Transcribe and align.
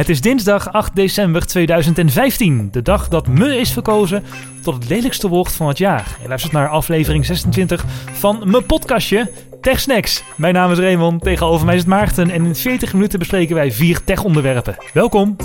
Het 0.00 0.08
is 0.08 0.20
dinsdag 0.20 0.72
8 0.72 0.96
december 0.96 1.46
2015, 1.46 2.68
de 2.70 2.82
dag 2.82 3.08
dat 3.08 3.26
me 3.26 3.56
is 3.56 3.72
verkozen 3.72 4.24
tot 4.62 4.74
het 4.74 4.88
lelijkste 4.88 5.28
woord 5.28 5.52
van 5.52 5.68
het 5.68 5.78
jaar. 5.78 6.18
Je 6.22 6.28
luistert 6.28 6.52
naar 6.52 6.68
aflevering 6.68 7.26
26 7.26 7.84
van 8.12 8.42
mijn 8.44 8.66
podcastje 8.66 9.30
TechSnacks. 9.60 10.22
Mijn 10.36 10.54
naam 10.54 10.70
is 10.70 10.78
Raymond, 10.78 11.22
tegenover 11.22 11.66
mij 11.66 11.74
is 11.74 11.80
het 11.80 11.90
Maarten 11.90 12.30
en 12.30 12.44
in 12.44 12.56
40 12.56 12.92
minuten 12.92 13.18
bespreken 13.18 13.54
wij 13.54 13.72
vier 13.72 14.04
tech-onderwerpen. 14.04 14.76
Welkom! 14.92 15.36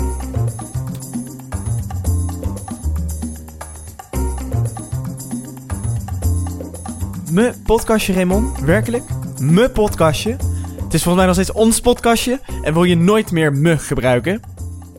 Me 7.30 7.52
podcastje, 7.64 8.12
Raymond. 8.12 8.60
Werkelijk? 8.60 9.04
Me 9.40 9.70
podcastje. 9.70 10.55
Het 10.86 10.94
is 10.94 11.02
volgens 11.02 11.24
mij 11.24 11.34
nog 11.34 11.44
steeds 11.44 11.58
ons 11.58 11.80
podcastje. 11.80 12.40
En 12.62 12.72
wil 12.72 12.84
je 12.84 12.96
nooit 12.96 13.30
meer 13.30 13.52
me 13.52 13.78
gebruiken? 13.78 14.40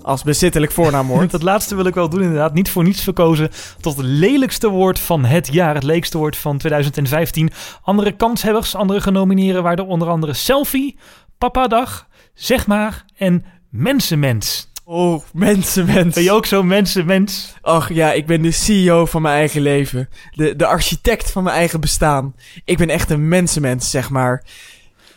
Als 0.02 0.24
bezittelijk 0.24 0.72
voornaamwoord. 0.72 1.32
Dat 1.38 1.44
laatste 1.44 1.76
wil 1.76 1.86
ik 1.86 1.94
wel 1.94 2.10
doen, 2.10 2.22
inderdaad. 2.22 2.54
Niet 2.54 2.70
voor 2.70 2.84
niets 2.84 3.04
verkozen 3.04 3.50
tot 3.82 3.98
het 3.98 4.06
lelijkste 4.06 4.70
woord 4.70 5.00
van 5.00 5.26
het 5.26 5.48
jaar. 5.54 5.74
Het 5.74 5.84
leekste 5.84 6.18
woord 6.18 6.38
van 6.38 6.58
2015. 6.58 7.52
Andere 7.82 8.12
kanshebbers, 8.12 8.76
andere 8.76 9.02
genomineerden 9.02 9.64
waren 9.64 9.86
onder 9.86 10.08
andere 10.08 10.34
selfie, 10.34 10.98
papadag, 11.38 12.08
zeg 12.34 12.68
maar 12.68 13.06
en 13.18 13.46
mensenmens. 13.70 14.72
Oh, 14.84 15.24
mensenmens. 15.34 16.16
Ben 16.16 16.24
je 16.24 16.32
ook 16.32 16.46
zo'n 16.46 16.68
mensenmens? 16.68 17.54
Ach 17.62 17.94
ja, 17.94 18.14
ik 18.14 18.26
ben 18.26 18.42
de 18.42 18.52
CEO 18.52 19.06
van 19.06 19.22
mijn 19.22 19.36
eigen 19.36 19.62
leven. 19.62 20.10
De, 20.32 20.56
de 20.56 20.66
architect 20.66 21.32
van 21.32 21.44
mijn 21.44 21.56
eigen 21.56 21.80
bestaan. 21.80 22.36
Ik 22.66 22.78
ben 22.78 22.90
echt 22.90 23.10
een 23.10 23.28
mensenmens, 23.28 23.90
zeg 23.90 24.10
maar. 24.10 24.44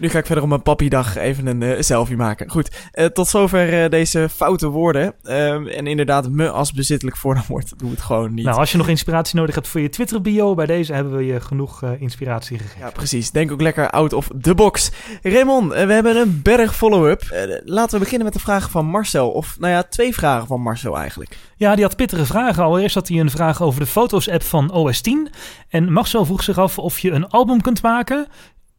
Nu 0.01 0.09
ga 0.09 0.19
ik 0.19 0.27
verder 0.27 0.43
op 0.43 0.51
mijn 0.51 0.63
pappiedag 0.63 1.17
even 1.17 1.47
een 1.47 1.61
uh, 1.61 1.81
selfie 1.81 2.17
maken. 2.17 2.51
Goed, 2.51 2.89
uh, 2.95 3.05
tot 3.05 3.29
zover 3.29 3.83
uh, 3.83 3.91
deze 3.91 4.29
foute 4.29 4.69
woorden. 4.69 5.15
Ehm, 5.23 5.67
en 5.67 5.87
inderdaad, 5.87 6.31
me 6.31 6.51
als 6.51 6.73
bezittelijk 6.73 7.17
voornaamwoord, 7.17 7.73
doe 7.79 7.91
het 7.91 8.01
gewoon 8.01 8.35
niet. 8.35 8.45
Nou, 8.45 8.59
als 8.59 8.73
je 8.73 8.79
nog 8.79 8.89
inspiratie 8.89 9.37
nodig 9.37 9.55
hebt 9.55 9.69
voor 9.69 9.81
je 9.81 9.89
Twitter-bio, 9.89 10.55
bij 10.55 10.67
deze 10.67 10.93
hebben 10.93 11.17
we 11.17 11.25
je 11.25 11.41
genoeg 11.41 11.83
inspiratie 11.99 12.59
gegeven. 12.59 12.81
Ja, 12.81 12.91
precies. 12.91 13.31
Denk 13.31 13.53
ook 13.53 13.61
lekker 13.61 13.91
out 13.91 14.13
of 14.13 14.29
the 14.41 14.55
box. 14.55 14.91
Raymond, 15.23 15.73
we 15.73 15.93
hebben 15.93 16.17
een 16.17 16.41
berg 16.43 16.77
follow-up. 16.77 17.23
laten 17.65 17.93
we 17.93 17.99
beginnen 17.99 18.25
met 18.25 18.35
de 18.35 18.41
vraag 18.41 18.71
van 18.71 18.87
Marcel. 18.87 19.31
Of, 19.31 19.57
nou 19.59 19.73
ja, 19.73 19.83
twee 19.83 20.15
vragen 20.15 20.47
van 20.47 20.61
Marcel 20.61 20.99
eigenlijk. 20.99 21.37
Ja, 21.57 21.75
die 21.75 21.85
had 21.85 21.97
pittige 21.97 22.27
vragen. 22.27 22.63
Allereerst 22.63 22.95
had 22.95 23.09
hij 23.09 23.21
een 23.21 23.31
vraag 23.31 23.63
over 23.63 23.81
de 23.81 23.87
Foto's-app 23.87 24.43
van 24.43 24.73
OS 24.73 25.01
10. 25.01 25.31
En 25.69 25.93
Marcel 25.93 26.25
vroeg 26.25 26.43
zich 26.43 26.59
af 26.59 26.79
of 26.79 26.99
je 26.99 27.11
een 27.11 27.29
album 27.29 27.61
kunt 27.61 27.83
maken 27.83 28.27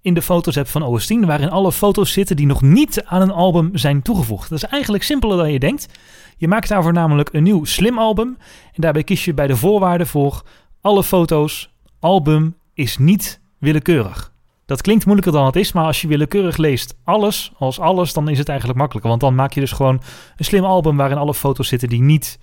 in 0.02 0.14
de 0.14 0.22
foto's 0.22 0.58
app 0.58 0.68
van 0.68 0.84
OS 0.84 1.06
10, 1.06 1.26
waarin 1.26 1.50
alle 1.50 1.72
foto's 1.72 2.12
zitten 2.12 2.36
die 2.36 2.46
nog 2.46 2.62
niet 2.62 3.04
aan 3.04 3.22
een 3.22 3.32
album 3.32 3.70
zijn 3.74 4.02
toegevoegd. 4.02 4.50
Dat 4.50 4.64
is 4.64 4.70
eigenlijk 4.70 5.04
simpeler 5.04 5.38
dan 5.38 5.52
je 5.52 5.60
denkt. 5.60 5.88
Je 6.38 6.48
maakt 6.48 6.70
daarvoor 6.70 6.94
namelijk 6.94 7.30
een 7.32 7.44
nieuw 7.44 7.64
slim 7.64 7.98
album 7.98 8.38
en 8.74 8.82
daarbij 8.82 9.04
kies 9.04 9.26
je 9.26 9.34
bij 9.34 9.48
de 9.48 9.56
voorwaarden 9.56 10.08
voor 10.08 10.44
alle 10.82 11.04
foto's, 11.04 11.70
album 12.00 12.56
is 12.74 12.98
niet 12.98 13.42
willekeurig. 13.58 14.32
Dat 14.66 14.82
klinkt 14.82 15.06
moeilijker 15.06 15.34
dan 15.34 15.46
het 15.46 15.56
is, 15.56 15.72
maar 15.72 15.86
als 15.86 16.02
je 16.02 16.08
willekeurig 16.08 16.58
leest 16.58 16.98
alles 17.04 17.52
als 17.58 17.80
alles, 17.80 18.14
dan 18.14 18.30
is 18.30 18.38
het 18.38 18.50
eigenlijk 18.50 18.80
makkelijker. 18.80 19.10
Want 19.10 19.22
dan 19.22 19.36
maak 19.36 19.54
je 19.54 19.60
dus 19.60 19.72
gewoon 19.72 20.02
een 20.36 20.46
slim 20.46 20.64
album 20.64 20.98
waarin 20.98 21.18
alle 21.18 21.34
foto's 21.34 21.68
zitten 21.68 21.90
die 21.90 22.02
niet 22.02 22.40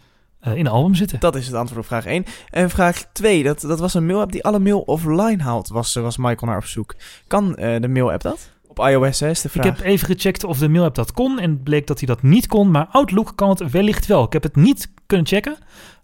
uh, 0.46 0.54
in 0.54 0.66
album 0.66 0.94
zitten. 0.94 1.20
Dat 1.20 1.36
is 1.36 1.46
het 1.46 1.54
antwoord 1.54 1.80
op 1.80 1.86
vraag 1.86 2.06
1. 2.06 2.24
En 2.50 2.70
vraag 2.70 3.04
2, 3.12 3.42
dat, 3.42 3.60
dat 3.60 3.78
was 3.78 3.94
een 3.94 4.06
mail-app 4.06 4.32
die 4.32 4.44
alle 4.44 4.58
mail 4.58 4.80
offline 4.80 5.42
haalt, 5.42 5.68
was, 5.68 5.94
was 5.94 6.16
Michael 6.16 6.46
naar 6.46 6.56
op 6.56 6.64
zoek. 6.64 6.94
Kan 7.26 7.56
uh, 7.58 7.80
de 7.80 7.88
mail-app 7.88 8.22
dat? 8.22 8.50
Op 8.66 8.78
iOS 8.78 9.20
hè, 9.20 9.30
is 9.30 9.40
de 9.40 9.48
vraag. 9.48 9.66
Ik 9.66 9.76
heb 9.76 9.86
even 9.86 10.06
gecheckt 10.06 10.44
of 10.44 10.58
de 10.58 10.68
mail-app 10.68 10.94
dat 10.94 11.12
kon 11.12 11.38
en 11.38 11.62
bleek 11.62 11.86
dat 11.86 11.98
hij 11.98 12.06
dat 12.06 12.22
niet 12.22 12.46
kon, 12.46 12.70
maar 12.70 12.86
Outlook 12.90 13.32
kan 13.34 13.48
het 13.48 13.70
wellicht 13.70 14.06
wel. 14.06 14.24
Ik 14.24 14.32
heb 14.32 14.42
het 14.42 14.56
niet 14.56 14.90
kunnen 15.06 15.26
checken, 15.26 15.56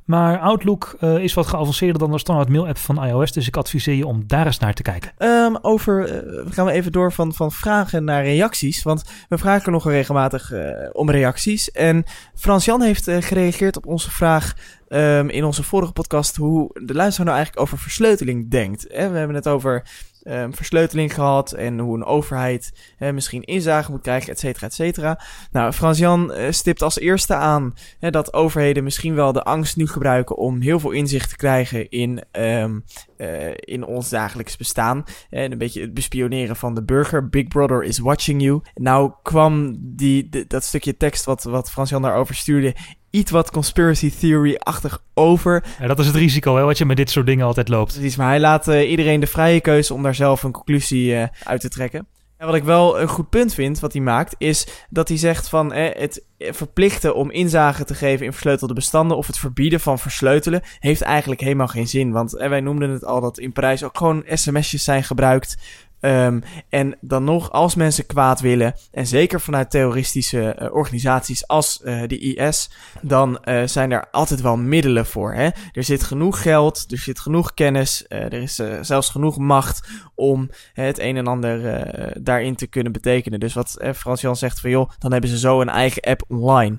maar 0.05 0.39
Outlook 0.39 0.97
uh, 1.01 1.19
is 1.19 1.35
wat 1.35 1.47
geavanceerder 1.47 1.99
dan 1.99 2.11
de 2.11 2.19
standaard 2.19 2.49
mail-app 2.49 2.79
van 2.79 3.05
iOS. 3.05 3.33
Dus 3.33 3.47
ik 3.47 3.57
adviseer 3.57 3.95
je 3.95 4.07
om 4.07 4.23
daar 4.27 4.47
eens 4.47 4.59
naar 4.59 4.75
te 4.75 4.83
kijken. 4.83 5.13
Um, 5.19 5.59
over, 5.63 6.25
uh, 6.25 6.53
gaan 6.53 6.67
we 6.67 6.73
even 6.73 6.93
door 6.93 7.13
van, 7.13 7.35
van 7.35 7.53
vragen 7.53 8.05
naar 8.05 8.25
reacties. 8.25 8.83
Want 8.83 9.03
we 9.29 9.39
vragen 9.39 9.73
nog 9.73 9.87
regelmatig 9.87 10.53
uh, 10.53 10.71
om 10.93 11.11
reacties. 11.11 11.71
En 11.71 12.05
Frans-Jan 12.35 12.83
heeft 12.83 13.11
gereageerd 13.11 13.77
op 13.77 13.87
onze 13.87 14.11
vraag 14.11 14.55
um, 14.89 15.29
in 15.29 15.45
onze 15.45 15.63
vorige 15.63 15.93
podcast... 15.93 16.37
hoe 16.37 16.71
de 16.73 16.95
luisteraar 16.95 17.27
nou 17.27 17.37
eigenlijk 17.37 17.67
over 17.67 17.79
versleuteling 17.79 18.51
denkt. 18.51 18.83
we 18.83 18.97
hebben 18.97 19.35
het 19.35 19.49
over 19.49 19.87
um, 20.25 20.55
versleuteling 20.55 21.15
gehad 21.15 21.53
en 21.53 21.79
hoe 21.79 21.97
een 21.97 22.05
overheid 22.05 22.73
misschien 22.99 23.43
inzage 23.43 23.91
moet 23.91 24.03
krijgen, 24.03 24.33
et 24.33 24.39
cetera, 24.39 24.67
et 24.67 24.75
cetera. 24.75 25.21
Nou, 25.53 25.73
Frans-Jan 25.73 26.33
uh, 26.33 26.51
stipt 26.51 26.83
als 26.83 26.99
eerste 26.99 27.35
aan 27.35 27.75
dat 28.01 28.33
overheden 28.33 28.85
misschien 28.85 29.15
wel 29.15 29.33
de 29.33 29.43
angst 29.43 29.77
nu 29.77 29.87
gebruiken 29.87 30.37
om 30.37 30.61
heel 30.61 30.81
veel 30.81 30.91
inzicht 30.91 31.29
te 31.29 31.37
krijgen 31.37 31.91
in, 31.91 32.23
um, 32.33 32.85
uh, 33.17 33.51
in 33.55 33.85
ons 33.85 34.09
dagelijks 34.09 34.57
bestaan. 34.57 35.05
En 35.31 35.53
een 35.53 35.59
beetje 35.59 35.81
het 35.81 35.95
bespioneren 35.95 36.57
van 36.57 36.75
de 36.75 36.85
burger. 36.85 37.29
Big 37.29 37.49
Brother 37.49 37.83
is 37.83 37.99
watching 37.99 38.43
you. 38.43 38.63
Nou 38.75 39.13
kwam 39.23 39.77
die, 39.79 40.47
dat 40.47 40.65
stukje 40.65 40.97
tekst 40.97 41.25
wat, 41.25 41.43
wat 41.43 41.71
Frans-Jan 41.71 42.03
daarover 42.03 42.35
stuurde 42.35 42.75
iets 43.15 43.31
wat 43.31 43.51
conspiracy 43.51 44.13
theory-achtig 44.21 45.03
over. 45.15 45.65
Ja, 45.81 45.87
dat 45.87 45.99
is 45.99 46.07
het 46.07 46.15
risico, 46.15 46.57
hè, 46.57 46.63
wat 46.63 46.79
je 46.79 46.85
met 46.85 46.97
dit 46.97 47.11
soort 47.11 47.27
dingen 47.27 47.47
altijd 47.47 47.69
loopt. 47.69 47.93
Precies, 47.93 48.17
maar 48.17 48.29
hij 48.29 48.41
laat 48.41 48.69
uh, 48.69 48.91
iedereen 48.91 49.21
de 49.21 49.27
vrije 49.27 49.61
keuze 49.61 49.95
om 49.95 50.03
daar 50.03 50.15
zelf 50.15 50.43
een 50.43 50.53
conclusie 50.53 51.13
uh, 51.13 51.27
uit 51.45 51.61
te 51.61 51.69
trekken. 51.69 52.07
En 52.37 52.47
wat 52.47 52.55
ik 52.55 52.65
wel 52.65 53.01
een 53.01 53.09
goed 53.09 53.29
punt 53.29 53.55
vind, 53.55 53.81
wat 53.81 53.93
hij 53.93 54.03
maakt, 54.03 54.35
is 54.39 54.67
dat 54.91 55.09
hij 55.09 55.17
zegt 55.19 55.49
van 55.49 55.73
eh, 55.73 56.01
het 56.01 56.25
verplichten 56.39 57.15
om 57.15 57.31
inzage 57.31 57.85
te 57.85 57.95
geven 57.95 58.27
in 58.27 58.33
versleutelde 58.33 58.75
bestanden 58.75 59.17
of 59.17 59.27
het 59.27 59.39
verbieden 59.39 59.81
van 59.81 59.99
versleutelen 59.99 60.63
heeft 60.79 61.03
eigenlijk 61.03 61.41
helemaal 61.41 61.69
geen 61.69 61.89
zin. 61.89 62.11
Want 62.11 62.37
eh, 62.37 62.49
wij 62.49 62.61
noemden 62.61 62.91
het 62.91 63.05
al 63.05 63.21
dat 63.21 63.39
in 63.39 63.53
Parijs 63.53 63.83
ook 63.83 63.97
gewoon 63.97 64.25
sms'jes 64.29 64.85
zijn 64.85 65.05
gebruikt 65.05 65.57
Um, 66.05 66.43
en 66.69 66.97
dan 67.01 67.25
nog, 67.25 67.53
als 67.53 67.75
mensen 67.75 68.07
kwaad 68.07 68.41
willen, 68.41 68.75
en 68.93 69.07
zeker 69.07 69.41
vanuit 69.41 69.71
terroristische 69.71 70.57
uh, 70.59 70.75
organisaties 70.75 71.47
als 71.47 71.81
uh, 71.85 72.03
de 72.07 72.19
IS, 72.19 72.71
dan 73.03 73.39
uh, 73.45 73.63
zijn 73.65 73.93
er 73.93 74.11
altijd 74.11 74.41
wel 74.41 74.57
middelen 74.57 75.07
voor. 75.07 75.35
Hè? 75.35 75.49
Er 75.73 75.85
zit 75.85 76.03
genoeg 76.03 76.43
geld, 76.43 76.85
er 76.89 76.99
zit 76.99 77.21
genoeg 77.21 77.55
kennis, 77.55 78.05
er 78.09 78.33
is 78.33 78.61
zelfs 78.81 79.09
genoeg 79.09 79.39
macht 79.39 79.89
om 80.15 80.51
het 80.73 80.99
een 80.99 81.17
en 81.17 81.27
ander 81.27 81.83
daarin 82.23 82.55
te 82.55 82.67
kunnen 82.67 82.93
betekenen. 82.93 83.41
Dus 83.41 83.55
wat 83.55 83.85
Frans 83.95 84.21
Jan 84.21 84.37
zegt 84.37 84.61
van 84.61 84.71
joh, 84.71 84.91
dan 84.99 85.13
hebben 85.13 85.31
ze 85.31 85.39
zo 85.39 85.61
een 85.61 85.69
eigen 85.69 86.03
app 86.03 86.25
online. 86.29 86.79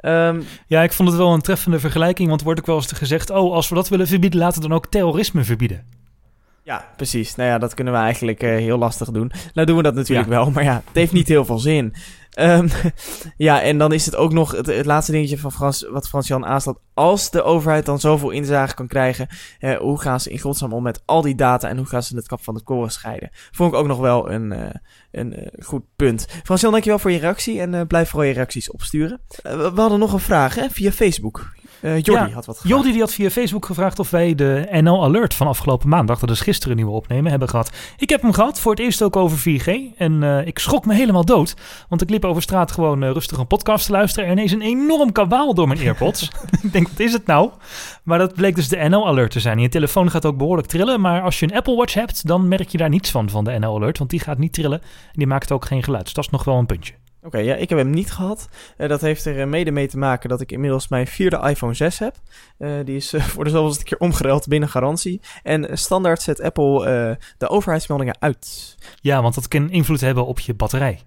Um, 0.00 0.44
ja, 0.66 0.82
ik 0.82 0.92
vond 0.92 1.08
het 1.08 1.18
wel 1.18 1.32
een 1.32 1.40
treffende 1.40 1.80
vergelijking, 1.80 2.28
want 2.28 2.42
wordt 2.42 2.60
ook 2.60 2.66
wel 2.66 2.76
eens 2.76 2.92
gezegd: 2.92 3.30
oh, 3.30 3.52
als 3.52 3.68
we 3.68 3.74
dat 3.74 3.88
willen 3.88 4.06
verbieden, 4.06 4.40
laten 4.40 4.62
we 4.62 4.68
dan 4.68 4.76
ook 4.76 4.86
terrorisme 4.86 5.44
verbieden. 5.44 5.84
Ja, 6.66 6.84
precies. 6.96 7.34
Nou 7.34 7.48
ja, 7.48 7.58
dat 7.58 7.74
kunnen 7.74 7.92
we 7.92 7.98
eigenlijk 7.98 8.42
uh, 8.42 8.50
heel 8.50 8.78
lastig 8.78 9.10
doen. 9.10 9.32
Nou 9.54 9.66
doen 9.66 9.76
we 9.76 9.82
dat 9.82 9.94
natuurlijk 9.94 10.28
ja. 10.28 10.34
wel, 10.34 10.50
maar 10.50 10.64
ja, 10.64 10.74
het 10.74 10.94
heeft 10.94 11.12
niet 11.12 11.28
heel 11.28 11.44
veel 11.44 11.58
zin. 11.58 11.94
Um, 12.38 12.68
ja, 13.36 13.62
en 13.62 13.78
dan 13.78 13.92
is 13.92 14.06
het 14.06 14.16
ook 14.16 14.32
nog 14.32 14.52
het, 14.52 14.66
het 14.66 14.86
laatste 14.86 15.12
dingetje 15.12 15.38
van 15.38 15.52
Frans, 15.52 15.86
wat 15.90 16.08
Frans-Jan 16.08 16.46
aanslaat. 16.46 16.78
Als 16.94 17.30
de 17.30 17.42
overheid 17.42 17.86
dan 17.86 18.00
zoveel 18.00 18.30
inzage 18.30 18.74
kan 18.74 18.86
krijgen, 18.86 19.28
uh, 19.60 19.76
hoe 19.76 20.00
gaan 20.00 20.20
ze 20.20 20.30
in 20.30 20.38
godsnaam 20.38 20.72
om 20.72 20.82
met 20.82 21.02
al 21.04 21.22
die 21.22 21.34
data 21.34 21.68
en 21.68 21.76
hoe 21.76 21.86
gaan 21.86 22.02
ze 22.02 22.16
het 22.16 22.26
kap 22.26 22.42
van 22.42 22.54
de 22.54 22.62
koren 22.62 22.90
scheiden? 22.90 23.30
Vond 23.32 23.72
ik 23.72 23.78
ook 23.78 23.86
nog 23.86 23.98
wel 23.98 24.30
een, 24.30 24.52
uh, 24.52 24.70
een 25.10 25.50
goed 25.62 25.84
punt. 25.96 26.26
Frans-Jan, 26.42 26.72
dankjewel 26.72 26.98
voor 26.98 27.12
je 27.12 27.18
reactie 27.18 27.60
en 27.60 27.86
blijf 27.86 28.08
vooral 28.08 28.28
je 28.28 28.34
reacties 28.34 28.70
opsturen. 28.70 29.20
we 29.42 29.72
hadden 29.74 29.98
nog 29.98 30.12
een 30.12 30.20
vraag 30.20 30.54
hè, 30.54 30.70
via 30.70 30.92
Facebook. 30.92 31.54
Uh, 31.86 32.00
Jordi 32.00 32.28
ja, 32.28 32.34
had 32.34 32.46
wat 32.46 32.56
gevraagd. 32.56 32.68
Jordi 32.68 32.92
die 32.92 33.00
had 33.00 33.12
via 33.12 33.30
Facebook 33.30 33.66
gevraagd 33.66 33.98
of 33.98 34.10
wij 34.10 34.34
de 34.34 34.68
NL 34.70 35.04
Alert 35.04 35.34
van 35.34 35.46
afgelopen 35.46 35.88
maandag, 35.88 36.18
dat 36.18 36.30
is 36.30 36.40
gisteren 36.40 36.70
een 36.70 36.76
nieuwe 36.76 36.96
opnemen, 36.96 37.30
hebben 37.30 37.48
gehad. 37.48 37.70
Ik 37.96 38.08
heb 38.08 38.22
hem 38.22 38.32
gehad, 38.32 38.60
voor 38.60 38.70
het 38.70 38.80
eerst 38.80 39.02
ook 39.02 39.16
over 39.16 39.38
4G. 39.38 39.96
En 39.96 40.22
uh, 40.22 40.46
ik 40.46 40.58
schrok 40.58 40.86
me 40.86 40.94
helemaal 40.94 41.24
dood, 41.24 41.54
want 41.88 42.02
ik 42.02 42.10
liep 42.10 42.24
over 42.24 42.42
straat 42.42 42.72
gewoon 42.72 43.02
uh, 43.02 43.10
rustig 43.10 43.38
een 43.38 43.46
podcast 43.46 43.86
te 43.86 43.92
luisteren. 43.92 44.28
En 44.28 44.32
ineens 44.32 44.52
een 44.52 44.62
enorm 44.62 45.12
kabaal 45.12 45.54
door 45.54 45.68
mijn 45.68 45.80
earpods. 45.80 46.30
ik 46.62 46.72
denk, 46.72 46.88
wat 46.88 47.00
is 47.00 47.12
het 47.12 47.26
nou? 47.26 47.50
Maar 48.02 48.18
dat 48.18 48.34
bleek 48.34 48.54
dus 48.54 48.68
de 48.68 48.88
NL 48.88 49.06
Alert 49.06 49.30
te 49.30 49.40
zijn. 49.40 49.58
Je 49.58 49.68
telefoon 49.68 50.10
gaat 50.10 50.26
ook 50.26 50.36
behoorlijk 50.36 50.68
trillen, 50.68 51.00
maar 51.00 51.22
als 51.22 51.40
je 51.40 51.46
een 51.46 51.56
Apple 51.56 51.76
Watch 51.76 51.94
hebt, 51.94 52.26
dan 52.26 52.48
merk 52.48 52.68
je 52.68 52.78
daar 52.78 52.88
niets 52.88 53.10
van, 53.10 53.30
van 53.30 53.44
de 53.44 53.58
NL 53.58 53.76
Alert. 53.76 53.98
Want 53.98 54.10
die 54.10 54.20
gaat 54.20 54.38
niet 54.38 54.52
trillen 54.52 54.80
en 54.80 55.12
die 55.12 55.26
maakt 55.26 55.52
ook 55.52 55.64
geen 55.64 55.82
geluid. 55.82 56.04
Dus 56.04 56.14
dat 56.14 56.24
is 56.24 56.30
nog 56.30 56.44
wel 56.44 56.58
een 56.58 56.66
puntje. 56.66 56.92
Oké, 57.26 57.38
ja, 57.38 57.54
ik 57.54 57.68
heb 57.68 57.78
hem 57.78 57.90
niet 57.90 58.12
gehad. 58.12 58.48
Uh, 58.78 58.88
dat 58.88 59.00
heeft 59.00 59.24
er 59.24 59.48
mede 59.48 59.70
mee 59.70 59.88
te 59.88 59.98
maken 59.98 60.28
dat 60.28 60.40
ik 60.40 60.52
inmiddels 60.52 60.88
mijn 60.88 61.06
vierde 61.06 61.48
iPhone 61.48 61.74
6 61.74 61.98
heb. 61.98 62.16
Uh, 62.58 62.84
die 62.84 62.96
is 62.96 63.14
voor 63.32 63.44
de 63.44 63.50
zoveelste 63.50 63.84
keer 63.84 63.98
omgeruild 63.98 64.48
binnen 64.48 64.68
garantie. 64.68 65.20
En 65.42 65.78
standaard 65.78 66.22
zet 66.22 66.40
Apple 66.40 67.18
de 67.38 67.48
overheidsmeldingen 67.48 68.16
uit. 68.18 68.76
Ja, 69.00 69.22
want 69.22 69.34
dat 69.34 69.48
kan 69.48 69.70
invloed 69.70 70.00
hebben 70.00 70.26
op 70.26 70.40
je 70.40 70.54
batterij. 70.54 71.00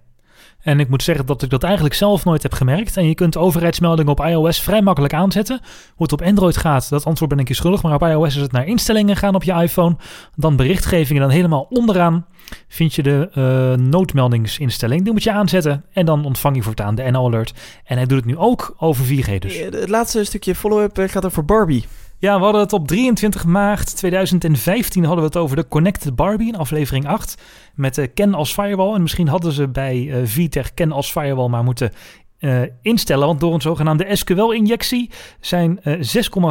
En 0.60 0.80
ik 0.80 0.88
moet 0.88 1.02
zeggen 1.02 1.26
dat 1.26 1.42
ik 1.42 1.50
dat 1.50 1.62
eigenlijk 1.62 1.94
zelf 1.94 2.24
nooit 2.24 2.42
heb 2.42 2.52
gemerkt. 2.52 2.96
En 2.96 3.08
je 3.08 3.14
kunt 3.14 3.36
overheidsmeldingen 3.36 4.12
op 4.12 4.20
iOS 4.20 4.60
vrij 4.60 4.82
makkelijk 4.82 5.14
aanzetten. 5.14 5.60
Hoe 5.94 6.02
het 6.02 6.12
op 6.12 6.22
Android 6.22 6.56
gaat, 6.56 6.88
dat 6.88 7.04
antwoord 7.04 7.30
ben 7.30 7.38
ik 7.38 7.48
je 7.48 7.54
schuldig. 7.54 7.82
Maar 7.82 7.94
op 7.94 8.02
iOS 8.02 8.36
is 8.36 8.42
het 8.42 8.52
naar 8.52 8.66
instellingen 8.66 9.16
gaan 9.16 9.34
op 9.34 9.42
je 9.42 9.52
iPhone. 9.52 9.96
Dan 10.36 10.56
berichtgevingen. 10.56 11.22
Dan 11.22 11.30
helemaal 11.30 11.66
onderaan 11.70 12.26
vind 12.68 12.94
je 12.94 13.02
de 13.02 13.30
uh, 13.34 13.86
noodmeldingsinstelling. 13.86 15.02
Die 15.02 15.12
moet 15.12 15.22
je 15.22 15.32
aanzetten. 15.32 15.84
En 15.92 16.06
dan 16.06 16.24
ontvang 16.24 16.56
je 16.56 16.62
voortaan 16.62 16.94
de 16.94 17.10
NL-alert. 17.10 17.54
En 17.84 17.96
hij 17.96 18.06
doet 18.06 18.18
het 18.18 18.26
nu 18.26 18.36
ook 18.36 18.74
over 18.78 19.04
4G 19.04 19.38
dus. 19.38 19.58
Het 19.58 19.88
laatste 19.88 20.24
stukje 20.24 20.54
follow-up 20.54 20.98
gaat 21.10 21.26
over 21.26 21.44
Barbie. 21.44 21.84
Ja, 22.20 22.36
we 22.36 22.44
hadden 22.44 22.60
het 22.60 22.72
op 22.72 22.86
23 22.86 23.44
maart 23.44 23.96
2015 23.96 25.04
hadden 25.04 25.20
we 25.20 25.28
het 25.30 25.36
over 25.36 25.56
de 25.56 25.68
Connected 25.68 26.16
Barbie 26.16 26.48
in 26.48 26.56
aflevering 26.56 27.06
8. 27.06 27.42
Met 27.74 27.98
uh, 27.98 28.06
Ken 28.14 28.34
als 28.34 28.52
firewall. 28.52 28.94
En 28.94 29.02
misschien 29.02 29.28
hadden 29.28 29.52
ze 29.52 29.68
bij 29.68 30.00
uh, 30.00 30.26
VTech 30.26 30.74
Ken 30.74 30.92
als 30.92 31.12
firewall 31.12 31.48
maar 31.48 31.64
moeten 31.64 31.92
uh, 32.38 32.60
instellen. 32.82 33.26
Want 33.26 33.40
door 33.40 33.54
een 33.54 33.60
zogenaamde 33.60 34.16
SQL-injectie 34.16 35.10
zijn 35.40 35.80
6,4 35.84 35.90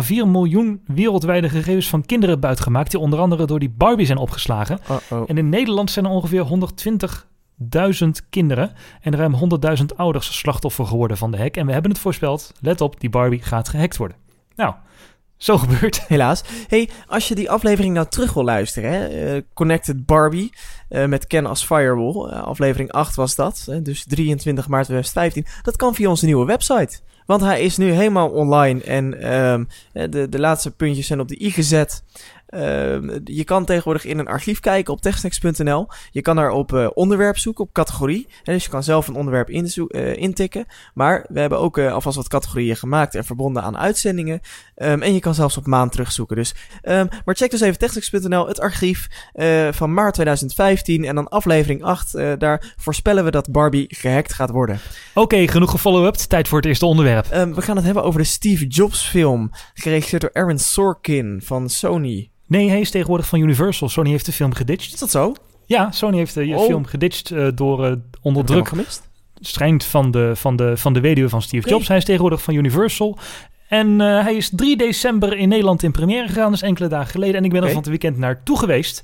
miljoen 0.08 0.82
wereldwijde 0.86 1.50
gegevens 1.50 1.90
van 1.90 2.06
kinderen 2.06 2.40
buitgemaakt. 2.40 2.92
Die 2.92 3.00
onder 3.00 3.20
andere 3.20 3.46
door 3.46 3.60
die 3.60 3.74
Barbie 3.78 4.06
zijn 4.06 4.18
opgeslagen. 4.18 4.80
Uh 4.90 4.98
-oh. 5.10 5.24
En 5.30 5.38
in 5.38 5.50
Nederland 5.50 5.92
zijn 5.92 6.06
er 6.06 6.12
ongeveer 6.12 6.46
120.000 8.04 8.08
kinderen 8.30 8.72
en 9.02 9.16
ruim 9.16 9.36
100.000 9.80 9.86
ouders 9.96 10.38
slachtoffer 10.38 10.86
geworden 10.86 11.18
van 11.18 11.32
de 11.32 11.38
hack. 11.38 11.56
En 11.56 11.66
we 11.66 11.72
hebben 11.72 11.92
het 11.92 12.00
voorspeld. 12.00 12.54
Let 12.62 12.82
op, 12.82 13.00
die 13.00 13.10
Barbie 13.10 13.42
gaat 13.42 13.70
gehackt 13.70 13.98
worden. 13.98 14.18
Nou, 14.56 14.74
zo 15.40 15.58
gebeurt. 15.58 16.02
Helaas. 16.08 16.44
Hey, 16.68 16.90
als 17.08 17.28
je 17.28 17.36
die 17.36 17.50
aflevering 17.50 17.94
nou 17.94 18.08
terug 18.10 18.34
wil 18.34 18.44
luisteren, 18.44 18.92
hè? 18.92 19.36
Uh, 19.36 19.42
Connected 19.54 20.06
Barbie 20.06 20.54
uh, 20.90 21.06
met 21.06 21.28
Ken 21.28 21.46
als 21.46 21.66
Firewall, 21.66 22.32
uh, 22.32 22.44
aflevering 22.44 22.92
8 22.92 23.16
was 23.16 23.36
dat, 23.36 23.66
dus 23.84 24.06
23 24.08 24.68
maart 24.68 24.86
2015. 24.86 25.46
Dat 25.64 25.76
kan 25.76 25.96
via 25.96 26.10
onze 26.10 26.26
nieuwe 26.26 26.46
website. 26.46 27.00
Want 27.26 27.42
hij 27.42 27.62
is 27.62 27.78
nu 27.78 27.92
helemaal 27.92 28.30
online 28.30 28.84
en 28.84 29.34
um, 29.34 29.68
de, 29.92 30.30
de 30.30 30.40
laatste 30.40 30.72
puntjes 30.72 31.08
zijn 31.08 31.20
op 31.20 31.28
de 31.28 31.42
i 31.42 31.52
gezet. 31.52 32.04
Uh, 32.50 32.98
je 33.24 33.44
kan 33.44 33.66
tegenwoordig 33.66 34.06
in 34.06 34.20
een 34.20 34.28
archief 34.28 34.60
kijken 34.60 34.94
op 34.94 35.02
techsnacks.nl. 35.02 35.88
Je 36.12 36.22
kan 36.22 36.36
daar 36.36 36.52
op 36.52 36.72
uh, 36.72 36.88
onderwerp 36.94 37.38
zoeken, 37.38 37.64
op 37.64 37.74
categorie. 37.74 38.28
En 38.44 38.54
dus 38.54 38.64
je 38.64 38.70
kan 38.70 38.84
zelf 38.84 39.08
een 39.08 39.16
onderwerp 39.16 39.50
uh, 39.50 40.16
intikken. 40.16 40.66
Maar 40.94 41.26
we 41.30 41.40
hebben 41.40 41.60
ook 41.60 41.78
alvast 41.80 42.16
wat 42.16 42.28
categorieën 42.28 42.76
gemaakt 42.76 43.16
en 43.16 43.26
verbonden 43.26 43.64
aan 43.64 43.78
uitzendingen. 43.78 44.40
Um, 44.76 45.02
en 45.02 45.14
je 45.14 45.20
kan 45.20 45.34
zelfs 45.34 45.58
op 45.58 45.66
maand 45.66 45.92
terugzoeken. 45.92 46.36
Dus, 46.36 46.56
um, 46.84 47.08
maar 47.26 47.36
check 47.36 47.52
dus 47.52 47.62
even 47.62 47.80
techsnacks.nl, 47.80 48.48
het 48.48 48.60
archief 48.60 49.08
van 49.72 49.94
maart 49.94 50.14
2015. 50.14 51.06
En 51.06 51.16
dan 51.16 51.28
aflevering 51.28 51.84
8. 51.84 52.12
daar 52.40 52.74
voorspellen 52.78 53.24
we 53.24 53.32
dat 53.32 53.52
Barbie 53.52 53.86
gehackt 53.90 54.34
gaat 54.34 54.50
worden. 54.50 54.80
Oké, 55.10 55.20
okay, 55.20 55.48
genoeg 55.48 55.72
gefollow-upt. 55.72 56.30
Tijd 56.30 56.48
voor 56.48 56.58
het 56.58 56.68
eerste 56.68 56.86
onderwerp. 56.86 57.34
Um, 57.34 57.56
we 57.56 57.62
gaan 57.62 57.76
het 57.76 57.86
hebben 57.86 58.04
over 58.04 58.20
de 58.20 58.26
Steve 58.26 58.68
Jobs 58.68 59.08
film. 59.08 59.52
Geregisseerd 59.74 60.22
door 60.22 60.34
Aaron 60.34 60.60
Sorkin 60.60 61.42
van 61.44 61.70
Sony. 61.70 62.30
Nee, 62.50 62.70
hij 62.70 62.80
is 62.80 62.92
tegenwoordig 62.92 63.28
van 63.28 63.40
Universal. 63.40 63.90
Sony 63.90 64.10
heeft 64.10 64.26
de 64.26 64.32
film 64.32 64.54
geditcht. 64.54 64.94
Is 64.94 65.00
dat 65.00 65.12
zo? 65.12 65.34
Ja, 65.66 65.92
Sony 65.92 66.18
heeft 66.18 66.34
de 66.34 66.54
oh. 66.56 66.66
film 66.66 66.86
geditcht 66.86 67.32
uh, 67.32 67.48
door 67.56 67.88
uh, 67.88 67.94
onder 68.22 68.46
druk. 68.46 68.68
gemist? 68.68 69.10
Schijnt 69.40 69.84
van 69.84 70.12
de, 70.12 70.32
van, 70.36 70.56
de, 70.56 70.78
van 70.78 70.94
de 70.94 71.00
weduwe 71.00 71.30
van 71.30 71.42
Steve 71.42 71.64
okay. 71.64 71.72
Jobs. 71.74 71.88
Hij 71.88 71.98
is 71.98 72.06
tegenwoordig 72.06 72.42
van 72.42 72.54
Universal. 72.54 73.18
En 73.68 73.88
uh, 73.88 74.24
hij 74.24 74.36
is 74.36 74.50
3 74.56 74.78
december 74.78 75.38
in 75.38 75.50
Nederland 75.50 75.84
in 75.84 75.92
première 75.92 76.28
gegaan, 76.28 76.52
dus 76.52 76.62
enkele 76.62 76.88
dagen 76.88 77.12
geleden. 77.12 77.36
En 77.36 77.44
ik 77.44 77.50
ben 77.50 77.60
okay. 77.60 77.70
er 77.70 77.76
van 77.76 77.92
het 77.92 78.02
weekend 78.02 78.18
naartoe 78.18 78.60
geweest. 78.60 79.04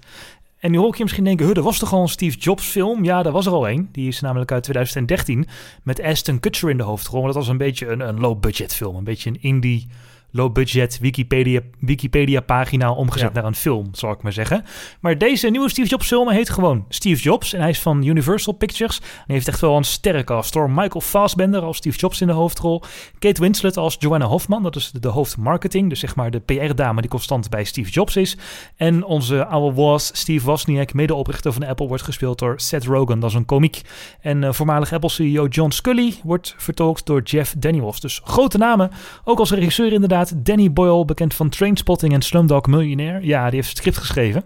En 0.60 0.72
nu 0.72 0.78
hoor 0.78 0.88
ik 0.88 0.96
je 0.96 1.04
misschien 1.04 1.24
denken, 1.24 1.54
er 1.54 1.62
was 1.62 1.80
toch 1.80 1.94
al 1.94 2.02
een 2.02 2.08
Steve 2.08 2.38
Jobs 2.38 2.66
film? 2.66 3.04
Ja, 3.04 3.24
daar 3.24 3.34
was 3.34 3.46
er 3.46 3.52
al 3.52 3.70
een. 3.70 3.90
Die 3.92 4.08
is 4.08 4.20
namelijk 4.20 4.52
uit 4.52 4.64
2013 4.64 5.48
met 5.84 6.02
Aston 6.02 6.40
Kutcher 6.40 6.70
in 6.70 6.78
de 6.78 6.84
hoofdrol. 6.84 7.26
Dat 7.26 7.36
was 7.36 7.48
een 7.48 7.58
beetje 7.58 7.88
een, 7.88 8.00
een 8.00 8.20
low-budget 8.20 8.76
film. 8.76 8.96
Een 8.96 9.04
beetje 9.04 9.30
een 9.30 9.42
indie 9.42 9.88
low-budget 10.36 11.00
Wikipedia, 11.00 11.62
Wikipedia 11.80 12.42
pagina 12.42 12.92
omgezet 12.92 13.28
ja. 13.28 13.34
naar 13.34 13.46
een 13.46 13.56
film, 13.56 13.88
zal 13.92 14.12
ik 14.12 14.22
maar 14.22 14.34
zeggen. 14.34 14.64
Maar 15.00 15.18
deze 15.18 15.50
nieuwe 15.50 15.70
Steve 15.70 15.88
Jobs 15.88 16.08
film 16.08 16.30
heet 16.30 16.50
gewoon 16.50 16.86
Steve 16.90 17.22
Jobs. 17.22 17.54
En 17.54 17.60
hij 17.62 17.70
is 17.70 17.82
van 17.82 18.04
Universal 18.04 18.54
Pictures. 18.54 19.00
En 19.00 19.06
hij 19.26 19.36
heeft 19.36 19.48
echt 19.48 19.62
wel 19.62 19.78
een 19.78 19.84
sterrencast 19.84 20.54
door 20.54 20.70
Michael 20.70 21.02
Fassbender 21.02 21.62
als 21.62 21.78
Steve 21.78 21.98
Jobs 21.98 22.22
in 22.22 22.28
de 22.28 22.34
hoofdrol. 22.34 22.84
Kate 23.20 23.42
Winslet 23.42 23.78
als 23.78 23.96
Joanna 24.00 24.26
Hoffman, 24.26 24.64
dat 24.64 24.76
is 24.76 24.92
de 24.92 25.08
hoofdmarketing. 25.08 25.90
Dus 25.90 26.00
zeg 26.00 26.16
maar 26.16 26.32
de 26.32 26.40
PR-dame 26.40 27.02
die 27.02 27.10
constant 27.10 27.50
bij 27.50 27.64
Steve 27.64 27.90
Jobs 27.90 28.16
is. 28.16 28.38
En 28.76 29.04
onze 29.04 29.46
oude 29.46 29.76
was 29.76 30.10
Steve 30.14 30.46
Wozniak, 30.46 30.94
medeoprichter 30.94 31.54
van 31.54 31.64
Apple, 31.64 31.88
wordt 31.88 32.04
gespeeld 32.04 32.40
door 32.40 32.54
Seth 32.60 32.86
Rogen. 32.86 33.20
Dat 33.20 33.30
is 33.30 33.36
een 33.36 33.46
komiek. 33.46 33.82
En 34.22 34.42
uh, 34.42 34.52
voormalig 34.52 34.94
Apple-CEO 34.94 35.48
John 35.48 35.72
Scully 35.72 36.14
wordt 36.24 36.56
vertolkt 36.58 37.06
door 37.06 37.22
Jeff 37.22 37.56
Daniels. 37.58 38.00
Dus 38.00 38.22
grote 38.24 38.58
namen. 38.58 38.92
Ook 39.24 39.40
als 39.40 39.52
regisseur 39.52 39.94
inderdaad. 39.94 40.25
Danny 40.36 40.74
Boyle, 40.74 41.06
bekend 41.06 41.34
van 41.34 41.50
Trainspotting 41.50 42.14
en 42.14 42.22
Slumdog 42.22 42.66
Millionaire. 42.66 43.26
Ja, 43.26 43.46
die 43.46 43.56
heeft 43.56 43.70
het 43.70 43.78
script 43.78 43.98
geschreven. 43.98 44.44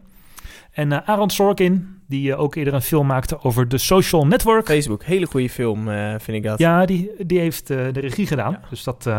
En 0.72 0.92
uh, 0.92 0.98
Aaron 1.06 1.30
Sorkin, 1.30 1.88
die 2.08 2.30
uh, 2.30 2.40
ook 2.40 2.56
eerder 2.56 2.74
een 2.74 2.82
film 2.82 3.08
maakte 3.08 3.44
over 3.44 3.68
de 3.68 3.78
social 3.78 4.28
network. 4.28 4.66
Facebook, 4.66 5.04
hele 5.04 5.26
goede 5.26 5.50
film 5.50 5.88
uh, 5.88 6.10
vind 6.18 6.38
ik 6.38 6.44
dat. 6.44 6.60
Ja, 6.60 6.86
die, 6.86 7.12
die 7.26 7.40
heeft 7.40 7.68
de 7.68 7.90
regie 7.90 8.28
gedaan. 8.28 8.52
Ja. 8.52 8.62
Dus 8.70 8.84
dat... 8.84 9.10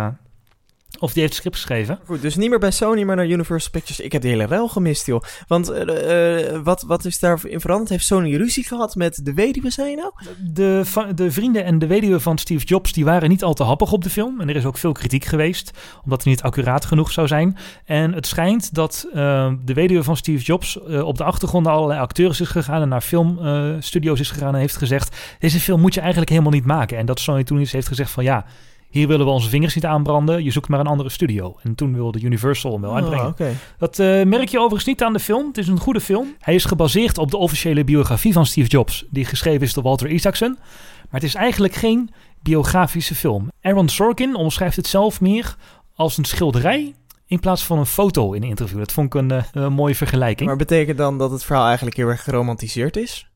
Of 1.00 1.12
die 1.12 1.22
heeft 1.22 1.34
het 1.34 1.34
script 1.34 1.56
geschreven. 1.56 1.98
Goed, 2.04 2.22
dus 2.22 2.36
niet 2.36 2.50
meer 2.50 2.58
bij 2.58 2.70
Sony, 2.70 3.02
maar 3.02 3.16
naar 3.16 3.26
Universal 3.26 3.70
Pictures. 3.70 4.00
Ik 4.00 4.12
heb 4.12 4.22
die 4.22 4.30
hele 4.30 4.46
ruil 4.46 4.68
gemist, 4.68 5.06
joh. 5.06 5.22
Want 5.46 5.70
uh, 5.70 6.50
uh, 6.50 6.60
wat, 6.62 6.82
wat 6.82 7.04
is 7.04 7.18
daarin 7.18 7.60
veranderd? 7.60 7.90
Heeft 7.90 8.04
Sony 8.04 8.36
ruzie 8.36 8.64
gehad 8.64 8.94
met 8.94 9.20
de 9.24 9.34
weduwe, 9.34 9.70
zei 9.70 9.90
je 9.90 9.96
nou? 9.96 10.12
De, 10.52 10.82
de 11.14 11.32
vrienden 11.32 11.64
en 11.64 11.78
de 11.78 11.86
weduwe 11.86 12.20
van 12.20 12.38
Steve 12.38 12.64
Jobs, 12.64 12.92
die 12.92 13.04
waren 13.04 13.28
niet 13.28 13.44
al 13.44 13.54
te 13.54 13.62
happig 13.62 13.92
op 13.92 14.02
de 14.02 14.10
film. 14.10 14.40
En 14.40 14.48
er 14.48 14.56
is 14.56 14.64
ook 14.64 14.78
veel 14.78 14.92
kritiek 14.92 15.24
geweest, 15.24 15.70
omdat 16.04 16.22
hij 16.22 16.32
niet 16.32 16.42
accuraat 16.42 16.84
genoeg 16.84 17.12
zou 17.12 17.26
zijn. 17.26 17.56
En 17.84 18.12
het 18.12 18.26
schijnt 18.26 18.74
dat 18.74 19.06
uh, 19.08 19.52
de 19.64 19.74
weduwe 19.74 20.02
van 20.02 20.16
Steve 20.16 20.44
Jobs 20.44 20.80
op 20.80 21.16
de 21.16 21.24
achtergrond 21.24 21.64
naar 21.64 21.74
allerlei 21.74 22.00
acteurs 22.00 22.40
is 22.40 22.48
gegaan... 22.48 22.82
en 22.82 22.88
naar 22.88 23.00
filmstudio's 23.00 24.20
is 24.20 24.30
gegaan 24.30 24.54
en 24.54 24.60
heeft 24.60 24.76
gezegd... 24.76 25.16
deze 25.38 25.60
film 25.60 25.80
moet 25.80 25.94
je 25.94 26.00
eigenlijk 26.00 26.30
helemaal 26.30 26.52
niet 26.52 26.64
maken. 26.64 26.98
En 26.98 27.06
dat 27.06 27.20
Sony 27.20 27.44
toen 27.44 27.58
heeft 27.58 27.88
gezegd 27.88 28.10
van 28.10 28.24
ja 28.24 28.44
hier 28.90 29.08
willen 29.08 29.26
we 29.26 29.32
onze 29.32 29.48
vingers 29.48 29.74
niet 29.74 29.86
aanbranden. 29.86 30.44
Je 30.44 30.50
zoekt 30.50 30.68
maar 30.68 30.80
een 30.80 30.86
andere 30.86 31.08
studio. 31.08 31.56
En 31.62 31.74
toen 31.74 31.94
wilde 31.94 32.20
Universal 32.20 32.72
hem 32.72 32.80
wel 32.80 32.94
uitbrengen. 32.94 33.24
Oh, 33.24 33.30
okay. 33.30 33.54
Dat 33.78 33.98
uh, 33.98 34.22
merk 34.22 34.48
je 34.48 34.58
overigens 34.58 34.84
niet 34.84 35.02
aan 35.02 35.12
de 35.12 35.18
film. 35.18 35.46
Het 35.46 35.58
is 35.58 35.68
een 35.68 35.80
goede 35.80 36.00
film. 36.00 36.34
Hij 36.38 36.54
is 36.54 36.64
gebaseerd 36.64 37.18
op 37.18 37.30
de 37.30 37.36
officiële 37.36 37.84
biografie 37.84 38.32
van 38.32 38.46
Steve 38.46 38.68
Jobs, 38.68 39.04
die 39.10 39.24
geschreven 39.24 39.60
is 39.60 39.74
door 39.74 39.82
Walter 39.82 40.08
Isaacson. 40.08 40.58
Maar 41.10 41.20
het 41.20 41.22
is 41.22 41.34
eigenlijk 41.34 41.74
geen 41.74 42.10
biografische 42.42 43.14
film. 43.14 43.48
Aaron 43.62 43.88
Sorkin 43.88 44.34
omschrijft 44.34 44.76
het 44.76 44.86
zelf 44.86 45.20
meer 45.20 45.56
als 45.94 46.18
een 46.18 46.24
schilderij 46.24 46.94
in 47.26 47.40
plaats 47.40 47.64
van 47.64 47.78
een 47.78 47.86
foto 47.86 48.32
in 48.32 48.42
een 48.42 48.48
interview. 48.48 48.78
Dat 48.78 48.92
vond 48.92 49.06
ik 49.06 49.20
een, 49.20 49.32
uh, 49.32 49.42
een 49.52 49.72
mooie 49.72 49.94
vergelijking. 49.94 50.48
Maar 50.48 50.58
betekent 50.58 50.98
dan 50.98 51.18
dat 51.18 51.30
het 51.30 51.44
verhaal 51.44 51.66
eigenlijk 51.66 51.96
heel 51.96 52.08
erg 52.08 52.22
geromantiseerd 52.22 52.96
is? 52.96 53.29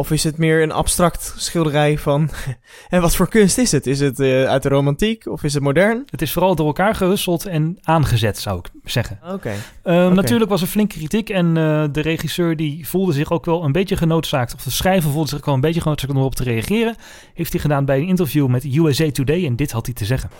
Of 0.00 0.10
is 0.10 0.24
het 0.24 0.38
meer 0.38 0.62
een 0.62 0.72
abstract 0.72 1.34
schilderij 1.36 1.98
van... 1.98 2.30
en 2.88 3.00
wat 3.00 3.16
voor 3.16 3.28
kunst 3.28 3.58
is 3.58 3.72
het? 3.72 3.86
Is 3.86 4.00
het 4.00 4.18
uh, 4.18 4.44
uit 4.44 4.62
de 4.62 4.68
romantiek 4.68 5.26
of 5.26 5.42
is 5.42 5.54
het 5.54 5.62
modern? 5.62 6.02
Het 6.10 6.22
is 6.22 6.32
vooral 6.32 6.54
door 6.54 6.66
elkaar 6.66 6.94
gehusteld 6.94 7.46
en 7.46 7.78
aangezet, 7.82 8.38
zou 8.38 8.58
ik 8.58 8.70
zeggen. 8.84 9.18
Oké. 9.22 9.32
Okay. 9.32 9.52
Um, 9.54 9.60
okay. 9.82 10.14
Natuurlijk 10.14 10.50
was 10.50 10.62
er 10.62 10.66
flinke 10.66 10.96
kritiek 10.96 11.30
en 11.30 11.46
uh, 11.46 11.84
de 11.92 12.00
regisseur 12.00 12.56
die 12.56 12.88
voelde 12.88 13.12
zich 13.12 13.30
ook 13.30 13.44
wel 13.44 13.64
een 13.64 13.72
beetje 13.72 13.96
genoodzaakt... 13.96 14.54
of 14.54 14.62
de 14.62 14.70
schrijver 14.70 15.10
voelde 15.10 15.28
zich 15.28 15.38
ook 15.38 15.44
wel 15.44 15.54
een 15.54 15.60
beetje 15.60 15.80
genoodzaakt 15.80 16.12
om 16.12 16.18
erop 16.18 16.34
te 16.34 16.44
reageren. 16.44 16.96
Heeft 17.34 17.52
hij 17.52 17.60
gedaan 17.60 17.84
bij 17.84 17.98
een 17.98 18.06
interview 18.06 18.46
met 18.46 18.64
USA 18.64 19.10
Today 19.10 19.46
en 19.46 19.56
dit 19.56 19.70
had 19.70 19.86
hij 19.86 19.94
te 19.94 20.04
zeggen. 20.04 20.30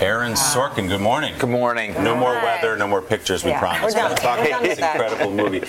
Aaron 0.00 0.36
Sorkin, 0.36 0.88
good 0.88 1.00
morning. 1.00 1.34
Good 1.38 1.50
morning. 1.50 1.98
No 1.98 2.16
more 2.16 2.40
weather, 2.40 2.76
no 2.78 2.86
more 2.86 3.02
pictures, 3.02 3.42
we 3.42 3.48
Yeah, 3.48 3.60
promise. 3.60 3.96
we're 3.96 4.08
done. 4.08 4.42
We're 4.42 4.50
done 4.50 4.68
with 4.68 4.78
that. 4.78 4.94
incredible 4.94 5.30
movie. 5.44 5.62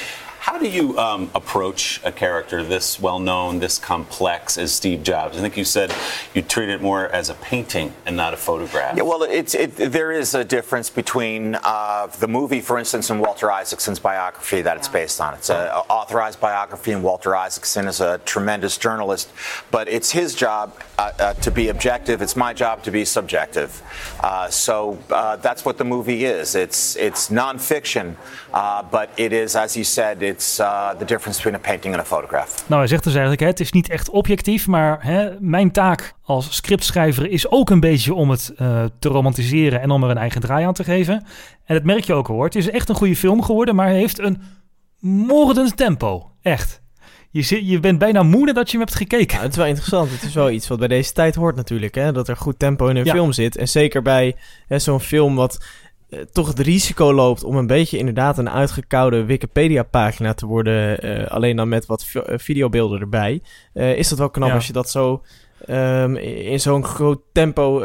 How 0.47 0.57
do 0.57 0.69
you 0.69 0.97
um, 0.97 1.29
approach 1.35 1.99
a 2.05 2.11
character 2.11 2.63
this 2.63 3.01
well 3.01 3.19
known, 3.19 3.59
this 3.59 3.77
complex 3.77 4.57
as 4.57 4.71
Steve 4.71 5.03
Jobs? 5.03 5.37
I 5.37 5.41
think 5.41 5.57
you 5.57 5.65
said 5.65 5.93
you 6.33 6.41
treat 6.41 6.69
it 6.69 6.81
more 6.81 7.09
as 7.09 7.29
a 7.29 7.33
painting 7.33 7.91
and 8.05 8.15
not 8.15 8.33
a 8.33 8.37
photograph. 8.37 8.95
Yeah, 8.95 9.03
well, 9.03 9.23
it's 9.23 9.53
it, 9.53 9.75
there 9.75 10.09
is 10.09 10.35
a 10.35 10.45
difference 10.45 10.89
between 10.89 11.57
uh, 11.63 12.07
the 12.19 12.29
movie, 12.29 12.61
for 12.61 12.77
instance, 12.77 13.09
and 13.09 13.19
Walter 13.19 13.51
Isaacson's 13.51 13.99
biography 13.99 14.61
that 14.61 14.77
it's 14.77 14.87
based 14.87 15.19
on. 15.19 15.33
It's 15.33 15.49
an 15.49 15.67
authorized 15.89 16.39
biography, 16.39 16.93
and 16.93 17.03
Walter 17.03 17.35
Isaacson 17.35 17.85
is 17.85 17.99
a 17.99 18.19
tremendous 18.19 18.77
journalist. 18.77 19.29
But 19.69 19.89
it's 19.89 20.11
his 20.11 20.33
job 20.33 20.81
uh, 20.97 21.11
uh, 21.19 21.33
to 21.33 21.51
be 21.51 21.67
objective. 21.67 22.21
It's 22.21 22.37
my 22.37 22.53
job 22.53 22.83
to 22.83 22.91
be 22.91 23.03
subjective. 23.03 23.81
Uh, 24.21 24.49
so 24.49 24.97
uh, 25.09 25.35
that's 25.35 25.65
what 25.65 25.77
the 25.77 25.83
movie 25.83 26.23
is. 26.23 26.55
It's 26.55 26.95
it's 26.95 27.29
nonfiction, 27.29 28.15
uh, 28.53 28.83
but 28.83 29.11
it 29.17 29.33
is, 29.33 29.57
as 29.57 29.75
you 29.75 29.83
said, 29.83 30.23
it's 30.37 30.59
uh, 30.59 30.89
the 30.89 31.05
difference 31.05 31.41
between 31.41 31.55
a 31.55 31.67
painting 31.67 31.93
and 31.95 32.03
a 32.03 32.05
photograph. 32.05 32.63
Nou, 32.67 32.79
hij 32.79 32.89
zegt 32.89 33.03
dus 33.03 33.11
eigenlijk, 33.11 33.41
hè, 33.41 33.47
het 33.47 33.59
is 33.59 33.71
niet 33.71 33.89
echt 33.89 34.09
objectief, 34.09 34.67
maar 34.67 34.97
hè, 35.05 35.29
mijn 35.39 35.71
taak 35.71 36.13
als 36.21 36.55
scriptschrijver 36.55 37.29
is 37.29 37.49
ook 37.51 37.69
een 37.69 37.79
beetje 37.79 38.13
om 38.13 38.29
het 38.29 38.53
uh, 38.61 38.83
te 38.99 39.09
romantiseren 39.09 39.81
en 39.81 39.91
om 39.91 40.03
er 40.03 40.09
een 40.09 40.17
eigen 40.17 40.41
draai 40.41 40.65
aan 40.65 40.73
te 40.73 40.83
geven. 40.83 41.25
En 41.65 41.75
dat 41.75 41.83
merk 41.83 42.03
je 42.03 42.13
ook 42.13 42.27
al 42.27 42.35
hoor. 42.35 42.45
Het 42.45 42.55
is 42.55 42.69
echt 42.69 42.89
een 42.89 42.95
goede 42.95 43.15
film 43.15 43.41
geworden, 43.43 43.75
maar 43.75 43.87
hij 43.87 43.97
heeft 43.97 44.19
een 44.19 44.41
moordend 44.99 45.77
tempo. 45.77 46.31
Echt. 46.41 46.81
je, 47.31 47.41
zit, 47.41 47.67
je 47.69 47.79
bent 47.79 47.99
bijna 47.99 48.23
moe 48.23 48.53
dat 48.53 48.71
je 48.71 48.77
hem 48.77 48.85
hebt 48.85 48.97
gekeken. 48.97 49.37
Ja, 49.37 49.43
het 49.43 49.51
is 49.51 49.57
wel 49.57 49.65
interessant. 49.65 50.11
Het 50.11 50.23
is 50.23 50.33
wel 50.33 50.49
iets 50.51 50.67
wat 50.67 50.79
bij 50.79 50.87
deze 50.87 51.11
tijd 51.11 51.35
hoort 51.35 51.55
natuurlijk. 51.55 51.95
Hè? 51.95 52.11
Dat 52.11 52.27
er 52.27 52.37
goed 52.37 52.59
tempo 52.59 52.87
in 52.87 52.95
een 52.95 53.05
Ja. 53.05 53.13
film 53.13 53.31
zit. 53.31 53.57
En 53.57 53.67
zeker 53.67 54.01
bij 54.01 54.35
hè, 54.67 54.79
zo'n 54.79 54.99
film 54.99 55.35
wat 55.35 55.65
eh, 56.09 56.19
toch 56.19 56.47
het 56.47 56.59
risico 56.59 57.13
loopt 57.13 57.43
om 57.43 57.55
een 57.55 57.67
beetje 57.67 57.97
inderdaad 57.97 58.37
een 58.37 58.49
uitgekoude 58.49 59.25
Wikipedia-pagina 59.25 60.33
te 60.33 60.45
worden. 60.45 60.99
eh, 61.01 61.27
alleen 61.31 61.55
dan 61.55 61.69
met 61.69 61.85
wat 61.85 62.05
eh, 62.13 62.37
videobeelden 62.37 62.99
erbij. 62.99 63.41
is 63.73 64.09
dat 64.09 64.17
wel 64.17 64.29
knap 64.29 64.47
Ja. 64.47 64.53
als 64.55 64.67
je 64.67 64.73
dat 64.73 64.89
zo 64.89 65.23
ehm, 65.65 66.15
in 66.15 66.59
zo'n 66.59 66.83
groot 66.85 67.19
tempo 67.31 67.83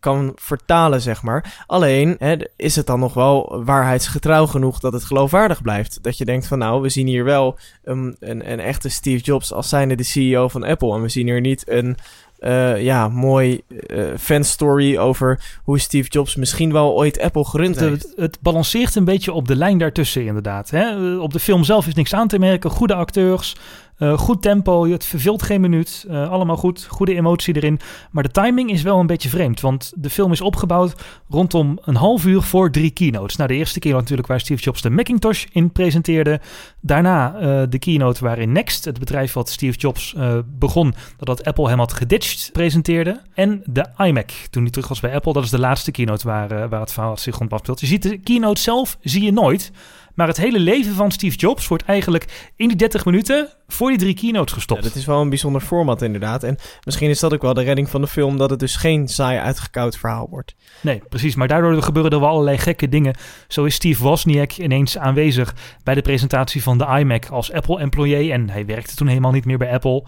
kan 0.00 0.32
vertalen, 0.34 1.00
zeg 1.00 1.22
maar. 1.22 1.64
Alleen 1.66 2.16
hè, 2.18 2.36
is 2.56 2.76
het 2.76 2.86
dan 2.86 3.00
nog 3.00 3.14
wel 3.14 3.62
waarheidsgetrouw 3.64 4.46
genoeg 4.46 4.78
dat 4.80 4.92
het 4.92 5.04
geloofwaardig 5.04 5.62
blijft. 5.62 6.02
Dat 6.02 6.18
je 6.18 6.24
denkt 6.24 6.46
van 6.46 6.58
nou, 6.58 6.82
we 6.82 6.88
zien 6.88 7.06
hier 7.06 7.24
wel 7.24 7.58
een, 7.84 8.16
een, 8.20 8.50
een 8.52 8.60
echte 8.60 8.88
Steve 8.88 9.24
Jobs 9.24 9.52
als 9.52 9.68
zijnde 9.68 9.94
de 9.94 10.02
CEO 10.02 10.48
van 10.48 10.64
Apple. 10.64 10.94
En 10.94 11.02
we 11.02 11.08
zien 11.08 11.26
hier 11.26 11.40
niet 11.40 11.68
een 11.68 11.96
eh, 12.44 12.82
ja, 12.82 13.08
mooi 13.08 13.60
eh 13.86 14.04
fanstory 14.18 14.96
over 14.96 15.40
hoe 15.62 15.78
Steve 15.78 16.08
Jobs 16.08 16.36
misschien 16.36 16.72
wel 16.72 16.94
ooit 16.94 17.20
Apple 17.20 17.44
gerund 17.44 17.74
Het, 17.74 17.88
heeft. 17.88 18.02
het, 18.02 18.12
het 18.16 18.38
balanceert 18.40 18.94
een 18.94 19.04
beetje 19.04 19.32
op 19.32 19.48
de 19.48 19.56
lijn 19.56 19.78
daartussen, 19.78 20.24
inderdaad. 20.26 20.70
Hè? 20.70 21.16
Op 21.16 21.32
de 21.32 21.38
film 21.38 21.64
zelf 21.64 21.86
is 21.86 21.94
niks 21.94 22.14
aan 22.14 22.28
te 22.28 22.38
merken. 22.38 22.70
Goede 22.70 22.94
acteurs, 22.94 23.56
eh, 23.98 24.18
goed 24.18 24.42
tempo, 24.42 24.86
het 24.86 25.04
verveelt 25.04 25.42
geen 25.42 25.60
minuut. 25.60 26.04
eh, 26.08 26.30
allemaal 26.30 26.56
goed, 26.56 26.86
goede 26.88 27.14
emotie 27.14 27.56
erin. 27.56 27.80
Maar 28.10 28.22
de 28.22 28.30
timing 28.30 28.70
is 28.70 28.82
wel 28.82 29.00
een 29.00 29.06
beetje 29.06 29.28
vreemd. 29.28 29.60
Want 29.60 29.92
de 29.96 30.10
film 30.10 30.32
is 30.32 30.40
opgebouwd 30.40 30.94
rondom 31.28 31.78
een 31.82 31.94
half 31.94 32.24
uur 32.24 32.42
voor 32.42 32.70
drie 32.70 32.90
keynotes. 32.90 33.36
Nou, 33.36 33.48
de 33.48 33.56
eerste 33.56 33.78
keynote 33.78 34.02
natuurlijk 34.02 34.28
waar 34.28 34.40
Steve 34.40 34.62
Jobs 34.62 34.82
de 34.82 34.90
Macintosh 34.90 35.44
in 35.52 35.72
presenteerde. 35.72 36.40
Daarna 36.80 37.34
eh, 37.34 37.62
de 37.68 37.78
keynote 37.78 38.24
waarin 38.24 38.52
Next, 38.52 38.84
het 38.84 38.98
bedrijf 38.98 39.32
wat 39.32 39.48
Steve 39.48 39.78
Jobs 39.78 40.14
begon, 40.44 40.94
dat 41.18 41.44
Apple 41.44 41.68
hem 41.68 41.78
had 41.78 41.92
geditcht, 41.92 42.50
presenteerde. 42.52 43.20
En 43.34 43.62
de 43.64 43.86
iMac, 43.96 44.30
toen 44.50 44.62
hij 44.62 44.70
terug 44.70 44.88
was 44.88 45.00
bij 45.00 45.14
Apple. 45.14 45.32
Dat 45.32 45.44
is 45.44 45.50
de 45.50 45.58
laatste 45.58 45.90
keynote 45.90 46.26
waar, 46.26 46.68
waar 46.68 46.80
het 46.80 46.92
verhaal 46.92 47.16
zich 47.16 47.38
rond 47.38 47.52
afspeelt. 47.52 47.80
Je 47.80 47.86
ziet 47.86 48.02
de 48.02 48.18
keynote 48.18 48.60
zelf, 48.60 48.98
zie 49.00 49.22
je 49.22 49.32
nooit. 49.32 49.72
Maar 50.14 50.26
het 50.26 50.36
hele 50.36 50.58
leven 50.58 50.94
van 50.94 51.10
Steve 51.10 51.36
Jobs 51.36 51.68
wordt 51.68 51.84
eigenlijk 51.84 52.52
in 52.56 52.68
die 52.68 52.76
30 52.76 53.04
minuten 53.04 53.48
voor 53.68 53.88
die 53.88 53.98
drie 53.98 54.14
keynotes 54.14 54.50
Ja, 54.50 54.54
gestopt. 54.56 54.82
dat 54.82 54.94
is 54.94 55.06
wel 55.06 55.20
een 55.20 55.28
bijzonder 55.28 55.60
format 55.60 56.02
inderdaad. 56.02 56.42
En 56.42 56.56
misschien 56.84 57.10
is 57.10 57.20
dat 57.20 57.34
ook 57.34 57.42
wel 57.42 57.54
de 57.54 57.62
redding 57.62 57.90
van 57.90 58.00
de 58.00 58.06
film, 58.06 58.36
dat 58.36 58.50
het 58.50 58.58
dus 58.58 58.76
geen 58.76 59.08
saai 59.08 59.38
uitgekoud 59.38 59.96
verhaal 59.96 60.26
wordt. 60.30 60.54
Nee, 60.80 61.02
precies. 61.08 61.34
Maar 61.34 61.48
daardoor 61.48 61.82
gebeuren 61.82 62.12
er 62.12 62.20
wel 62.20 62.28
allerlei 62.28 62.58
gekke 62.58 62.88
dingen. 62.88 63.16
Zo 63.48 63.64
is 63.64 63.74
Steve 63.74 64.02
Wozniak 64.02 64.52
ineens 64.52 64.98
aanwezig 64.98 65.54
bij 65.82 65.94
de 65.94 66.02
presentatie 66.02 66.62
van 66.62 66.78
de 66.78 66.86
iMac 66.98 67.26
als 67.26 67.52
Apple-employee. 67.52 68.32
En 68.32 68.50
hij 68.50 68.66
werkte 68.66 68.94
toen 68.94 69.08
helemaal 69.08 69.32
niet 69.32 69.44
meer 69.44 69.58
bij 69.58 69.72
Apple. 69.72 70.04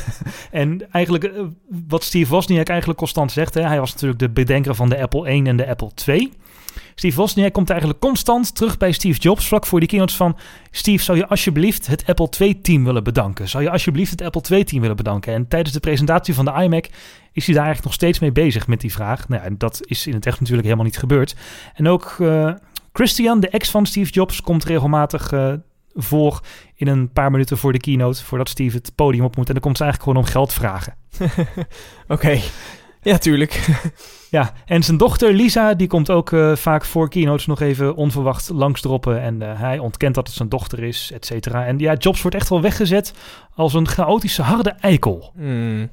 en 0.50 0.90
eigenlijk, 0.90 1.24
eh, 1.24 1.42
wat 1.88 2.04
Steve 2.04 2.30
Wozniak 2.30 2.68
eigenlijk 2.68 2.98
constant 2.98 3.32
zegt... 3.32 3.54
Hè, 3.54 3.62
hij 3.62 3.80
was 3.80 3.92
natuurlijk 3.92 4.20
de 4.20 4.30
bedenker 4.30 4.74
van 4.74 4.88
de 4.88 5.00
Apple 5.00 5.26
1 5.26 5.46
en 5.46 5.56
de 5.56 5.66
Apple 5.66 5.90
2... 5.94 6.32
Steve 6.94 7.16
Wozniak 7.16 7.52
komt 7.52 7.70
eigenlijk 7.70 8.00
constant 8.00 8.54
terug 8.54 8.76
bij 8.76 8.92
Steve 8.92 9.18
Jobs... 9.20 9.46
vlak 9.46 9.66
voor 9.66 9.80
die 9.80 9.88
keynotes 9.88 10.16
van... 10.16 10.36
Steve, 10.70 11.04
zou 11.04 11.18
je 11.18 11.26
alsjeblieft 11.26 11.86
het 11.86 12.06
Apple 12.06 12.28
2-team 12.36 12.84
willen 12.84 13.04
bedanken? 13.04 13.48
Zou 13.48 13.62
je 13.62 13.70
alsjeblieft 13.70 14.10
het 14.10 14.22
Apple 14.22 14.42
2-team 14.42 14.80
willen 14.80 14.96
bedanken? 14.96 15.32
En 15.32 15.48
tijdens 15.48 15.72
de 15.72 15.80
presentatie 15.80 16.34
van 16.34 16.44
de 16.44 16.52
iMac 16.62 16.88
is 17.32 17.46
hij 17.46 17.54
daar 17.54 17.64
eigenlijk 17.64 17.84
nog 17.84 17.92
steeds 17.92 18.18
mee 18.18 18.32
bezig 18.32 18.66
met 18.66 18.80
die 18.80 18.92
vraag. 18.92 19.28
Nou 19.28 19.56
dat 19.56 19.80
is 19.82 20.06
in 20.06 20.14
het 20.14 20.26
echt 20.26 20.38
natuurlijk 20.38 20.66
helemaal 20.66 20.86
niet 20.86 20.98
gebeurd. 20.98 21.36
En 21.74 21.88
ook 21.88 22.16
eh, 22.18 22.52
Christian, 22.92 23.40
de 23.40 23.48
ex 23.48 23.70
van 23.70 23.86
Steve 23.86 24.10
Jobs, 24.10 24.40
komt 24.40 24.64
regelmatig 24.64 25.32
eh, 25.32 25.52
voor 25.94 26.40
in 26.74 26.88
een 26.88 27.12
paar 27.12 27.30
minuten 27.30 27.58
voor 27.58 27.72
de 27.72 27.80
keynote... 27.80 28.24
voordat 28.24 28.48
Steve 28.48 28.76
het 28.76 28.92
podium 28.94 29.24
op 29.24 29.36
moet. 29.36 29.46
En 29.46 29.52
dan 29.52 29.62
komt 29.62 29.76
ze 29.76 29.82
eigenlijk 29.82 30.12
gewoon 30.12 30.26
om 30.26 30.32
geld 30.32 30.52
vragen. 30.52 30.94
Oké, 32.08 32.40
ja 33.02 33.18
tuurlijk. 33.18 33.60
Ja, 34.32 34.52
en 34.66 34.82
zijn 34.82 34.96
dochter 34.96 35.32
Lisa, 35.32 35.74
die 35.74 35.86
komt 35.86 36.10
ook 36.10 36.32
eh, 36.32 36.56
vaak 36.56 36.84
voor 36.84 37.08
keynotes 37.08 37.46
nog 37.46 37.60
even 37.60 37.96
onverwacht 37.96 38.48
langsdroppen. 38.48 39.20
En 39.20 39.42
eh, 39.42 39.60
hij 39.60 39.78
ontkent 39.78 40.14
dat 40.14 40.26
het 40.26 40.36
zijn 40.36 40.48
dochter 40.48 40.82
is, 40.82 41.10
et 41.14 41.26
cetera. 41.26 41.66
En 41.66 41.78
ja, 41.78 41.94
Jobs 41.94 42.22
wordt 42.22 42.36
echt 42.36 42.48
wel 42.48 42.60
weggezet 42.60 43.14
als 43.54 43.74
een 43.74 43.88
chaotische 43.88 44.42
harde 44.42 44.70
eikel. 44.70 45.32
Hmm. 45.36 45.90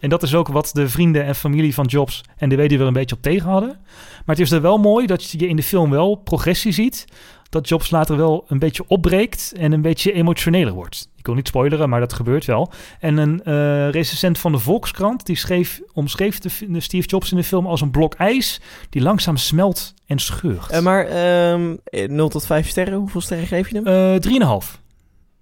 En 0.00 0.08
dat 0.08 0.22
is 0.22 0.34
ook 0.34 0.48
wat 0.48 0.70
de 0.72 0.88
vrienden 0.88 1.24
en 1.24 1.34
familie 1.34 1.74
van 1.74 1.84
Jobs 1.84 2.22
en 2.36 2.48
de 2.48 2.56
weduwe 2.56 2.80
er 2.80 2.86
een 2.86 2.92
beetje 2.92 3.16
op 3.16 3.22
tegen 3.22 3.48
hadden. 3.48 3.78
Maar 4.24 4.36
het 4.36 4.40
is 4.40 4.50
er 4.50 4.60
wel 4.60 4.78
mooi 4.78 5.06
dat 5.06 5.30
je 5.30 5.48
in 5.48 5.56
de 5.56 5.62
film 5.62 5.90
wel 5.90 6.14
progressie 6.14 6.72
ziet. 6.72 7.04
Dat 7.50 7.68
Jobs 7.68 7.90
later 7.90 8.16
wel 8.16 8.44
een 8.48 8.58
beetje 8.58 8.84
opbreekt 8.86 9.52
en 9.56 9.72
een 9.72 9.82
beetje 9.82 10.12
emotioneler 10.12 10.72
wordt. 10.72 11.08
Ik 11.16 11.26
wil 11.26 11.34
niet 11.34 11.48
spoileren, 11.48 11.88
maar 11.88 12.00
dat 12.00 12.12
gebeurt 12.12 12.44
wel. 12.44 12.70
En 13.00 13.16
een 13.16 13.44
eh 13.44 13.90
recensent 13.90 14.38
van 14.38 14.52
de 14.52 14.58
Volkskrant 14.58 15.26
die 15.26 15.36
schreef, 15.36 15.80
omschreef 15.92 16.38
de, 16.38 16.80
Steve 16.80 17.08
Jobs 17.08 17.30
in 17.30 17.36
de 17.36 17.44
film 17.44 17.66
als 17.66 17.80
een 17.80 17.90
blok 17.90 18.14
ijs 18.14 18.60
die 18.90 19.02
langzaam 19.02 19.36
smelt 19.36 19.94
en 20.06 20.18
scheurt. 20.18 20.70
Eh, 20.70 20.80
maar 20.80 21.06
ehm 21.06 21.76
0 22.06 22.28
tot 22.28 22.46
5 22.46 22.68
sterren, 22.68 22.98
hoeveel 22.98 23.20
sterren 23.20 23.46
geef 23.46 23.70
je 23.70 23.80
hem? 23.82 23.86
Eh 23.86 24.20
3,5. 24.20 24.80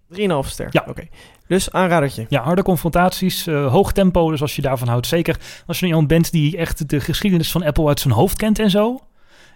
3,5 0.08 0.48
ster. 0.48 0.68
Ja. 0.70 0.84
Oké. 0.88 1.08
Dus 1.46 1.72
aanradertje. 1.72 2.26
Ja, 2.28 2.42
harde 2.42 2.62
confrontaties, 2.62 3.46
eh, 3.46 3.72
hoog 3.72 3.92
tempo, 3.92 4.30
dus 4.30 4.40
als 4.40 4.56
je 4.56 4.62
daarvan 4.62 4.88
houdt. 4.88 5.06
Zeker 5.06 5.36
als 5.66 5.80
je 5.80 5.86
iemand 5.86 6.06
bent 6.06 6.30
die 6.30 6.56
echt 6.56 6.88
de 6.88 7.00
geschiedenis 7.00 7.50
van 7.50 7.62
Apple 7.62 7.88
uit 7.88 8.00
zijn 8.00 8.14
hoofd 8.14 8.36
kent 8.36 8.58
en 8.58 8.70
zo. 8.70 9.00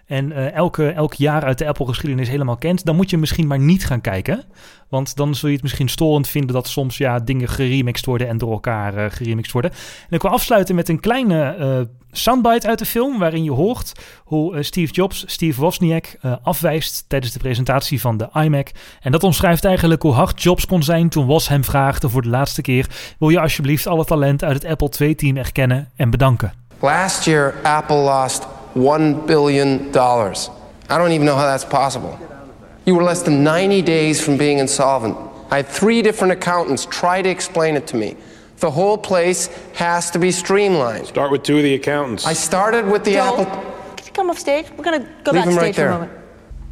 En 0.05 0.31
eh, 0.31 0.53
elke, 0.53 0.89
elk 0.89 1.13
jaar 1.13 1.43
uit 1.43 1.57
de 1.57 1.67
Apple-geschiedenis 1.67 2.29
helemaal 2.29 2.57
kent. 2.57 2.85
Dan 2.85 2.95
moet 2.95 3.09
je 3.09 3.17
misschien 3.17 3.47
maar 3.47 3.59
niet 3.59 3.85
gaan 3.85 4.01
kijken. 4.01 4.43
Want 4.89 5.15
dan 5.15 5.35
zul 5.35 5.47
je 5.47 5.53
het 5.53 5.63
misschien 5.63 5.89
storend 5.89 6.27
vinden 6.27 6.53
dat 6.53 6.67
soms 6.67 6.97
ja, 6.97 7.19
dingen 7.19 7.47
geremixed 7.47 8.05
worden 8.05 8.27
en 8.27 8.37
door 8.37 8.51
elkaar 8.51 8.97
eh, 8.97 9.05
geremixed 9.09 9.53
worden. 9.53 9.71
En 10.09 10.15
ik 10.15 10.21
wil 10.21 10.31
afsluiten 10.31 10.75
met 10.75 10.89
een 10.89 10.99
kleine 10.99 11.43
eh, 11.43 11.79
soundbite 12.11 12.67
uit 12.67 12.79
de 12.79 12.85
film. 12.85 13.19
Waarin 13.19 13.43
je 13.43 13.51
hoort 13.51 13.91
hoe 14.23 14.63
Steve 14.63 14.93
Jobs 14.93 15.23
Steve 15.27 15.61
Wozniak 15.61 16.17
afwijst 16.43 17.05
tijdens 17.07 17.33
de 17.33 17.39
presentatie 17.39 18.01
van 18.01 18.17
de 18.17 18.29
iMac. 18.33 18.71
En 19.01 19.11
dat 19.11 19.23
omschrijft 19.23 19.65
eigenlijk 19.65 20.01
hoe 20.01 20.13
hard 20.13 20.43
Jobs 20.43 20.65
kon 20.65 20.83
zijn 20.83 21.09
toen 21.09 21.25
Woz 21.25 21.47
hem 21.47 21.63
vraagde 21.63 22.09
voor 22.09 22.21
de 22.21 22.29
laatste 22.29 22.61
keer: 22.61 22.87
Wil 23.19 23.29
je 23.29 23.39
alsjeblieft 23.39 23.87
alle 23.87 24.05
talent 24.05 24.43
uit 24.43 24.53
het 24.53 24.65
Apple 24.65 24.91
II-team 24.99 25.37
erkennen 25.37 25.89
en 25.95 26.09
bedanken? 26.09 26.53
Last 26.79 27.25
year, 27.25 27.53
Apple 27.63 27.95
lost 27.95 28.47
$1 28.75 29.25
billion. 29.27 29.89
I 30.89 30.97
don't 30.97 31.11
even 31.11 31.25
know 31.25 31.35
how 31.35 31.45
that's 31.45 31.65
possible. 31.65 32.17
You 32.85 32.95
were 32.95 33.03
less 33.03 33.21
than 33.23 33.43
90 33.43 33.81
days 33.81 34.21
from 34.21 34.37
being 34.37 34.59
insolvent. 34.59 35.15
I 35.51 35.57
had 35.57 35.67
three 35.67 36.01
different 36.01 36.33
accountants 36.33 36.85
try 36.85 37.21
to 37.21 37.29
explain 37.29 37.75
it 37.75 37.87
to 37.87 37.95
me. 37.97 38.15
The 38.57 38.71
whole 38.71 38.97
place 38.97 39.49
has 39.73 40.09
to 40.11 40.19
be 40.19 40.31
streamlined. 40.31 41.05
Start 41.07 41.31
with 41.31 41.43
two 41.43 41.57
of 41.57 41.63
the 41.63 41.73
accountants. 41.75 42.25
I 42.25 42.33
started 42.33 42.85
with 42.85 43.03
the 43.03 43.13
Joel, 43.13 43.41
Apple. 43.41 43.45
Can 43.95 44.05
you 44.05 44.11
come 44.13 44.29
off 44.29 44.37
stage? 44.39 44.65
We're 44.77 44.83
going 44.83 45.01
to 45.01 45.07
go 45.23 45.31
Leave 45.31 45.43
him 45.43 45.55
backstage 45.55 45.57
right 45.57 45.75
for 45.75 45.81
a 45.81 45.83
there. 45.83 45.91
moment. 45.91 46.11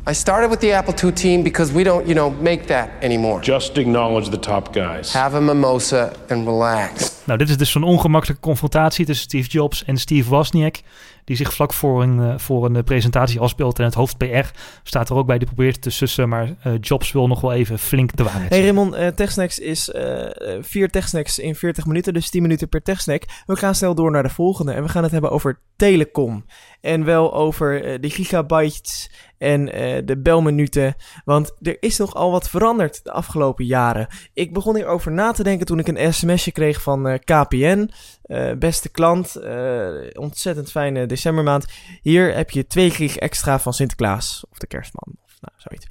I 0.07 0.13
started 0.13 0.49
with 0.49 0.59
the 0.59 0.71
Apple 0.73 0.93
II 1.03 1.11
team 1.11 1.43
because 1.43 1.71
we 1.73 1.83
don't, 1.83 2.07
you 2.07 2.13
know, 2.15 2.31
make 2.41 2.65
that 2.67 2.89
anymore. 3.01 3.39
Just 3.41 3.77
acknowledge 3.77 4.29
the 4.29 4.37
top 4.37 4.73
guys. 4.73 5.13
Have 5.13 5.35
a 5.37 5.41
mimosa 5.41 6.11
and 6.29 6.45
relax. 6.47 7.11
Nou, 7.25 7.37
dit 7.37 7.49
is 7.49 7.57
dus 7.57 7.71
zo'n 7.71 7.83
ongemakkelijke 7.83 8.41
confrontatie 8.41 9.05
tussen 9.05 9.23
Steve 9.23 9.47
Jobs 9.47 9.83
en 9.85 9.97
Steve 9.97 10.29
Wozniak. 10.29 10.81
Die 11.23 11.35
zich 11.35 11.53
vlak 11.53 11.73
voor 11.73 12.03
een, 12.03 12.19
eh, 12.19 12.37
voor 12.37 12.65
een 12.65 12.75
eh, 12.75 12.83
presentatie 12.83 13.39
afspeelt. 13.39 13.79
En 13.79 13.85
het 13.85 13.93
hoofd 13.93 14.17
PR 14.17 14.49
staat 14.83 15.09
er 15.09 15.15
ook 15.15 15.27
bij. 15.27 15.37
Die 15.37 15.47
probeert 15.47 15.81
te 15.81 15.89
sussen. 15.89 16.29
Maar 16.29 16.55
eh, 16.63 16.73
Jobs 16.81 17.11
wil 17.11 17.27
nog 17.27 17.41
wel 17.41 17.53
even 17.53 17.79
flink 17.79 18.15
de 18.15 18.23
waarheid 18.23 18.49
Hey. 18.49 18.61
Raymond, 18.61 19.17
TechSnacks 19.17 19.59
is 19.59 19.89
eh, 19.89 20.57
vier 20.61 20.89
TechSnacks 20.89 21.39
in 21.39 21.55
40 21.55 21.85
minuten, 21.85 22.13
dus 22.13 22.29
10 22.29 22.41
minuten 22.41 22.69
per 22.69 22.81
TechSnack. 22.81 23.23
We 23.45 23.55
gaan 23.55 23.75
snel 23.75 23.95
door 23.95 24.11
naar 24.11 24.23
de 24.23 24.29
volgende 24.29 24.71
en 24.71 24.83
we 24.83 24.89
gaan 24.89 25.03
het 25.03 25.11
hebben 25.11 25.31
over 25.31 25.59
telecom. 25.75 26.45
En 26.81 27.05
wel 27.05 27.33
over 27.33 28.01
de 28.01 28.09
gigabytes 28.09 29.11
en 29.37 29.65
de 30.05 30.19
belminuten. 30.19 30.95
Want 31.25 31.51
er 31.61 31.77
is 31.79 31.97
nogal 31.97 32.31
wat 32.31 32.49
veranderd 32.49 33.03
de 33.03 33.11
afgelopen 33.11 33.65
jaren. 33.65 34.07
Ik 34.33 34.53
begon 34.53 34.75
hierover 34.75 35.11
na 35.11 35.31
te 35.31 35.43
denken 35.43 35.65
toen 35.65 35.79
ik 35.79 35.87
een 35.87 36.13
sms'je 36.13 36.51
kreeg 36.51 36.81
van 36.81 37.19
KPN. 37.25 37.89
Eh, 38.31 38.51
beste 38.57 38.89
klant, 38.89 39.35
eh, 39.35 39.89
ontzettend 40.13 40.71
fijne 40.71 41.05
decembermaand. 41.05 41.65
Hier 42.01 42.35
heb 42.35 42.49
je 42.49 42.67
2 42.67 42.89
gig 42.89 43.17
extra 43.17 43.59
van 43.59 43.73
Sinterklaas 43.73 44.45
of 44.51 44.57
de 44.57 44.67
kerstman. 44.67 45.15
Of 45.25 45.37
nou, 45.41 45.53
zoiets. 45.57 45.87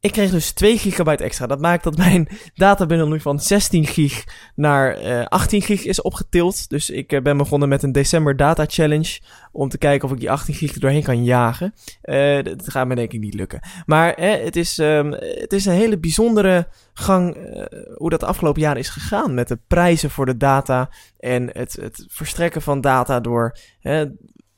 Ik 0.00 0.12
kreeg 0.12 0.30
dus 0.30 0.50
2 0.50 0.78
gigabyte 0.78 1.24
extra. 1.24 1.46
Dat 1.46 1.60
maakt 1.60 1.84
dat 1.84 1.96
mijn 1.96 2.28
databundel 2.54 3.08
nu 3.08 3.20
van 3.20 3.40
16 3.40 3.86
gig 3.86 4.24
naar 4.54 4.92
eh 4.96 5.26
18 5.26 5.62
gig 5.62 5.84
is 5.84 6.02
opgetild. 6.02 6.68
Dus 6.68 6.90
ik 6.90 7.12
eh, 7.12 7.22
ben 7.22 7.36
begonnen 7.36 7.68
met 7.68 7.82
een 7.82 7.92
december 7.92 8.36
data 8.36 8.64
challenge. 8.68 9.20
Om 9.52 9.68
te 9.68 9.78
kijken 9.78 10.08
of 10.08 10.14
ik 10.14 10.20
die 10.20 10.30
18 10.30 10.54
gig 10.54 10.74
er 10.74 10.80
doorheen 10.80 11.02
kan 11.02 11.24
jagen. 11.24 11.74
Eh, 12.02 12.42
dat 12.42 12.70
gaat 12.70 12.86
me 12.86 12.94
denk 12.94 13.12
ik 13.12 13.20
niet 13.20 13.34
lukken. 13.34 13.60
Maar 13.86 14.14
eh, 14.14 14.44
het, 14.44 14.56
is, 14.56 14.78
ehm, 14.78 15.10
het 15.20 15.52
is 15.52 15.66
een 15.66 15.72
hele 15.72 15.98
bijzondere 15.98 16.68
gang 16.92 17.34
eh, 17.36 17.64
hoe 17.96 18.10
dat 18.10 18.20
de 18.20 18.26
afgelopen 18.26 18.60
jaren 18.60 18.78
is 18.78 18.88
gegaan. 18.88 19.34
Met 19.34 19.48
de 19.48 19.58
prijzen 19.66 20.10
voor 20.10 20.26
de 20.26 20.36
data 20.36 20.90
en 21.18 21.50
het, 21.52 21.78
het 21.80 22.04
verstrekken 22.08 22.62
van 22.62 22.80
data 22.80 23.20
door... 23.20 23.56
eh, 23.80 24.02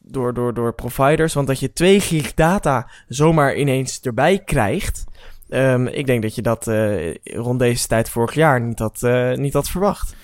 door, 0.05 0.35
door, 0.35 0.55
door 0.55 0.75
providers. 0.75 1.35
Want 1.35 1.47
dat 1.47 1.61
je 1.61 1.73
2 1.73 2.01
gig 2.01 2.35
data 2.35 2.91
zomaar 3.09 3.57
ineens 3.57 4.01
erbij 4.01 4.39
krijgt. 4.39 5.05
Ehm, 5.53 5.87
ik 5.87 6.07
denk 6.07 6.23
dat 6.23 6.35
je 6.35 6.43
dat 6.43 6.67
eh, 6.67 7.15
rond 7.25 7.59
deze 7.59 7.87
tijd 7.87 8.11
vorig 8.11 8.35
jaar 8.35 8.61
niet 8.61 8.79
had, 8.79 9.03
eh, 9.03 9.33
niet 9.33 9.53
had 9.53 9.69
verwacht. 9.69 10.15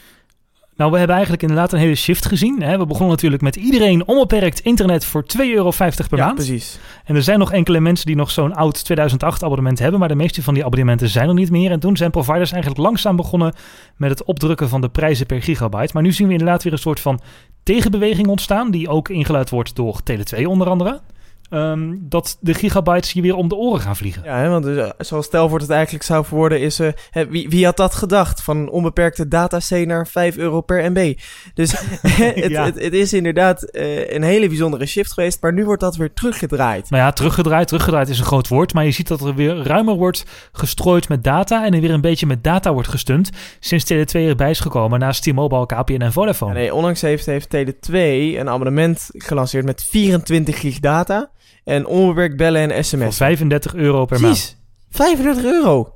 Nou, 0.76 0.90
we 0.90 0.96
hebben 0.98 1.16
eigenlijk 1.16 1.42
inderdaad 1.42 1.72
een 1.72 1.78
hele 1.78 1.94
shift 1.94 2.26
gezien. 2.26 2.62
Hè? 2.62 2.78
We 2.78 2.86
begonnen 2.86 3.08
natuurlijk 3.08 3.42
met 3.42 3.56
iedereen 3.56 4.06
onbeperkt 4.06 4.60
internet 4.60 5.04
voor 5.04 5.24
2,50 5.24 5.54
euro 5.54 5.70
per 5.70 6.18
ja, 6.18 6.24
maand. 6.24 6.34
precies. 6.34 6.78
En 7.04 7.14
er 7.14 7.22
zijn 7.22 7.38
nog 7.38 7.52
enkele 7.52 7.80
mensen 7.80 8.06
die 8.06 8.16
nog 8.16 8.30
zo'n 8.30 8.54
oud 8.54 8.84
2008 8.84 9.42
abonnement 9.42 9.78
hebben, 9.78 10.00
maar 10.00 10.08
de 10.08 10.14
meeste 10.14 10.42
van 10.42 10.54
die 10.54 10.64
abonnementen 10.64 11.08
zijn 11.08 11.28
er 11.28 11.34
niet 11.34 11.50
meer. 11.50 11.70
En 11.70 11.80
toen 11.80 11.96
zijn 11.96 12.10
providers 12.10 12.52
eigenlijk 12.52 12.82
langzaam 12.82 13.16
begonnen 13.16 13.54
met 13.96 14.10
het 14.10 14.24
opdrukken 14.24 14.68
van 14.68 14.80
de 14.80 14.88
prijzen 14.88 15.26
per 15.26 15.42
gigabyte. 15.42 15.90
Maar 15.92 16.02
nu 16.02 16.12
zien 16.12 16.26
we 16.26 16.32
inderdaad 16.32 16.62
weer 16.62 16.72
een 16.72 16.78
soort 16.78 17.00
van 17.00 17.20
tegenbeweging 17.62 18.26
ontstaan, 18.26 18.70
die 18.70 18.88
ook 18.88 19.08
ingeluid 19.08 19.50
wordt 19.50 19.76
door 19.76 20.00
Tele2 20.10 20.42
onder 20.44 20.68
andere. 20.68 21.00
Ehm, 21.50 21.94
dat 22.00 22.36
de 22.40 22.54
gigabytes 22.54 23.12
hier 23.12 23.22
weer 23.22 23.34
om 23.34 23.48
de 23.48 23.54
oren 23.54 23.80
gaan 23.80 23.96
vliegen. 23.96 24.22
Ja, 24.24 24.38
hè, 24.38 24.48
want 24.48 24.64
dus, 24.64 24.90
zoals 24.98 25.26
Stelvoort 25.26 25.62
het 25.62 25.70
eigenlijk 25.70 26.04
zou 26.04 26.24
verwoorden 26.24 26.60
is... 26.60 26.78
eh, 26.80 26.88
hè, 27.10 27.26
wie, 27.26 27.48
wie 27.48 27.64
had 27.64 27.76
dat 27.76 27.94
gedacht? 27.94 28.42
Van 28.42 28.56
een 28.56 28.70
onbeperkte 28.70 29.28
data-C 29.28 29.86
naar 29.86 30.06
5 30.06 30.36
euro 30.36 30.60
per 30.60 30.90
MB. 30.90 31.14
Dus 31.54 31.70
het, 32.06 32.50
Ja. 32.50 32.64
het, 32.64 32.82
het 32.82 32.92
is 32.92 33.12
inderdaad 33.12 33.62
eh, 33.62 34.12
een 34.12 34.22
hele 34.22 34.48
bijzondere 34.48 34.86
shift 34.86 35.12
geweest... 35.12 35.42
maar 35.42 35.52
nu 35.52 35.64
wordt 35.64 35.80
dat 35.80 35.96
weer 35.96 36.12
teruggedraaid. 36.12 36.90
Nou 36.90 37.02
ja, 37.02 37.12
teruggedraaid. 37.12 37.66
Teruggedraaid 37.66 38.08
is 38.08 38.18
een 38.18 38.24
groot 38.24 38.48
woord. 38.48 38.74
Maar 38.74 38.84
je 38.84 38.90
ziet 38.90 39.08
dat 39.08 39.20
er 39.20 39.34
weer 39.34 39.56
ruimer 39.62 39.94
wordt 39.94 40.24
gestrooid 40.52 41.08
met 41.08 41.24
data. 41.24 41.64
En 41.64 41.74
er 41.74 41.80
weer 41.80 41.90
een 41.90 42.00
beetje 42.00 42.26
met 42.26 42.44
data 42.44 42.72
wordt 42.72 42.88
gestund. 42.88 43.30
Sinds 43.60 43.92
Tele2 43.92 44.20
erbij 44.20 44.50
is 44.50 44.60
gekomen 44.60 44.98
naast 44.98 45.22
T-Mobile, 45.22 45.66
KPN 45.66 46.00
en 46.00 46.12
Vodafone. 46.12 46.52
Ja, 46.52 46.58
nee, 46.58 46.74
onlangs 46.74 47.00
heeft, 47.00 47.26
heeft 47.26 47.56
Tele2 47.56 47.92
een 47.92 48.48
abonnement 48.48 49.08
gelanceerd 49.12 49.64
met 49.64 49.82
24 49.82 50.60
gig 50.60 50.78
data... 50.80 51.30
en 51.68 51.86
onbeperkt 51.86 52.36
bellen 52.36 52.60
en 52.60 52.70
Voor 52.70 52.84
sms. 52.84 53.16
35 53.16 53.74
euro 53.74 54.04
per 54.04 54.20
maand. 54.20 54.34
Precies, 54.34 54.56
35 54.90 55.44
euro. 55.44 55.92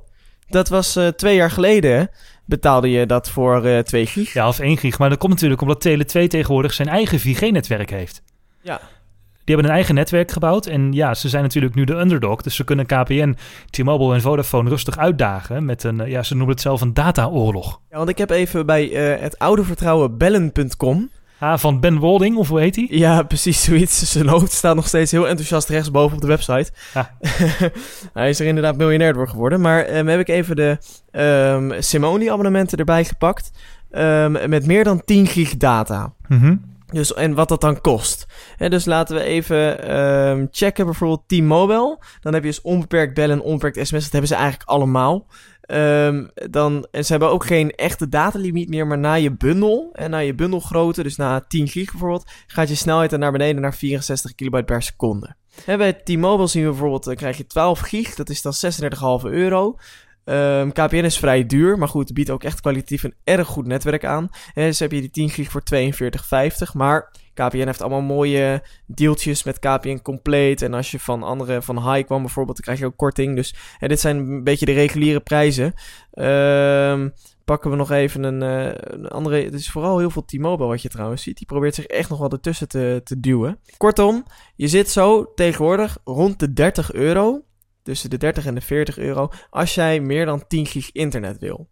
Dat 0.47 0.69
was 0.69 0.95
eh, 0.95 1.07
twee 1.07 1.35
jaar 1.35 1.51
geleden, 1.51 2.09
betaalde 2.45 2.89
je 2.89 3.05
dat 3.05 3.29
voor 3.29 3.65
eh 3.65 3.79
2 3.79 4.05
gig. 4.05 4.33
Ja, 4.33 4.47
of 4.47 4.59
1 4.59 4.77
gig. 4.77 4.99
Maar 4.99 5.09
dat 5.09 5.17
komt 5.17 5.31
natuurlijk 5.31 5.61
omdat 5.61 5.87
Tele2 5.87 6.27
tegenwoordig 6.27 6.73
zijn 6.73 6.87
eigen 6.87 7.19
4G-netwerk 7.19 7.89
heeft. 7.89 8.21
Ja. 8.61 8.79
Die 9.43 9.55
hebben 9.55 9.65
een 9.65 9.77
eigen 9.77 9.95
netwerk 9.95 10.31
gebouwd. 10.31 10.65
En 10.65 10.91
ja, 10.91 11.13
ze 11.13 11.29
zijn 11.29 11.43
natuurlijk 11.43 11.75
nu 11.75 11.83
de 11.83 11.93
underdog. 11.93 12.41
Dus 12.41 12.55
ze 12.55 12.63
kunnen 12.63 12.85
KPN, 12.85 13.35
T-Mobile 13.69 14.13
en 14.13 14.21
Vodafone 14.21 14.69
rustig 14.69 14.97
uitdagen. 14.97 15.65
Met 15.65 15.83
een, 15.83 15.99
eh, 15.99 16.09
ja, 16.09 16.23
ze 16.23 16.35
noemen 16.35 16.53
het 16.53 16.63
zelf 16.63 16.81
een 16.81 16.93
dataoorlog. 16.93 17.81
Ja, 17.89 17.97
want 17.97 18.09
ik 18.09 18.17
heb 18.17 18.29
even 18.29 18.65
bij 18.65 18.85
het 19.19 19.39
oude 19.39 19.63
vertrouwen 19.63 20.17
bellen.com. 20.17 21.09
Ah, 21.43 21.57
van 21.57 21.79
Ben 21.79 21.97
Wolding, 21.97 22.37
of 22.37 22.47
hoe 22.47 22.59
heet 22.59 22.75
hij? 22.75 22.87
Ja, 22.89 23.23
precies 23.23 23.63
zoiets. 23.63 24.11
Zijn 24.11 24.27
hoofd 24.27 24.51
staat 24.51 24.75
nog 24.75 24.87
steeds 24.87 25.11
heel 25.11 25.27
enthousiast 25.27 25.69
rechtsboven 25.69 26.15
op 26.15 26.21
de 26.21 26.27
website. 26.27 26.71
Ja. 26.93 27.17
Hij 28.13 28.29
is 28.29 28.39
er 28.39 28.45
inderdaad 28.45 28.77
miljonair 28.77 29.13
door 29.13 29.27
geworden. 29.27 29.61
Maar 29.61 29.83
ehm, 29.83 30.07
heb 30.07 30.19
ik 30.19 30.27
even 30.27 30.55
de 30.55 30.77
ehm 31.11 31.81
Simone 31.81 32.31
abonnementen 32.31 32.77
erbij 32.77 33.05
gepakt. 33.05 33.51
Ehm, 33.91 34.49
met 34.49 34.65
meer 34.65 34.83
dan 34.83 35.01
10 35.05 35.27
gig 35.27 35.57
data. 35.57 36.13
Mhm. 36.27 36.55
Dus, 36.93 37.13
en 37.13 37.33
wat 37.33 37.47
dat 37.47 37.61
dan 37.61 37.81
kost. 37.81 38.25
Dus 38.57 38.85
laten 38.85 39.15
we 39.15 39.23
even 39.23 39.87
ehm, 39.87 40.45
checken. 40.51 40.85
Bijvoorbeeld 40.85 41.27
T-Mobile. 41.27 41.99
Dan 42.21 42.33
heb 42.33 42.43
je 42.43 42.49
dus 42.49 42.61
onbeperkt 42.61 43.13
bellen 43.13 43.37
en 43.37 43.43
onbeperkt 43.43 43.87
sms. 43.87 44.03
Dat 44.03 44.11
hebben 44.11 44.29
ze 44.29 44.35
eigenlijk 44.35 44.69
allemaal. 44.69 45.27
Ehm, 45.61 46.25
dan, 46.33 46.87
en 46.91 47.05
ze 47.05 47.11
hebben 47.11 47.29
ook 47.29 47.45
geen 47.45 47.71
echte 47.71 48.09
datalimiet 48.09 48.69
meer. 48.69 48.87
Maar 48.87 48.97
na 48.97 49.13
je 49.13 49.31
bundel 49.31 49.89
en 49.93 50.09
na 50.09 50.17
je 50.17 50.35
bundelgrootte, 50.35 51.03
dus 51.03 51.15
na 51.15 51.45
10 51.47 51.67
gig 51.67 51.91
bijvoorbeeld, 51.91 52.31
gaat 52.47 52.69
je 52.69 52.75
snelheid 52.75 53.09
dan 53.09 53.19
naar 53.19 53.31
beneden 53.31 53.61
naar 53.61 53.73
64 53.73 54.35
kilobyte 54.35 54.63
per 54.63 54.81
seconde. 54.81 55.35
Hè, 55.65 55.77
bij 55.77 55.93
T-Mobile 55.93 56.47
zien 56.47 56.63
we 56.63 56.69
bijvoorbeeld, 56.69 57.03
dan 57.03 57.15
krijg 57.15 57.37
je 57.37 57.45
12 57.45 57.79
gig. 57.79 58.15
Dat 58.15 58.29
is 58.29 58.41
dan 58.41 58.53
36,5 58.53 59.29
euro. 59.29 59.75
Ehm, 60.25 60.69
KPN 60.69 60.95
is 60.95 61.17
vrij 61.17 61.45
duur, 61.45 61.77
maar 61.77 61.87
goed, 61.87 62.13
biedt 62.13 62.29
ook 62.29 62.43
echt 62.43 62.61
kwalitatief 62.61 63.03
een 63.03 63.15
erg 63.23 63.47
goed 63.47 63.67
netwerk 63.67 64.05
aan. 64.05 64.29
Dus 64.53 64.79
heb 64.79 64.91
je 64.91 64.99
die 64.99 65.09
10 65.09 65.29
gig 65.29 65.51
voor 65.51 65.63
42,50. 65.63 66.73
Maar 66.73 67.11
KPN 67.33 67.65
heeft 67.65 67.81
allemaal 67.81 68.01
mooie 68.01 68.63
deeltjes 68.85 69.43
met 69.43 69.59
KPN 69.59 69.99
compleet. 70.01 70.61
En 70.61 70.73
als 70.73 70.91
je 70.91 70.99
van 70.99 71.23
andere, 71.23 71.61
van 71.61 71.91
High 71.91 72.05
kwam 72.05 72.21
bijvoorbeeld, 72.21 72.55
dan 72.55 72.65
krijg 72.65 72.79
je 72.79 72.85
ook 72.85 72.97
korting. 72.97 73.35
Dus 73.35 73.55
hè, 73.77 73.87
dit 73.87 73.99
zijn 73.99 74.17
een 74.17 74.43
beetje 74.43 74.65
de 74.65 74.71
reguliere 74.71 75.19
prijzen. 75.19 75.73
Ehm, 76.11 77.09
pakken 77.45 77.69
we 77.71 77.75
nog 77.75 77.91
even 77.91 78.23
een, 78.23 78.41
eh, 78.41 78.73
een 78.75 79.07
andere. 79.07 79.43
Het 79.43 79.53
is 79.53 79.71
vooral 79.71 79.99
heel 79.99 80.09
veel 80.09 80.25
T-Mobile 80.25 80.69
wat 80.69 80.81
je 80.81 80.89
trouwens 80.89 81.23
ziet. 81.23 81.37
Die 81.37 81.47
probeert 81.47 81.75
zich 81.75 81.85
echt 81.85 82.09
nog 82.09 82.19
wel 82.19 82.31
ertussen 82.31 82.67
te, 82.67 83.01
te 83.03 83.19
duwen. 83.19 83.59
Kortom, 83.77 84.25
je 84.55 84.67
zit 84.67 84.89
zo 84.89 85.33
tegenwoordig 85.33 85.97
rond 86.03 86.39
de 86.39 86.53
30 86.53 86.93
euro. 86.93 87.41
Tussen 87.83 88.09
de 88.09 88.17
30 88.17 88.45
en 88.45 88.55
de 88.55 88.61
40 88.61 88.97
euro. 88.97 89.29
Als 89.49 89.75
jij 89.75 89.99
meer 89.99 90.25
dan 90.25 90.47
10 90.47 90.65
gig 90.65 90.91
internet 90.91 91.39
wil. 91.39 91.69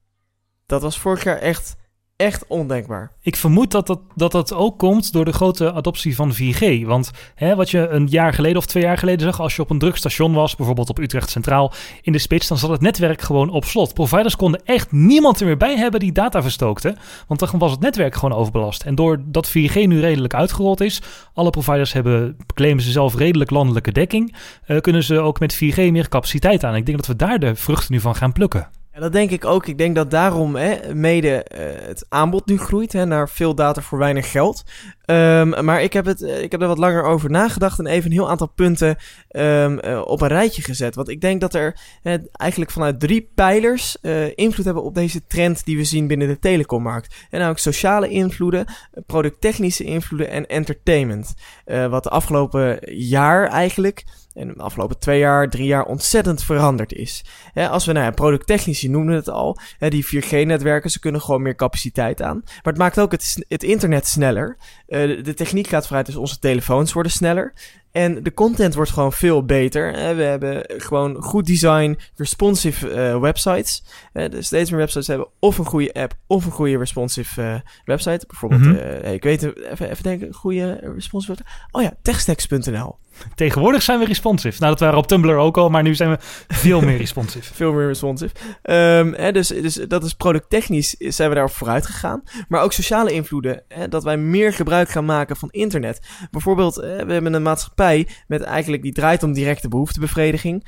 Dat 0.66 0.82
was 0.82 1.00
vorig 1.00 1.24
jaar 1.24 1.38
echt, 1.38 1.76
echt 2.22 2.46
ondenkbaar. 2.48 3.12
Ik 3.22 3.36
vermoed 3.36 3.72
dat 3.72 3.88
dat, 3.88 4.00
dat 4.16 4.32
dat 4.32 4.54
ook 4.54 4.78
komt 4.78 5.14
door 5.14 5.26
de 5.26 5.32
grote 5.32 5.74
adoptie 5.74 6.16
van 6.16 6.34
4G. 6.34 6.86
Want 6.86 7.12
hè, 7.36 7.56
wat 7.56 7.70
je 7.70 7.88
een 7.88 8.08
jaar 8.08 8.34
geleden 8.34 8.58
of 8.58 8.66
twee 8.66 8.84
jaar 8.84 8.98
geleden 8.98 9.26
zag, 9.26 9.40
als 9.40 9.56
je 9.56 9.62
op 9.62 9.70
een 9.70 9.80
druk 9.80 9.96
station 9.96 10.34
was, 10.34 10.56
bijvoorbeeld 10.56 10.90
op 10.90 11.00
Utrecht 11.00 11.30
Centraal 11.30 11.74
in 12.02 12.12
de 12.12 12.18
spits, 12.18 12.48
dan 12.48 12.58
zat 12.58 12.70
het 12.70 12.82
netwerk 12.82 13.22
gewoon 13.22 13.50
op 13.50 13.66
slot. 13.66 13.94
Providers 13.94 14.36
konden 14.36 14.62
echt 14.66 14.92
niemand 14.92 15.40
er 15.40 15.46
meer 15.46 15.58
bij 15.58 15.78
hebben 15.78 16.00
die 16.00 16.12
data 16.12 16.42
verstookte, 16.42 16.96
want 17.28 17.40
dan 17.40 17.60
was 17.60 17.72
het 17.72 17.80
netwerk 17.80 18.16
gewoon 18.16 18.38
overbelast. 18.38 18.84
En 18.84 18.96
doordat 18.96 19.50
4G 19.50 19.74
nu 19.74 20.00
redelijk 20.00 20.34
uitgerold 20.34 20.82
is, 20.82 21.02
alle 21.34 21.50
providers 21.50 21.94
hebben, 21.94 22.38
claimen 22.54 22.84
ze 22.84 22.92
zelf 22.92 23.16
redelijk 23.16 23.50
landelijke 23.50 23.92
dekking, 23.92 24.36
eh, 24.66 24.80
kunnen 24.80 25.04
ze 25.04 25.20
ook 25.20 25.40
met 25.40 25.54
4G 25.54 25.92
meer 25.92 26.10
capaciteit 26.10 26.64
aan. 26.64 26.76
Ik 26.76 26.86
denk 26.86 26.98
dat 26.98 27.08
we 27.08 27.16
daar 27.16 27.40
de 27.40 27.56
vruchten 27.56 27.94
nu 27.94 28.00
van 28.00 28.16
gaan 28.16 28.32
plukken. 28.32 28.81
Ja, 28.94 29.00
dat 29.00 29.12
denk 29.12 29.32
ik 29.32 29.46
ook. 29.46 29.68
Ik 29.68 29.78
denk 29.78 29.96
dat 29.96 30.12
daarom 30.12 30.56
hè, 30.56 30.96
mede 30.96 31.44
eh, 31.44 31.88
het 31.88 32.06
aanbod 32.10 32.46
nu 32.46 32.58
groeit 32.58 32.94
hè, 32.94 33.06
naar 33.06 33.30
veel 33.30 33.56
data 33.56 33.82
voor 33.82 33.98
weinig 33.98 34.32
geld. 34.32 34.64
Ehm, 35.12 35.66
maar 35.66 35.82
ik 35.82 35.94
heb, 35.94 36.06
het, 36.06 36.22
eh, 36.22 36.42
ik 36.42 36.52
heb 36.52 36.62
er 36.62 36.68
wat 36.68 36.78
langer 36.78 37.04
over 37.04 37.30
nagedacht 37.30 37.80
en 37.80 37.86
even 37.86 38.06
een 38.06 38.18
heel 38.18 38.30
aantal 38.30 38.48
punten 38.48 38.98
eh, 39.28 40.02
op 40.06 40.22
een 40.22 40.28
rijtje 40.28 40.62
gezet. 40.62 40.96
Want 40.96 41.10
ik 41.10 41.22
denk 41.22 41.42
dat 41.42 41.54
er 41.54 41.80
eh, 42.04 42.14
eigenlijk 42.32 42.72
vanuit 42.72 43.00
drie 43.00 43.32
pijlers 43.36 43.98
invloed 44.36 44.66
hebben 44.66 44.84
op 44.84 44.96
deze 44.96 45.28
trend 45.28 45.66
die 45.66 45.78
we 45.78 45.84
zien 45.84 46.08
binnen 46.08 46.28
de 46.28 46.40
telecommarkt. 46.40 47.16
En 47.30 47.38
namelijk 47.38 47.60
sociale 47.60 48.10
invloeden, 48.10 48.66
producttechnische 49.06 49.84
invloeden 49.84 50.30
en 50.30 50.48
entertainment. 50.48 51.34
Wat 51.66 52.04
de 52.04 52.10
afgelopen 52.10 52.80
jaar 52.96 53.48
eigenlijk 53.48 54.04
en 54.34 54.48
de 54.48 54.54
afgelopen 54.64 55.00
twee 55.00 55.20
jaar, 55.20 55.50
drie 55.50 55.66
jaar 55.66 55.86
ontzettend 55.86 56.44
veranderd 56.44 56.94
is. 56.94 57.24
Als 57.54 57.86
we, 57.86 57.92
nou 57.92 58.06
je 58.82 58.90
noemde 58.90 59.16
het 59.16 59.30
al, 59.30 59.58
die 59.80 60.06
4G-netwerken, 60.06 60.92
ze 60.92 61.00
kunnen 61.00 61.22
gewoon 61.22 61.42
meer 61.42 61.56
capaciteit 61.56 62.22
aan. 62.22 62.42
Maar 62.46 62.74
het 62.74 62.78
maakt 62.78 63.00
ook 63.00 63.12
het 63.48 63.64
internet 63.64 64.08
sneller. 64.08 64.58
Eh, 64.88 65.08
de, 65.08 65.22
de 65.22 65.34
techniek 65.34 65.68
gaat 65.68 65.86
vooruit, 65.86 66.06
dus 66.06 66.16
onze 66.16 66.40
telefoons 66.40 66.94
worden 66.94 67.12
sneller. 67.12 67.54
En 67.92 68.24
de 68.24 68.34
content 68.34 68.74
wordt 68.76 68.92
gewoon 68.92 69.14
veel 69.14 69.46
beter. 69.46 69.94
hè. 69.94 70.16
we 70.16 70.24
hebben 70.24 70.64
gewoon 70.68 71.16
goed 71.22 71.46
design, 71.46 71.98
responsive 72.16 72.90
eh, 72.90 73.20
websites. 73.20 73.84
Eh, 74.14 74.30
dus 74.30 74.46
steeds 74.46 74.70
meer 74.70 74.80
websites 74.80 75.08
hebben 75.08 75.28
of 75.40 75.58
een 75.58 75.66
goede 75.66 75.94
app 75.94 76.14
of 76.28 76.46
een 76.46 76.52
goede 76.52 76.78
responsive 76.78 77.42
eh, 77.42 77.56
website. 77.86 78.26
Bijvoorbeeld, 78.28 78.62
Mhm. 78.62 78.76
eh, 78.76 79.14
ik 79.14 79.24
weet 79.24 79.44
even, 79.44 79.90
even 79.92 80.04
denken, 80.04 80.28
een 80.28 80.34
goede 80.34 80.92
responsive 80.96 81.34
website. 81.38 81.50
Oh 81.72 81.82
ja, 81.82 81.94
techstacks.nl. 82.02 83.00
Tegenwoordig 83.36 83.82
zijn 83.82 84.00
we 84.00 84.06
responsive. 84.06 84.58
Nou, 84.60 84.72
dat 84.72 84.80
waren 84.80 84.98
op 84.98 85.08
Tumblr 85.08 85.36
ook 85.38 85.58
al, 85.58 85.70
maar 85.70 85.84
nu 85.84 85.96
zijn 85.96 86.10
we 86.10 86.18
veel 86.48 86.82
meer 86.82 86.98
responsive. 86.98 87.54
Veel 87.62 87.74
meer 87.74 87.88
responsive. 87.88 88.34
Ehm, 88.62 89.14
hè, 89.14 89.32
dus, 89.32 89.48
dus 89.48 89.74
dat 89.74 90.04
is 90.04 90.14
producttechnisch 90.14 90.96
zijn 90.98 91.30
we 91.30 91.36
daarop 91.36 91.54
vooruit 91.54 91.86
gegaan. 91.86 92.24
Maar 92.48 92.62
ook 92.62 92.74
sociale 92.74 93.12
invloeden. 93.12 93.64
Hè, 93.68 93.88
dat 93.88 94.04
wij 94.04 94.18
meer 94.18 94.54
gebruik 94.54 94.90
gaan 94.90 95.06
maken 95.06 95.36
van 95.36 95.50
internet. 95.50 96.00
Bijvoorbeeld, 96.32 96.78
eh, 96.78 96.90
we 97.06 97.14
hebben 97.14 97.34
een 97.34 97.42
maatschappij 97.42 97.81
met 98.28 98.42
eigenlijk 98.42 98.84
die 98.84 98.94
draait 98.94 99.24
om 99.24 99.34
directe 99.34 99.68
behoeftebevrediging. 99.68 100.66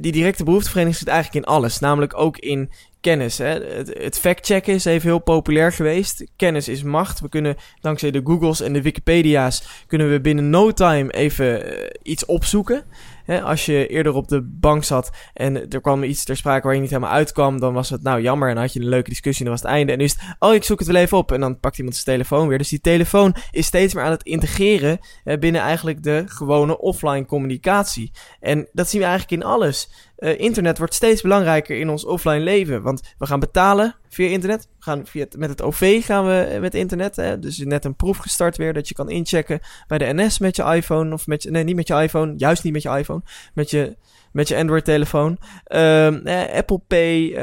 Die 0.00 0.12
directe 0.12 0.44
behoeftebevrediging 0.44 0.98
zit 0.98 1.08
eigenlijk 1.08 1.46
in 1.46 1.52
alles. 1.52 1.78
Namelijk 1.78 2.18
ook 2.18 2.38
in 2.38 2.70
kennis. 3.00 3.38
Hè. 3.38 3.64
Het, 3.64 3.94
het 3.98 4.18
factchecken 4.18 4.74
is 4.74 4.84
even 4.84 5.08
heel 5.08 5.18
populair 5.18 5.72
geweest. 5.72 6.24
Kennis 6.36 6.68
is 6.68 6.82
macht. 6.82 7.20
We 7.20 7.28
kunnen 7.28 7.56
dankzij 7.80 8.10
de 8.10 8.20
Googles 8.24 8.60
en 8.60 8.72
de 8.72 8.82
Wikipedia's 8.82 9.84
kunnen 9.86 10.10
we 10.10 10.20
binnen 10.20 10.50
no 10.50 10.72
time 10.72 11.12
even 11.12 11.64
eh, 11.64 11.90
iets 12.02 12.24
opzoeken. 12.24 12.84
Hè, 13.26 13.42
als 13.42 13.66
je 13.66 13.86
eerder 13.86 14.14
op 14.14 14.28
de 14.28 14.42
bank 14.42 14.84
zat 14.84 15.10
en 15.34 15.70
er 15.70 15.80
kwam 15.80 16.02
iets 16.02 16.24
ter 16.24 16.36
sprake 16.36 16.66
waar 16.66 16.74
je 16.74 16.80
niet 16.80 16.90
helemaal 16.90 17.10
uitkwam, 17.10 17.60
dan 17.60 17.74
was 17.74 17.90
het 17.90 18.02
nou 18.02 18.20
jammer 18.20 18.48
en 18.48 18.54
dan 18.54 18.62
had 18.62 18.72
je 18.72 18.80
een 18.80 18.88
leuke 18.88 19.08
discussie 19.08 19.46
en 19.46 19.50
dan 19.50 19.60
was 19.60 19.70
het 19.70 19.76
einde. 19.78 19.92
En 19.92 19.98
nu 19.98 20.04
is 20.04 20.12
het, 20.12 20.36
oh 20.38 20.54
ik 20.54 20.64
zoek 20.64 20.78
het 20.78 20.88
wel 20.88 21.02
even 21.02 21.18
op 21.18 21.32
en 21.32 21.40
dan 21.40 21.60
pakt 21.60 21.78
iemand 21.78 21.96
zijn 21.96 22.16
telefoon 22.16 22.48
weer. 22.48 22.58
Dus 22.58 22.68
die 22.68 22.80
telefoon 22.80 23.34
is 23.50 23.66
steeds 23.66 23.94
meer 23.94 24.04
aan 24.04 24.10
het 24.10 24.22
integreren 24.22 24.98
eh, 25.24 25.38
binnen 25.38 25.60
eigenlijk 25.60 26.02
de 26.02 26.24
gewone 26.26 26.78
offline 26.78 27.26
communicatie. 27.26 28.12
En 28.40 28.68
dat 28.72 28.88
zien 28.88 29.00
we 29.00 29.06
eigenlijk 29.06 29.42
in 29.42 29.48
alles. 29.48 29.90
Eh, 30.16 30.38
internet 30.40 30.78
wordt 30.78 30.94
steeds 30.94 31.22
belangrijker 31.22 31.78
in 31.78 31.90
ons 31.90 32.04
offline 32.04 32.40
leven, 32.40 32.82
want 32.82 33.14
we 33.18 33.26
gaan 33.26 33.40
betalen 33.40 33.94
via 34.08 34.28
internet. 34.28 34.68
We 34.78 34.82
gaan 34.82 35.06
via 35.06 35.26
met 35.36 35.48
het 35.48 35.62
OV 35.62 36.04
gaan 36.04 36.26
we 36.26 36.40
eh, 36.40 36.60
met 36.60 36.74
internet. 36.74 37.16
Hè? 37.16 37.38
Dus 37.38 37.58
net 37.58 37.84
een 37.84 37.96
proef 37.96 38.16
gestart 38.16 38.56
weer 38.56 38.72
dat 38.72 38.88
je 38.88 38.94
kan 38.94 39.10
inchecken 39.10 39.60
bij 39.86 39.98
de 39.98 40.12
NS 40.14 40.38
met 40.38 40.56
je 40.56 40.62
iPhone. 40.62 41.12
Of 41.12 41.26
met 41.26 41.42
je, 41.42 41.50
nee, 41.50 41.64
niet 41.64 41.76
met 41.76 41.88
je 41.88 41.94
iPhone. 41.94 42.34
Juist 42.36 42.64
niet 42.64 42.72
met 42.72 42.82
je 42.82 42.88
iPhone. 42.88 43.22
Met 43.54 43.70
je, 43.70 43.96
met 44.32 44.48
je 44.48 44.56
Android-telefoon. 44.56 45.38
Ehm, 45.64 46.26
eh, 46.26 46.56
Apple 46.56 46.80
Pay, 46.86 47.34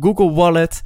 Google 0.00 0.32
Wallet. 0.32 0.82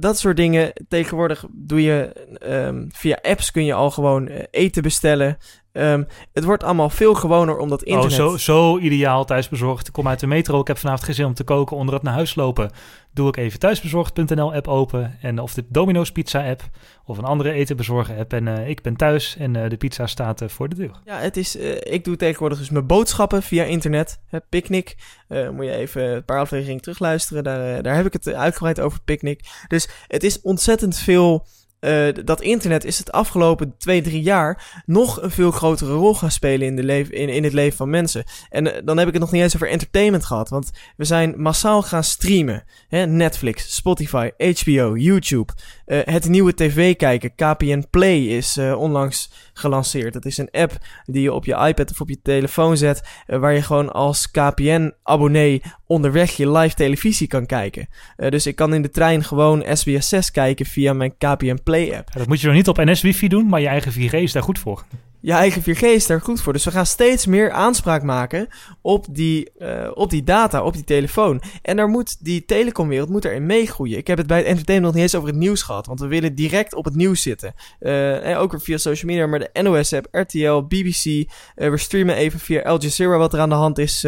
dat 0.00 0.18
soort 0.18 0.36
dingen. 0.36 0.72
Tegenwoordig 0.88 1.44
doe 1.52 1.82
je 1.82 2.12
ehm, 2.38 2.84
via 2.88 3.18
apps 3.22 3.50
kun 3.50 3.64
je 3.64 3.74
al 3.74 3.90
gewoon 3.90 4.26
eten 4.50 4.82
bestellen. 4.82 5.38
Ehm, 5.72 6.04
het 6.32 6.44
wordt 6.44 6.64
allemaal 6.64 6.90
veel 6.90 7.14
gewoner 7.14 7.56
omdat 7.56 7.82
internet... 7.82 8.20
Oh, 8.20 8.26
zo, 8.26 8.36
zo 8.36 8.78
ideaal 8.78 9.24
thuisbezorgd. 9.24 9.86
Ik 9.86 9.92
kom 9.92 10.08
uit 10.08 10.20
de 10.20 10.26
metro. 10.26 10.60
Ik 10.60 10.66
heb 10.66 10.78
vanavond 10.78 11.04
geen 11.04 11.14
zin 11.14 11.24
om 11.24 11.34
te 11.34 11.44
koken 11.44 11.76
onder 11.76 11.94
het 11.94 12.02
naar 12.02 12.14
huis 12.14 12.34
lopen. 12.34 12.70
Doe 13.12 13.28
ik 13.28 13.36
even 13.36 13.58
thuisbezorgd.nl 13.58 14.54
app 14.54 14.68
open. 14.68 15.18
En 15.20 15.38
of 15.38 15.54
de 15.54 15.64
Domino's 15.68 16.12
pizza 16.12 16.48
app. 16.48 16.62
Of 17.04 17.18
een 17.18 17.24
andere 17.24 17.52
eten 17.52 17.76
bezorgen 17.76 18.18
app. 18.18 18.32
En 18.32 18.48
eh, 18.48 18.68
ik 18.68 18.82
ben 18.82 18.96
thuis 18.96 19.36
en 19.36 19.56
eh, 19.56 19.70
de 19.70 19.76
pizza 19.76 20.06
staat 20.06 20.40
eh, 20.40 20.48
voor 20.48 20.68
de 20.68 20.76
deur. 20.76 21.00
Ja, 21.04 21.18
het 21.18 21.36
is, 21.36 21.56
ik 21.80 22.04
doe 22.04 22.16
tegenwoordig 22.16 22.58
dus 22.58 22.70
mijn 22.70 22.86
boodschappen 22.86 23.42
via 23.42 23.64
internet. 23.64 24.20
Hè, 24.26 24.40
Picnic. 24.40 24.96
Moet 25.28 25.64
je 25.64 25.72
even 25.72 26.02
een 26.02 26.24
paar 26.24 26.38
afleveringen 26.38 26.82
terugluisteren. 26.82 27.44
Daar, 27.44 27.82
daar 27.82 27.96
heb 27.96 28.06
ik 28.06 28.12
het 28.12 28.34
uitgebreid 28.34 28.80
over 28.80 29.00
Picnic. 29.04 29.64
Dus 29.68 29.88
het 30.06 30.24
is 30.24 30.40
ontzettend 30.40 30.98
veel. 30.98 31.46
Eh, 31.80 32.08
dat 32.24 32.40
internet 32.40 32.84
is 32.84 32.98
het 32.98 33.12
afgelopen 33.12 33.74
twee, 33.78 34.02
drie 34.02 34.22
jaar 34.22 34.82
nog 34.86 35.22
een 35.22 35.30
veel 35.30 35.50
grotere 35.50 35.92
rol 35.92 36.14
gaan 36.14 36.30
spelen 36.30 36.66
in, 36.66 36.76
de 36.76 36.82
leven, 36.82 37.14
in, 37.14 37.28
in 37.28 37.44
het 37.44 37.52
leven 37.52 37.76
van 37.76 37.90
mensen. 37.90 38.24
En 38.50 38.74
eh, 38.74 38.82
dan 38.84 38.98
heb 38.98 39.06
ik 39.06 39.12
het 39.12 39.22
nog 39.22 39.32
niet 39.32 39.42
eens 39.42 39.54
over 39.54 39.68
entertainment 39.68 40.24
gehad. 40.24 40.48
Want 40.48 40.70
we 40.96 41.04
zijn 41.04 41.34
massaal 41.36 41.82
gaan 41.82 42.04
streamen. 42.04 42.64
Hè? 42.88 43.06
Netflix, 43.06 43.74
Spotify, 43.74 44.30
HBO, 44.36 44.96
YouTube. 44.96 45.52
Eh, 45.86 45.98
het 46.04 46.28
nieuwe 46.28 46.54
tv 46.54 46.96
kijken, 46.96 47.34
KPN 47.34 47.84
Play, 47.90 48.18
is 48.18 48.58
onlangs 48.58 49.30
gelanceerd. 49.52 50.12
Dat 50.12 50.24
is 50.24 50.38
een 50.38 50.50
app 50.50 50.72
die 51.04 51.22
je 51.22 51.32
op 51.32 51.44
je 51.44 51.66
iPad 51.66 51.90
of 51.90 52.00
op 52.00 52.08
je 52.08 52.20
telefoon 52.22 52.76
zet, 52.76 53.08
waar 53.26 53.52
je 53.52 53.62
gewoon 53.62 53.92
als 53.92 54.30
KPN-abonnee 54.30 55.62
onderweg 55.90 56.36
je 56.36 56.50
live 56.50 56.74
televisie 56.74 57.26
kan 57.26 57.46
kijken. 57.46 57.88
Eh, 58.16 58.30
dus 58.30 58.46
ik 58.46 58.56
kan 58.56 58.74
in 58.74 58.82
de 58.82 58.90
trein 58.90 59.24
gewoon 59.24 59.64
SBS 59.72 60.08
6 60.08 60.30
kijken 60.30 60.66
via 60.66 60.92
mijn 60.92 61.16
KPN 61.18 61.58
Play-app. 61.64 62.08
Ja, 62.12 62.18
dat 62.18 62.28
moet 62.28 62.40
je 62.40 62.46
nog 62.46 62.56
niet 62.56 62.68
op 62.68 62.76
NS-wifi 62.76 63.28
doen, 63.28 63.48
maar 63.48 63.60
je 63.60 63.66
eigen 63.66 63.92
4G 63.92 64.12
is 64.12 64.32
daar 64.32 64.42
goed 64.42 64.58
voor. 64.58 64.84
Je 65.22 65.32
eigen 65.32 65.62
4G 65.62 65.80
is 65.80 66.06
daar 66.06 66.20
goed 66.20 66.40
voor. 66.40 66.52
Dus 66.52 66.64
we 66.64 66.70
gaan 66.70 66.86
steeds 66.86 67.26
meer 67.26 67.50
aanspraak 67.50 68.02
maken 68.02 68.48
op 68.80 69.06
die, 69.10 69.50
eh, 69.58 69.90
op 69.94 70.10
die 70.10 70.24
data, 70.24 70.62
op 70.62 70.72
die 70.72 70.84
telefoon. 70.84 71.42
En 71.62 71.76
daar 71.76 71.88
moet 71.88 72.24
die 72.24 72.44
telecomwereld 72.44 73.08
moet 73.08 73.24
erin 73.24 73.46
meegroeien. 73.46 73.98
Ik 73.98 74.06
heb 74.06 74.18
het 74.18 74.26
bij 74.26 74.36
het 74.36 74.46
entertainment 74.46 74.92
nog 74.92 75.02
niet 75.02 75.12
eens 75.12 75.20
over 75.20 75.34
het 75.34 75.44
nieuws 75.44 75.62
gehad. 75.62 75.86
Want 75.86 76.00
we 76.00 76.06
willen 76.06 76.34
direct 76.34 76.74
op 76.74 76.84
het 76.84 76.94
nieuws 76.94 77.22
zitten. 77.22 77.54
Eh, 77.78 78.26
en 78.26 78.36
ook 78.36 78.50
weer 78.50 78.60
via 78.60 78.76
social 78.76 79.10
media. 79.10 79.26
Maar 79.26 79.38
de 79.38 79.62
NOS-app, 79.62 80.08
RTL, 80.10 80.62
BBC. 80.62 81.04
eh, 81.04 81.70
we 81.70 81.76
streamen 81.76 82.14
even 82.14 82.40
via 82.40 82.62
Al 82.62 82.80
Jazeera 82.80 83.16
wat 83.18 83.32
er 83.32 83.40
aan 83.40 83.48
de 83.48 83.54
hand 83.54 83.78
is. 83.78 84.06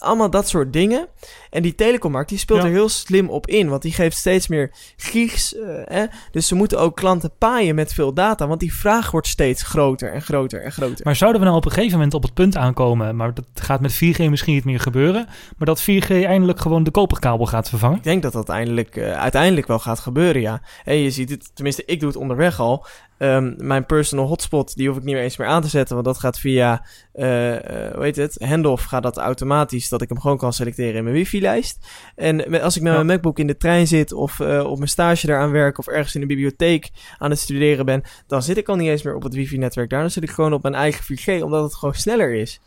Allemaal 0.00 0.30
dat 0.30 0.48
soort 0.48 0.72
dingen. 0.72 1.06
En 1.50 1.62
die 1.62 1.74
telecommarkt 1.74 2.28
die 2.28 2.38
speelt 2.38 2.60
Ja. 2.60 2.64
er 2.66 2.72
heel 2.72 2.88
slim 2.88 3.28
op 3.28 3.46
in. 3.46 3.68
Want 3.68 3.82
die 3.82 3.92
geeft 3.92 4.16
steeds 4.16 4.48
meer 4.48 4.70
gigs. 4.96 5.54
eh? 5.86 6.02
Dus 6.30 6.46
ze 6.46 6.54
moeten 6.54 6.78
ook 6.78 6.96
klanten 6.96 7.32
paaien 7.38 7.74
met 7.74 7.92
veel 7.92 8.12
data. 8.14 8.46
Want 8.46 8.60
die 8.60 8.74
vraag 8.74 9.10
wordt 9.10 9.26
steeds 9.26 9.62
groter 9.62 10.12
en 10.12 10.22
groter 10.22 10.62
en 10.62 10.72
groter. 10.72 11.04
Maar 11.04 11.16
zouden 11.16 11.40
we 11.40 11.46
nou 11.46 11.58
op 11.58 11.64
een 11.64 11.72
gegeven 11.72 11.94
moment 11.96 12.14
op 12.14 12.22
het 12.22 12.34
punt 12.34 12.56
aankomen, 12.56 13.16
maar 13.16 13.34
dat 13.34 13.44
gaat 13.54 13.80
met 13.80 13.92
4G 13.94 14.28
misschien 14.28 14.54
niet 14.54 14.64
meer 14.64 14.80
gebeuren, 14.80 15.24
maar 15.56 15.66
dat 15.66 15.82
4G 15.82 16.10
eindelijk 16.10 16.60
gewoon 16.60 16.84
de 16.84 16.90
koperkabel 16.90 17.46
gaat 17.46 17.68
vervangen? 17.68 17.96
Ik 17.96 18.02
denk 18.04 18.22
dat 18.22 18.32
dat 18.32 18.48
uiteindelijk, 18.50 18.96
eh, 18.96 19.12
uiteindelijk 19.20 19.66
wel 19.66 19.78
gaat 19.78 19.98
gebeuren, 19.98 20.40
ja. 20.42 20.62
En 20.84 20.96
je 20.96 21.10
ziet 21.10 21.30
het, 21.30 21.50
tenminste, 21.54 21.82
ik 21.86 22.00
doe 22.00 22.08
het 22.08 22.18
onderweg 22.18 22.60
al. 22.60 22.86
Ehm, 23.18 23.52
mijn 23.56 23.86
personal 23.86 24.26
hotspot, 24.26 24.76
die 24.76 24.88
hoef 24.88 24.96
ik 24.96 25.02
niet 25.04 25.14
meer 25.14 25.22
eens 25.22 25.36
meer 25.36 25.48
aan 25.48 25.62
te 25.62 25.68
zetten, 25.68 25.94
want 25.94 26.06
dat 26.06 26.18
gaat 26.18 26.38
via, 26.38 26.84
eh, 27.12 27.26
hoe 27.26 27.98
heet 27.98 28.16
het, 28.16 28.36
handoff 28.44 28.84
gaat 28.84 29.02
dat 29.02 29.16
automatisch, 29.16 29.88
dat 29.90 30.02
ik 30.02 30.08
hem 30.08 30.20
gewoon 30.20 30.36
kan 30.36 30.52
selecteren 30.52 30.94
in 30.94 31.02
mijn 31.04 31.16
wifi-lijst. 31.16 31.78
En 32.16 32.36
met- 32.36 32.62
als 32.62 32.76
ik 32.76 32.82
met 32.82 32.90
Ja. 32.92 32.96
mijn 33.02 33.06
MacBook 33.10 33.38
in 33.38 33.46
de 33.46 33.56
trein 33.56 33.86
zit, 33.86 34.12
of 34.12 34.40
eh, 34.40 34.64
op 34.64 34.76
mijn 34.76 34.88
stage 34.88 35.26
daaraan 35.26 35.50
werk, 35.50 35.78
of 35.78 35.86
ergens 35.86 36.14
in 36.14 36.20
de 36.20 36.26
bibliotheek 36.26 36.90
aan 37.18 37.30
het 37.30 37.38
studeren 37.38 37.84
ben, 37.84 38.02
dan 38.26 38.42
zit 38.42 38.56
ik 38.56 38.68
al 38.68 38.76
niet 38.76 38.88
eens 38.88 39.02
meer 39.02 39.14
op 39.14 39.22
het 39.22 39.34
wifi-netwerk 39.34 39.90
daar. 39.90 40.00
Dan 40.00 40.10
zit 40.10 40.22
ik 40.22 40.30
gewoon 40.30 40.52
op 40.52 40.62
mijn 40.62 40.74
eigen 40.74 41.04
4G, 41.04 41.42
omdat 41.42 41.62
het 41.62 41.74
gewoon 41.74 41.94
sneller 41.94 42.34
is. 42.34 42.60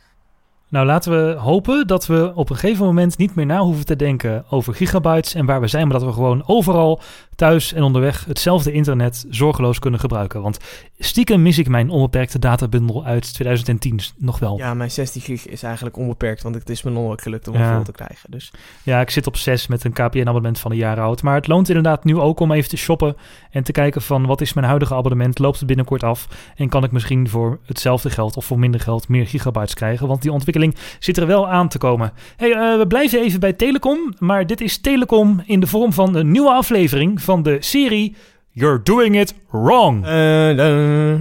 Nou, 0.69 0.85
laten 0.85 1.11
we 1.11 1.33
hopen 1.39 1.87
dat 1.87 2.05
we 2.05 2.31
op 2.35 2.49
een 2.49 2.55
gegeven 2.55 2.85
moment 2.85 3.17
niet 3.17 3.35
meer 3.35 3.45
na 3.45 3.59
hoeven 3.59 3.85
te 3.85 3.95
denken 3.95 4.45
over 4.49 4.73
gigabytes 4.73 5.33
en 5.33 5.45
waar 5.45 5.61
we 5.61 5.67
zijn, 5.67 5.87
maar 5.87 5.97
dat 5.99 6.07
we 6.07 6.13
gewoon 6.13 6.43
overal 6.47 7.01
thuis 7.35 7.73
en 7.73 7.83
onderweg 7.83 8.25
hetzelfde 8.25 8.71
internet 8.71 9.25
zorgeloos 9.29 9.79
kunnen 9.79 9.99
gebruiken. 9.99 10.41
Want 10.41 10.57
stiekem 10.99 11.41
mis 11.41 11.57
ik 11.57 11.67
mijn 11.67 11.89
onbeperkte 11.89 12.39
databundel 12.39 13.05
uit 13.05 13.33
2010 13.33 13.99
nog 14.17 14.39
wel. 14.39 14.57
Ja, 14.57 14.65
Ja, 14.65 14.73
mijn 14.73 14.91
16 14.91 15.21
gig 15.21 15.47
is 15.47 15.63
eigenlijk 15.63 15.97
onbeperkt, 15.97 16.43
want 16.43 16.55
het 16.55 16.69
is 16.69 16.83
me 16.83 16.91
nog 16.91 17.21
gelukt 17.21 17.47
om 17.47 17.57
Ja. 17.57 17.75
vol 17.75 17.83
te 17.83 17.91
krijgen. 17.91 18.31
Dus 18.31 18.51
ik 18.83 19.09
zit 19.09 19.27
op 19.27 19.37
6 19.37 19.67
met 19.67 19.83
een 19.83 19.93
KPN-abonnement 19.93 20.59
van 20.59 20.71
een 20.71 20.77
jaar 20.77 20.99
oud. 20.99 21.21
Maar 21.23 21.35
het 21.35 21.47
loont 21.47 21.67
inderdaad 21.67 22.03
nu 22.03 22.17
ook 22.17 22.39
om 22.39 22.51
even 22.51 22.69
te 22.69 22.77
shoppen 22.77 23.15
en 23.51 23.63
te 23.63 23.71
kijken 23.71 24.01
van 24.01 24.25
wat 24.25 24.41
is 24.41 24.53
mijn 24.53 24.67
huidige 24.67 24.95
abonnement, 24.95 25.39
loopt 25.39 25.57
het 25.57 25.67
binnenkort 25.67 26.03
af 26.03 26.27
en 26.55 26.69
kan 26.69 26.83
ik 26.83 26.91
misschien 26.91 27.29
voor 27.29 27.59
hetzelfde 27.65 28.09
geld 28.09 28.37
of 28.37 28.45
voor 28.45 28.59
minder 28.59 28.79
geld 28.79 29.07
meer 29.07 29.27
gigabytes 29.27 29.73
krijgen. 29.73 30.07
Want 30.07 30.21
die 30.21 30.31
ontwikkeling 30.31 30.75
zit 30.99 31.17
er 31.17 31.27
wel 31.27 31.49
aan 31.49 31.67
te 31.67 31.77
komen. 31.77 32.11
Hey, 32.35 32.51
eh, 32.51 32.77
we 32.77 32.87
blijven 32.87 33.21
even 33.21 33.39
bij 33.39 33.53
Telecom, 33.53 34.13
maar 34.19 34.47
dit 34.47 34.61
is 34.61 34.77
Telecom 34.77 35.43
in 35.45 35.59
de 35.59 35.67
vorm 35.67 35.93
van 35.93 36.15
een 36.15 36.31
nieuwe 36.31 36.51
aflevering 36.51 37.21
van 37.23 37.43
de 37.43 37.57
serie 37.59 38.15
You're 38.51 38.83
Doing 38.83 39.19
It 39.19 39.35
Wrong. 39.49 40.05
Eh, 40.05 41.13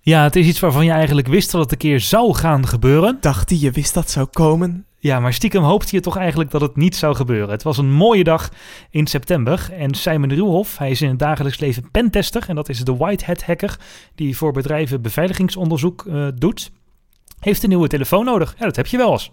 Ja, 0.00 0.22
het 0.22 0.36
is 0.36 0.46
iets 0.46 0.60
waarvan 0.60 0.84
je 0.84 0.90
eigenlijk 0.90 1.28
wist 1.28 1.50
dat 1.50 1.60
het 1.60 1.72
een 1.72 1.78
keer 1.78 2.00
zou 2.00 2.34
gaan 2.34 2.66
gebeuren. 2.66 3.18
dacht 3.20 3.48
die 3.48 3.60
je 3.60 3.70
wist 3.70 3.94
dat 3.94 4.10
zou 4.10 4.26
komen? 4.26 4.86
Ja, 5.00 5.20
maar 5.20 5.32
stiekem 5.32 5.62
hoopte 5.62 5.96
je 5.96 6.02
toch 6.02 6.16
eigenlijk 6.16 6.50
dat 6.50 6.60
het 6.60 6.76
niet 6.76 6.96
zou 6.96 7.14
gebeuren. 7.14 7.50
Het 7.50 7.62
was 7.62 7.78
een 7.78 7.92
mooie 7.92 8.24
dag 8.24 8.50
in 8.90 9.06
september 9.06 9.68
en 9.72 9.94
Simon 9.94 10.32
Ruwhoff, 10.32 10.78
hij 10.78 10.90
is 10.90 11.02
in 11.02 11.08
het 11.08 11.18
dagelijks 11.18 11.58
leven 11.58 11.90
pentester 11.90 12.44
en 12.48 12.54
dat 12.54 12.68
is 12.68 12.80
de 12.80 12.96
white 12.96 13.24
hat 13.24 13.42
hacker 13.44 13.78
die 14.14 14.36
voor 14.36 14.52
bedrijven 14.52 15.02
beveiligingsonderzoek 15.02 16.06
eh, 16.06 16.26
doet, 16.34 16.70
heeft 17.40 17.62
een 17.62 17.68
nieuwe 17.68 17.88
telefoon 17.88 18.24
nodig. 18.24 18.54
Ja, 18.58 18.64
dat 18.64 18.76
heb 18.76 18.86
je 18.86 18.96
wel 18.96 19.12
eens. 19.12 19.32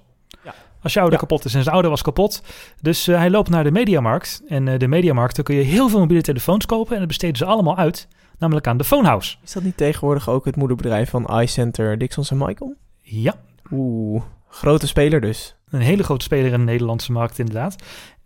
Als 0.85 0.93
je 0.93 0.99
Ja. 1.11 1.17
kapot 1.17 1.45
is 1.45 1.53
en 1.53 1.63
zijn 1.63 1.73
oude 1.75 1.89
was 1.89 2.01
kapot. 2.01 2.41
Dus 2.81 3.07
eh, 3.07 3.17
hij 3.17 3.29
loopt 3.29 3.49
naar 3.49 3.63
de 3.63 3.71
Mediamarkt 3.71 4.41
en 4.47 4.67
eh, 4.67 4.79
de 4.79 4.87
Mediamarkt, 4.87 5.35
daar 5.35 5.45
kun 5.45 5.55
je 5.55 5.61
heel 5.61 5.89
veel 5.89 5.99
mobiele 5.99 6.21
telefoons 6.21 6.65
kopen 6.65 6.93
en 6.93 6.99
dat 6.99 7.07
besteden 7.07 7.35
ze 7.37 7.45
allemaal 7.45 7.77
uit, 7.77 8.07
namelijk 8.37 8.67
aan 8.67 8.77
de 8.77 8.83
Phonehouse. 8.83 9.35
Is 9.43 9.51
dat 9.51 9.63
niet 9.63 9.77
tegenwoordig 9.77 10.29
ook 10.29 10.45
het 10.45 10.55
moederbedrijf 10.55 11.09
van 11.09 11.39
iCenter, 11.39 11.97
Dixons 11.97 12.31
en 12.31 12.37
Michael? 12.37 12.75
Ja, 13.01 13.33
Oeh, 13.71 14.21
grote 14.47 14.87
speler 14.87 15.21
dus. 15.21 15.55
Een 15.69 15.81
hele 15.81 16.03
grote 16.03 16.23
speler 16.25 16.51
in 16.51 16.59
de 16.59 16.65
Nederlandse 16.65 17.11
markt, 17.11 17.39
inderdaad. 17.39 17.75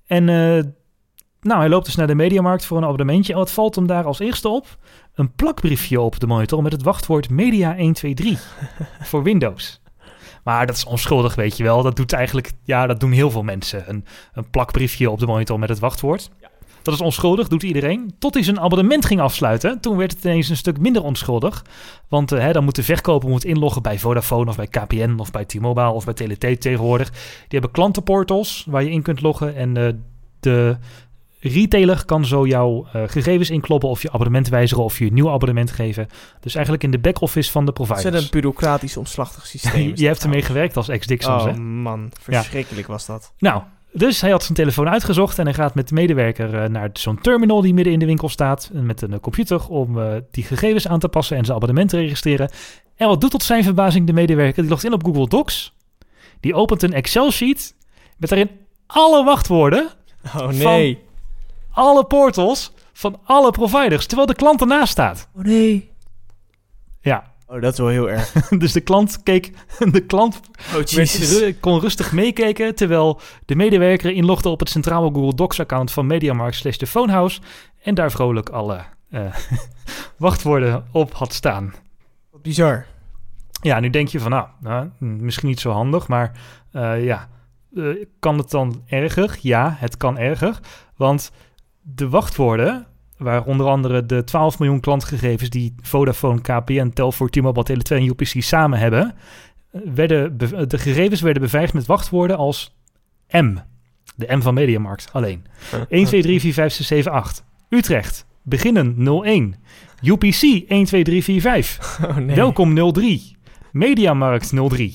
En 0.06 0.30
eh, 0.30 0.64
nou, 1.42 1.60
hij 1.60 1.70
loopt 1.70 1.86
dus 1.86 1.96
naar 1.96 2.08
de 2.08 2.16
mediamarkt 2.16 2.66
voor 2.66 2.78
een 2.78 2.84
abonnementje. 2.84 3.34
En 3.34 3.40
wat 3.40 3.52
valt 3.52 3.76
hem 3.76 3.88
daar 3.88 4.04
als 4.06 4.20
eerste 4.20 4.50
op? 4.50 4.78
Een 5.14 5.32
plakbriefje 5.34 6.02
op 6.02 6.20
de 6.20 6.28
monitor 6.28 6.64
met 6.64 6.72
het 6.72 6.84
wachtwoord 6.84 7.30
Media 7.30 7.76
123 7.76 8.58
voor 9.10 9.24
Windows. 9.24 9.82
Maar 10.44 10.66
dat 10.66 10.76
is 10.76 10.86
onschuldig, 10.86 11.36
weet 11.36 11.58
je 11.58 11.64
wel. 11.64 11.84
Dat 11.84 11.96
doet 11.96 12.14
eigenlijk, 12.14 12.52
ja, 12.64 12.88
dat 12.88 13.00
doen 13.00 13.12
heel 13.12 13.32
veel 13.32 13.44
mensen. 13.44 13.84
Een, 13.88 14.06
een 14.34 14.50
plakbriefje 14.50 15.10
op 15.10 15.20
de 15.20 15.26
monitor 15.26 15.60
met 15.60 15.70
het 15.70 15.80
wachtwoord. 15.80 16.30
Dat 16.82 16.94
is 16.94 17.02
onschuldig, 17.02 17.48
doet 17.48 17.64
iedereen. 17.64 18.16
Tot 18.20 18.34
hij 18.34 18.44
zijn 18.44 18.60
abonnement 18.60 19.06
ging 19.06 19.20
afsluiten. 19.20 19.80
Toen 19.80 19.98
werd 19.98 20.12
het 20.12 20.24
ineens 20.24 20.50
een 20.50 20.58
stuk 20.58 20.80
minder 20.80 21.04
onschuldig. 21.04 21.66
Want 22.08 22.32
eh, 22.32 22.40
hè, 22.40 22.52
dan 22.52 22.64
moet 22.64 22.76
de 22.76 22.84
verkoper 22.84 23.30
moet 23.30 23.46
inloggen 23.46 23.82
bij 23.82 24.00
Vodafone 24.00 24.50
of 24.50 24.56
bij 24.56 24.68
KPN 24.68 25.16
of 25.18 25.32
bij 25.32 25.46
T-Mobile 25.46 25.90
of 25.92 26.06
bij 26.06 26.14
Telenet 26.14 26.62
tegenwoordig. 26.62 27.10
Die 27.10 27.20
hebben 27.50 27.72
klantenportals 27.72 28.66
waar 28.70 28.84
je 28.84 28.92
in 28.92 29.02
kunt 29.02 29.22
loggen. 29.22 29.56
En 29.56 29.78
eh, 29.78 29.94
de 30.40 30.78
retailer 31.40 32.06
kan 32.06 32.26
zo 32.26 32.48
jouw 32.48 32.88
eh, 32.94 33.04
gegevens 33.06 33.50
inkloppen 33.50 33.90
of 33.90 34.02
je 34.02 34.12
abonnement 34.12 34.50
wijzigen 34.50 34.84
of 34.84 35.00
je 35.00 35.06
een 35.06 35.14
nieuw 35.14 35.32
abonnement 35.32 35.72
geven. 35.72 36.08
Dus 36.40 36.54
eigenlijk 36.54 36.84
in 36.84 36.92
de 36.92 37.00
back-office 37.00 37.52
van 37.52 37.66
de 37.66 37.74
Het 37.78 38.06
is 38.14 38.24
een 38.24 38.28
bureaucratisch 38.32 38.98
omslachtig 38.98 39.46
systeem. 39.46 39.92
je, 39.96 40.06
hebt 40.06 40.24
ermee 40.24 40.40
nou. 40.40 40.52
gewerkt 40.52 40.78
als 40.78 40.88
hè? 40.88 41.52
Oh 41.52 41.58
man, 41.58 42.12
verschrikkelijk 42.22 42.88
was 42.88 43.06
dat. 43.06 43.34
Nou, 43.38 43.62
dus 43.94 44.22
hij 44.22 44.30
had 44.32 44.44
zijn 44.44 44.58
telefoon 44.58 44.90
uitgezocht 44.90 45.40
en 45.40 45.46
hij 45.46 45.54
gaat 45.54 45.76
met 45.76 45.88
de 45.88 45.94
medewerker 45.94 46.62
eh, 46.62 46.70
naar 46.70 46.90
zo'n 46.94 47.22
terminal 47.22 47.62
die 47.62 47.74
midden 47.74 47.94
in 47.94 48.00
de 48.00 48.06
winkel 48.06 48.30
staat. 48.30 48.72
eh, 48.74 48.82
Met 48.82 49.02
een 49.02 49.20
computer 49.20 49.68
om 49.68 49.98
die 50.32 50.44
gegevens 50.44 50.88
aan 50.88 51.00
te 51.00 51.10
passen 51.10 51.38
en 51.38 51.46
zijn 51.46 51.58
abonnement 51.58 51.90
te 51.90 51.98
registreren. 51.98 52.50
En 52.96 53.08
wat 53.08 53.22
doet 53.22 53.32
tot 53.32 53.44
zijn 53.44 53.64
verbazing 53.64 54.08
de 54.08 54.14
medewerker? 54.14 54.62
Die 54.62 54.72
logt 54.72 54.84
in 54.84 54.94
op 54.94 55.04
Google 55.04 55.28
Docs. 55.28 55.74
Die 56.40 56.54
opent 56.54 56.84
een 56.84 56.94
Excel-sheet 56.94 57.76
met 58.18 58.30
daarin 58.30 58.50
alle 58.88 59.24
wachtwoorden, 59.24 59.90
Oh 60.38 60.48
nee. 60.48 61.08
Alle 61.80 62.06
portals 62.06 62.72
van 62.94 63.20
alle 63.24 63.52
providers, 63.52 64.06
terwijl 64.06 64.28
de 64.28 64.36
klant 64.36 64.62
ernaast 64.62 64.92
staat. 64.92 65.28
Oh 65.36 65.44
nee. 65.44 65.92
Ja, 67.02 67.24
Oh, 67.52 67.62
dat 67.62 67.72
is 67.72 67.80
wel 67.80 67.88
heel 67.88 68.10
erg. 68.10 68.32
dus 68.64 68.72
de 68.72 68.82
klant 68.82 69.24
keek, 69.24 69.54
de 69.92 70.06
klant 70.06 70.40
Oh, 70.76 70.86
werd 70.86 71.60
kon 71.60 71.80
rustig 71.80 72.12
meekijken, 72.12 72.76
terwijl 72.76 73.22
de 73.46 73.56
medewerker 73.56 74.12
inlogde 74.12 74.50
op 74.50 74.60
het 74.60 74.70
centrale 74.70 75.12
Google 75.14 75.36
Docs 75.36 75.60
account 75.60 75.92
van 75.92 76.08
MediaMarkt 76.08 76.56
slash 76.56 76.78
de 76.78 76.88
Phonehouse 76.88 77.42
en 77.84 77.96
daar 77.96 78.12
vrolijk 78.12 78.50
alle 78.50 78.84
eh, 79.10 79.36
wachtwoorden 80.18 80.86
op 80.92 81.14
had 81.14 81.34
staan. 81.34 81.74
Wat 82.32 82.42
bizar. 82.42 82.86
Ja, 83.62 83.80
nu 83.80 83.90
denk 83.90 84.08
je 84.08 84.20
van, 84.20 84.32
nou, 84.32 84.48
nou, 84.60 84.90
misschien 84.98 85.48
niet 85.48 85.60
zo 85.60 85.72
handig, 85.72 86.08
maar 86.08 86.32
eh, 86.72 87.04
ja, 87.06 87.30
eh, 87.76 87.84
kan 88.20 88.38
het 88.38 88.50
dan 88.50 88.84
erger? 88.88 89.38
Ja, 89.42 89.76
het 89.78 89.98
kan 89.98 90.18
erger, 90.18 90.60
want 90.96 91.32
de 91.82 92.10
wachtwoorden, 92.10 92.88
waar 93.18 93.44
onder 93.44 93.68
andere 93.68 94.06
de 94.06 94.24
12 94.24 94.60
miljoen 94.60 94.80
klantgegevens 94.80 95.50
die 95.50 95.76
Vodafone, 95.82 96.42
KPN, 96.42 96.90
Telfort, 96.94 97.32
T-Mobile, 97.32 97.66
Tele2 97.66 97.96
en 97.98 98.06
UPC 98.08 98.34
samen 98.44 98.80
hebben, 98.80 99.16
eh, 99.72 99.82
werden 99.94 100.38
be- 100.38 100.68
de 100.68 100.78
gegevens 100.78 101.22
werden 101.22 101.42
beveiligd 101.42 101.74
met 101.74 101.86
wachtwoorden 101.86 102.38
als 102.38 102.78
M, 103.30 103.56
de 104.16 104.36
M 104.36 104.42
van 104.42 104.54
Mediamarkt 104.54 105.10
alleen. 105.12 105.46
1, 105.90 106.06
2, 106.06 106.22
3, 106.22 106.40
4, 106.40 106.54
5, 106.54 106.74
6, 106.74 106.88
7, 106.88 107.12
8. 107.12 107.44
Utrecht, 107.70 108.26
beginnen 108.44 108.96
01. 109.24 109.56
UPC 110.02 110.42
1, 110.68 110.86
2, 110.86 111.04
3, 111.04 111.24
4, 111.24 111.42
5. 111.42 112.00
Oh, 112.04 112.16
nee. 112.18 112.36
Welkom 112.36 112.92
03. 112.94 113.36
Mediamarkt 113.72 114.52
03. 114.70 114.94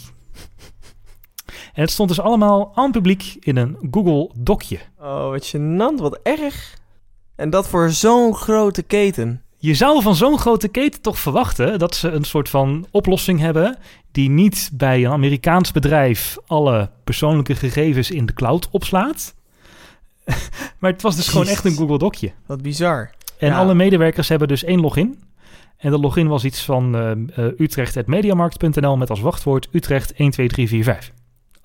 En 1.74 1.82
het 1.82 1.90
stond 1.90 2.08
dus 2.08 2.20
allemaal 2.20 2.72
aan 2.74 2.90
publiek 2.90 3.37
in 3.40 3.56
een 3.56 3.76
Google 3.90 4.30
Docje. 4.38 4.78
Oh, 5.00 5.28
wat 5.28 5.54
gênant, 5.56 6.00
wat 6.00 6.18
erg. 6.22 6.78
En 7.37 7.50
dat 7.50 7.68
voor 7.68 7.90
zo'n 7.90 8.34
grote 8.34 8.82
keten. 8.82 9.42
Je 9.58 9.74
zou 9.74 10.02
van 10.02 10.14
zo'n 10.14 10.38
grote 10.38 10.68
keten 10.68 11.00
toch 11.00 11.18
verwachten 11.18 11.78
dat 11.78 11.94
ze 11.94 12.10
een 12.10 12.24
soort 12.24 12.48
van 12.48 12.87
oplossing 12.90 13.40
hebben 13.40 13.78
die 14.12 14.30
niet 14.30 14.70
bij 14.72 15.04
een 15.04 15.10
Amerikaans 15.10 15.72
bedrijf 15.72 16.37
alle 16.46 16.90
persoonlijke 17.04 17.54
gegevens 17.54 18.10
in 18.10 18.26
de 18.26 18.32
cloud 18.32 18.68
opslaat. 18.70 19.34
maar 20.78 20.90
het 20.92 21.02
was 21.02 21.16
dus 21.16 21.28
gewoon 21.28 21.46
echt 21.46 21.64
een. 21.64 21.72
Google 21.76 21.98
Docje. 21.98 22.32
Wat 22.46 22.62
bizar. 22.62 23.10
En 23.38 23.48
Ja. 23.48 23.56
alle 23.58 23.74
medewerkers 23.74 24.28
hebben 24.28 24.48
dus 24.48 24.64
één 24.64 24.80
login. 24.80 25.22
En 25.76 25.90
de 25.90 25.98
login 25.98 26.28
was 26.28 26.44
iets 26.44 26.64
van 26.64 26.94
eh 26.96 27.10
eh, 27.10 27.52
utrecht.mediamarkt.nl 27.58 28.96
met 28.96 29.10
als 29.10 29.20
wachtwoord 29.20 29.68
Utrecht 29.72 30.14
12345. 30.14 31.12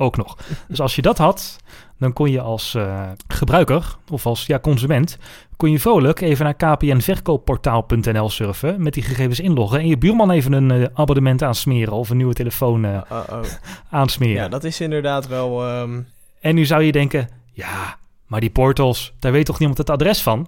Ook 0.02 0.18
nog. 0.18 0.38
Dus 0.68 0.82
als 0.82 0.96
je 0.96 1.02
dat 1.02 1.18
had, 1.18 1.58
dan 1.98 2.14
kon 2.14 2.32
je 2.32 2.42
als 2.42 2.76
eh, 2.76 3.10
gebruiker 3.28 3.96
of 4.10 4.26
als 4.26 4.46
ja, 4.46 4.60
consument... 4.60 5.18
kon 5.58 5.72
je 5.72 5.80
vrolijk 5.80 6.22
even 6.22 6.46
naar 6.46 6.54
kpnverkoopportaal.nl 6.54 8.30
surfen... 8.30 8.84
met 8.84 8.94
die 8.94 9.04
gegevens 9.04 9.40
inloggen 9.40 9.80
en 9.80 9.88
je 9.88 9.98
buurman 9.98 10.32
even 10.32 10.54
een 10.54 10.72
eh, 10.72 10.88
abonnement 10.94 11.44
aansmeren... 11.44 11.94
of 11.94 12.10
een 12.10 12.18
nieuwe 12.18 12.34
telefoon 12.34 12.86
eh, 12.86 13.02
Oh, 13.12 13.24
oh. 13.30 13.40
aansmeren. 14.00 14.36
Ja, 14.36 14.48
dat 14.48 14.64
is 14.64 14.82
inderdaad 14.82 15.28
wel... 15.28 15.68
ehm, 15.68 16.02
En 16.40 16.56
nu 16.56 16.66
zou 16.66 16.84
je 16.84 16.92
denken, 16.92 17.30
ja, 17.52 17.98
maar 18.28 18.40
die 18.40 18.50
portals, 18.50 19.14
daar 19.20 19.32
weet 19.32 19.46
toch 19.46 19.60
niemand 19.60 19.80
het 19.80 19.90
adres 19.90 20.22
van? 20.22 20.48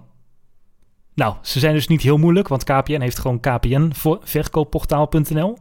Nou, 1.14 1.34
ze 1.42 1.58
zijn 1.58 1.74
dus 1.74 1.88
niet 1.88 2.02
heel 2.02 2.18
moeilijk, 2.18 2.48
want 2.48 2.64
KPN 2.64 3.00
heeft 3.00 3.18
gewoon 3.18 3.40
kpnverkoopportaal.nl. 3.40 5.58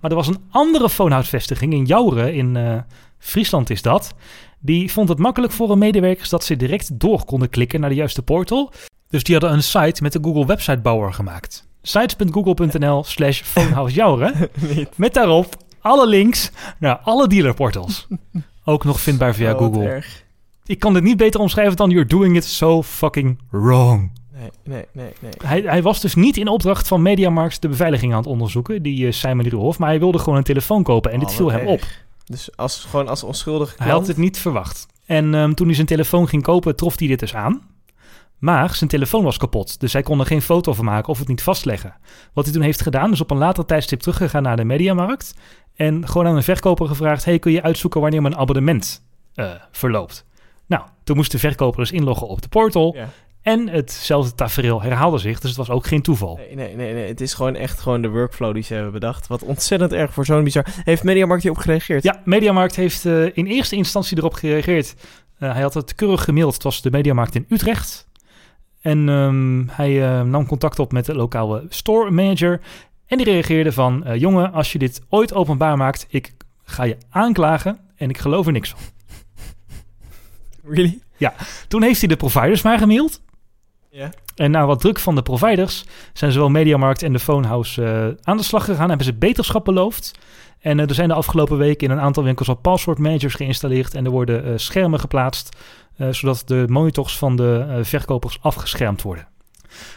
Maar 0.00 0.10
er 0.10 0.16
was 0.16 0.26
een 0.26 0.44
andere 0.50 0.88
phonehouse-vestiging 0.88 1.72
in 1.72 1.84
Jouren, 1.84 2.34
in 2.34 2.84
Friesland 3.26 3.70
is 3.70 3.82
dat. 3.82 4.14
Die 4.60 4.92
vond 4.92 5.08
het 5.08 5.18
makkelijk 5.18 5.52
voor 5.52 5.68
hun 5.68 5.78
medewerkers 5.78 6.28
dat 6.28 6.44
ze 6.44 6.56
direct 6.56 6.98
door 7.00 7.24
konden 7.24 7.48
klikken 7.48 7.80
naar 7.80 7.88
de 7.88 7.94
juiste 7.96 8.22
portal. 8.22 8.72
Dus 9.08 9.22
die 9.22 9.34
hadden 9.34 9.52
een 9.52 9.62
site 9.62 10.02
met 10.02 10.12
de 10.12 10.18
Google 10.22 10.46
websitebouwer 10.46 11.12
gemaakt. 11.12 11.66
sites.google.nl 11.82 13.04
slash. 13.04 13.42
Met 14.96 15.14
daarop 15.14 15.56
alle 15.80 16.06
links 16.06 16.50
naar 16.78 16.96
alle 16.96 17.28
dealerportals. 17.28 18.06
Ook 18.64 18.84
nog 18.84 19.00
vindbaar 19.00 19.34
via 19.34 19.52
Oh, 19.52 19.58
Google. 19.58 19.84
erg. 19.88 20.24
Ik 20.64 20.78
kan 20.78 20.94
dit 20.94 21.02
niet 21.02 21.16
beter 21.16 21.40
omschrijven 21.40 21.76
dan 21.76 21.90
you're 21.90 22.06
doing 22.08 22.36
it 22.36 22.44
so 22.44 22.82
fucking 22.82 23.38
wrong. 23.50 24.10
Nee, 24.32 24.50
nee, 24.64 24.84
nee, 24.92 25.12
nee. 25.20 25.32
Hij, 25.44 25.60
hij 25.60 25.82
was 25.82 26.00
dus 26.00 26.14
niet 26.14 26.36
in 26.36 26.48
opdracht 26.48 26.88
van 26.88 27.02
Mediamarkt 27.02 27.62
de 27.62 27.68
beveiliging 27.68 28.12
aan 28.12 28.18
het 28.18 28.26
onderzoeken, 28.28 28.82
die 28.82 29.06
uh, 29.06 29.12
Simon 29.12 29.46
Ruhoff, 29.48 29.78
maar 29.78 29.88
hij 29.88 29.98
wilde 29.98 30.18
gewoon 30.18 30.36
een 30.36 30.44
telefoon 30.44 30.82
kopen 30.82 31.10
en 31.12 31.20
Oh, 31.20 31.26
dit 31.26 31.34
viel 31.34 31.44
wat 31.44 31.54
hem 31.54 31.66
erg. 31.68 31.70
op. 31.82 31.88
Dus 32.26 32.56
als, 32.56 32.84
gewoon 32.84 33.08
als 33.08 33.22
onschuldige 33.22 33.74
Hij 33.76 33.86
had 33.86 33.94
klant... 33.94 34.06
het 34.06 34.16
niet 34.16 34.38
verwacht. 34.38 34.86
En 35.06 35.34
ehm, 35.34 35.52
toen 35.52 35.66
hij 35.66 35.74
zijn 35.74 35.86
telefoon 35.86 36.28
ging 36.28 36.42
kopen, 36.42 36.76
trof 36.76 36.98
hij 36.98 37.08
dit 37.08 37.18
dus 37.18 37.34
aan. 37.34 37.62
Maar 38.38 38.74
zijn 38.74 38.90
telefoon 38.90 39.24
was 39.24 39.36
kapot, 39.36 39.80
dus 39.80 39.92
hij 39.92 40.02
kon 40.02 40.20
er 40.20 40.26
geen 40.26 40.42
foto 40.42 40.72
van 40.72 40.84
maken 40.84 41.08
of 41.08 41.18
het 41.18 41.28
niet 41.28 41.42
vastleggen. 41.42 41.94
Wat 42.32 42.44
hij 42.44 42.54
toen 42.54 42.62
heeft 42.62 42.82
gedaan, 42.82 43.12
is 43.12 43.20
op 43.20 43.30
een 43.30 43.36
later 43.36 43.64
tijdstip 43.64 44.00
teruggegaan 44.00 44.42
naar 44.42 44.56
de 44.56 44.64
Mediamarkt. 44.64 45.34
En 45.74 46.08
gewoon 46.08 46.26
aan 46.26 46.36
een 46.36 46.42
verkoper 46.42 46.86
gevraagd: 46.88 47.24
hey, 47.24 47.38
kun 47.38 47.52
je 47.52 47.62
uitzoeken 47.62 48.00
wanneer 48.00 48.22
mijn 48.22 48.36
abonnement 48.36 49.02
eh, 49.34 49.50
verloopt? 49.70 50.24
Nou, 50.66 50.82
toen 51.04 51.16
moest 51.16 51.30
de 51.30 51.38
verkoper 51.38 51.80
dus 51.80 51.92
inloggen 51.92 52.28
op 52.28 52.42
de 52.42 52.48
portal. 52.48 52.94
Ja. 52.94 53.08
En 53.46 53.68
hetzelfde 53.68 54.34
tafereel 54.34 54.82
herhaalde 54.82 55.18
zich, 55.18 55.40
dus 55.40 55.48
het 55.48 55.58
was 55.58 55.70
ook 55.70 55.86
geen 55.86 56.02
toeval. 56.02 56.36
Nee, 56.36 56.54
nee, 56.54 56.76
nee, 56.76 56.94
nee. 56.94 57.08
Het 57.08 57.20
is 57.20 57.34
gewoon 57.34 57.54
echt 57.54 57.80
gewoon 57.80 58.02
de 58.02 58.08
workflow 58.08 58.54
die 58.54 58.62
ze 58.62 58.74
hebben 58.74 58.92
bedacht. 58.92 59.26
Wat 59.26 59.42
ontzettend 59.42 59.92
erg 59.92 60.12
voor 60.12 60.24
zo'n 60.24 60.44
bizar... 60.44 60.66
Heeft 60.84 61.02
Mediamarkt 61.02 61.42
hierop 61.42 61.60
gereageerd? 61.60 62.02
Ja, 62.02 62.20
Mediamarkt 62.24 62.76
heeft 62.76 63.04
eh, 63.04 63.36
in 63.36 63.46
eerste 63.46 63.76
instantie 63.76 64.16
erop 64.16 64.32
gereageerd. 64.32 64.94
Eh, 65.38 65.52
hij 65.52 65.62
had 65.62 65.74
het 65.74 65.94
keurig 65.94 66.24
gemaild. 66.24 66.54
Het 66.54 66.62
was 66.62 66.82
de 66.82 66.90
Mediamarkt 66.90 67.34
in 67.34 67.46
Utrecht. 67.48 68.08
En 68.80 69.08
ehm, 69.08 69.64
hij 69.68 70.02
eh, 70.04 70.22
nam 70.22 70.46
contact 70.46 70.78
op 70.78 70.92
met 70.92 71.04
de 71.04 71.14
lokale 71.14 71.66
store 71.68 72.10
manager. 72.10 72.60
En 73.06 73.16
die 73.16 73.26
reageerde 73.26 73.72
van... 73.72 74.04
jongen, 74.18 74.52
als 74.52 74.72
je 74.72 74.78
dit 74.78 75.02
ooit 75.08 75.34
openbaar 75.34 75.76
maakt... 75.76 76.06
ik 76.08 76.32
ga 76.64 76.82
je 76.82 76.96
aanklagen 77.10 77.78
en 77.96 78.08
ik 78.08 78.18
geloof 78.18 78.46
er 78.46 78.52
niks 78.52 78.70
van. 78.70 78.80
Really? 80.64 80.98
Toen 81.68 81.82
heeft 81.82 82.00
hij 82.00 82.08
de 82.08 82.16
providers 82.16 82.62
maar 82.62 82.78
gemaild. 82.78 83.20
En 84.34 84.50
na 84.50 84.66
wat 84.66 84.80
druk 84.80 84.98
van 84.98 85.14
de 85.14 85.22
providers 85.22 85.84
zijn 86.12 86.32
zowel 86.32 86.48
Mediamarkt 86.48 87.02
en 87.02 87.12
de 87.12 87.18
Phonehouse 87.18 87.84
eh, 87.84 88.06
aan 88.22 88.36
de 88.36 88.42
slag 88.42 88.64
gegaan. 88.64 88.88
Hebben 88.88 89.06
ze 89.06 89.14
beterschap 89.14 89.64
beloofd. 89.64 90.18
En 90.60 90.80
eh, 90.80 90.88
er 90.88 90.94
zijn 90.94 91.08
de 91.08 91.14
afgelopen 91.14 91.58
weken 91.58 91.88
in 91.88 91.96
een 91.96 92.02
aantal 92.02 92.22
winkels 92.22 92.48
al 92.48 92.54
password 92.54 92.98
managers 92.98 93.34
geïnstalleerd. 93.34 93.94
En 93.94 94.04
er 94.04 94.10
worden 94.10 94.44
eh, 94.44 94.52
schermen 94.56 95.00
geplaatst. 95.00 95.56
zodat 96.10 96.42
de 96.46 96.64
monitors 96.68 97.18
van 97.18 97.36
de 97.36 97.80
verkopers 97.82 98.38
afgeschermd 98.40 99.02
worden. 99.02 99.26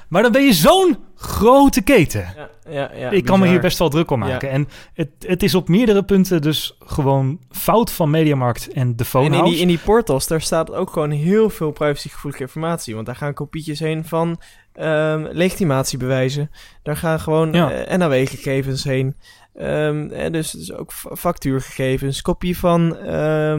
Maar 0.09 0.21
dan 0.21 0.31
ben 0.31 0.43
je 0.45 0.53
zo'n 0.53 0.97
grote 1.15 1.81
keten. 1.81 2.33
Ja, 2.35 2.49
ja, 2.69 2.91
ja, 2.95 3.09
Ik 3.09 3.25
kan 3.25 3.39
me 3.39 3.47
hier 3.47 3.59
best 3.59 3.77
wel 3.79 3.89
druk 3.89 4.11
om 4.11 4.19
maken. 4.19 4.49
En 4.49 4.67
het, 4.93 5.09
het 5.19 5.43
is 5.43 5.55
op 5.55 5.67
meerdere 5.67 6.03
punten 6.03 6.41
dus 6.41 6.77
gewoon 6.85 7.39
fout 7.51 7.91
van 7.91 8.09
Mediamarkt 8.09 8.67
en 8.73 8.95
de 8.95 9.03
En 9.03 9.05
Phonehouse. 9.05 9.45
in 9.45 9.51
die, 9.51 9.61
in 9.61 9.67
die 9.67 9.77
portals, 9.77 10.27
daar 10.27 10.41
staat 10.41 10.71
ook 10.73 10.89
gewoon 10.91 11.11
heel 11.11 11.49
veel 11.49 11.71
privacygevoelige 11.71 12.41
informatie. 12.41 12.93
Want 12.93 13.05
daar 13.05 13.15
gaan 13.15 13.33
kopietjes 13.33 13.79
heen 13.79 14.05
van 14.05 14.39
ehm, 14.73 15.27
legitimatiebewijzen. 15.31 16.51
Daar 16.83 16.97
gaan 16.97 17.19
gewoon 17.19 17.53
Ja. 17.53 17.71
eh, 17.71 17.97
NAW-gegevens 17.97 18.83
heen. 18.83 19.15
Ehm, 19.55 20.09
en 20.11 20.31
dus, 20.31 20.51
dus 20.51 20.73
ook 20.73 20.91
fa- 20.93 21.15
factuurgegevens. 21.15 22.21
Kopie 22.21 22.57
van, 22.57 22.97
eh, 22.97 23.53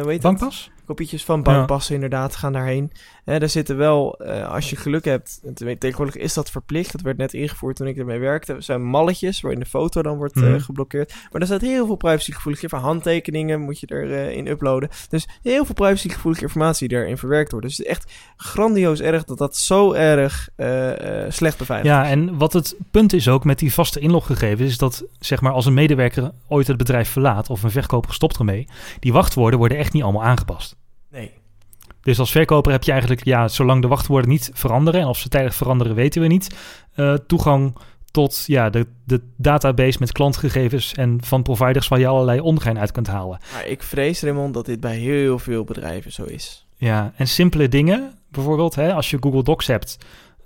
hoe 0.00 0.04
heet 0.06 0.22
dat? 0.22 0.70
Kopietjes 0.92 1.24
van 1.24 1.42
bankpassen 1.42 1.94
inderdaad 1.94 2.36
gaan 2.36 2.52
daarheen. 2.52 2.92
Hè, 3.24 3.38
daar 3.38 3.48
zitten 3.48 3.76
wel, 3.76 4.18
eh, 4.18 4.52
als 4.52 4.70
je 4.70 4.76
geluk 4.76 5.04
hebt, 5.04 5.40
en 5.44 5.54
te- 5.54 5.76
tegenwoordig 5.78 6.16
is 6.16 6.34
dat 6.34 6.50
verplicht. 6.50 6.92
Dat 6.92 7.00
werd 7.00 7.16
net 7.16 7.34
ingevoerd 7.34 7.76
toen 7.76 7.86
ik 7.86 7.96
ermee 7.96 8.18
werkte. 8.18 8.52
Er 8.54 8.62
zijn 8.62 8.84
malletjes 8.84 9.40
waarin 9.40 9.60
de 9.60 9.66
foto 9.66 10.02
dan 10.02 10.16
wordt 10.16 10.36
eh, 10.36 10.42
Mhm. 10.42 10.58
geblokkeerd. 10.58 11.14
Maar 11.32 11.40
er 11.40 11.46
staat 11.46 11.60
heel 11.60 11.86
veel 11.86 11.96
privacygevoelige 11.96 12.68
van 12.68 12.80
handtekeningen 12.80 13.60
moet 13.60 13.80
je 13.80 13.86
erin 13.90 14.46
uploaden. 14.46 14.88
Dus 15.08 15.28
heel 15.42 15.64
veel 15.64 15.74
privacygevoelige 15.74 16.42
informatie 16.42 16.88
die 16.88 16.98
erin 16.98 17.18
verwerkt 17.18 17.50
wordt. 17.50 17.66
Dus 17.66 17.76
het 17.76 17.86
is 17.86 17.92
echt 17.92 18.12
grandioos 18.36 19.00
erg 19.00 19.24
dat 19.24 19.38
dat 19.38 19.56
zo 19.56 19.92
erg 19.92 20.48
eh, 20.56 21.24
eh, 21.24 21.30
slecht 21.30 21.58
beveiligd 21.58 21.88
Ja, 21.94 22.08
en 22.08 22.38
wat 22.38 22.52
het 22.52 22.76
punt 22.90 23.12
is 23.12 23.28
ook 23.28 23.44
met 23.44 23.58
die 23.58 23.72
vaste 23.74 24.00
inloggegevens, 24.00 24.70
is 24.70 24.78
dat 24.78 25.04
zeg 25.18 25.40
maar 25.40 25.52
als 25.52 25.66
een 25.66 25.74
medewerker 25.74 26.30
ooit 26.48 26.66
het 26.66 26.76
bedrijf 26.76 27.08
verlaat 27.08 27.50
of 27.50 27.62
een 27.62 27.70
verkoper 27.70 28.14
stopt 28.14 28.38
ermee, 28.38 28.68
die 29.00 29.12
wachtwoorden 29.12 29.58
worden 29.58 29.78
echt 29.78 29.92
niet 29.92 30.02
allemaal 30.02 30.24
aangepast. 30.24 30.80
Dus 32.02 32.18
als 32.18 32.30
verkoper 32.30 32.72
heb 32.72 32.82
je 32.84 32.90
eigenlijk, 32.90 33.24
ja, 33.24 33.48
zolang 33.48 33.82
de 33.82 33.88
wachtwoorden 33.88 34.30
niet 34.30 34.50
veranderen 34.52 35.00
en 35.00 35.06
of 35.06 35.18
ze 35.18 35.28
tijdig 35.28 35.54
veranderen 35.54 35.94
weten 35.94 36.20
we 36.22 36.26
niet, 36.26 36.56
eh, 36.94 37.14
toegang 37.26 37.76
tot 38.10 38.44
ja, 38.46 38.70
de, 38.70 38.86
de 39.04 39.20
database 39.36 39.96
met 40.00 40.12
klantgegevens 40.12 40.94
en 40.94 41.18
van 41.24 41.42
providers 41.42 41.88
waar 41.88 41.98
je 41.98 42.06
allerlei 42.06 42.40
ongein 42.40 42.78
uit 42.78 42.92
kunt 42.92 43.06
halen. 43.06 43.38
Maar 43.52 43.66
ik 43.66 43.82
vrees, 43.82 44.22
Raymond, 44.22 44.54
dat 44.54 44.66
dit 44.66 44.80
bij 44.80 44.96
heel 44.96 45.38
veel 45.38 45.64
bedrijven 45.64 46.12
zo 46.12 46.24
is. 46.24 46.66
Ja, 46.76 47.12
en 47.16 47.28
simpele 47.28 47.68
dingen, 47.68 48.12
bijvoorbeeld 48.30 48.74
hè, 48.74 48.92
als 48.94 49.10
je 49.10 49.16
Google 49.20 49.42
Docs 49.42 49.66
hebt. 49.66 49.98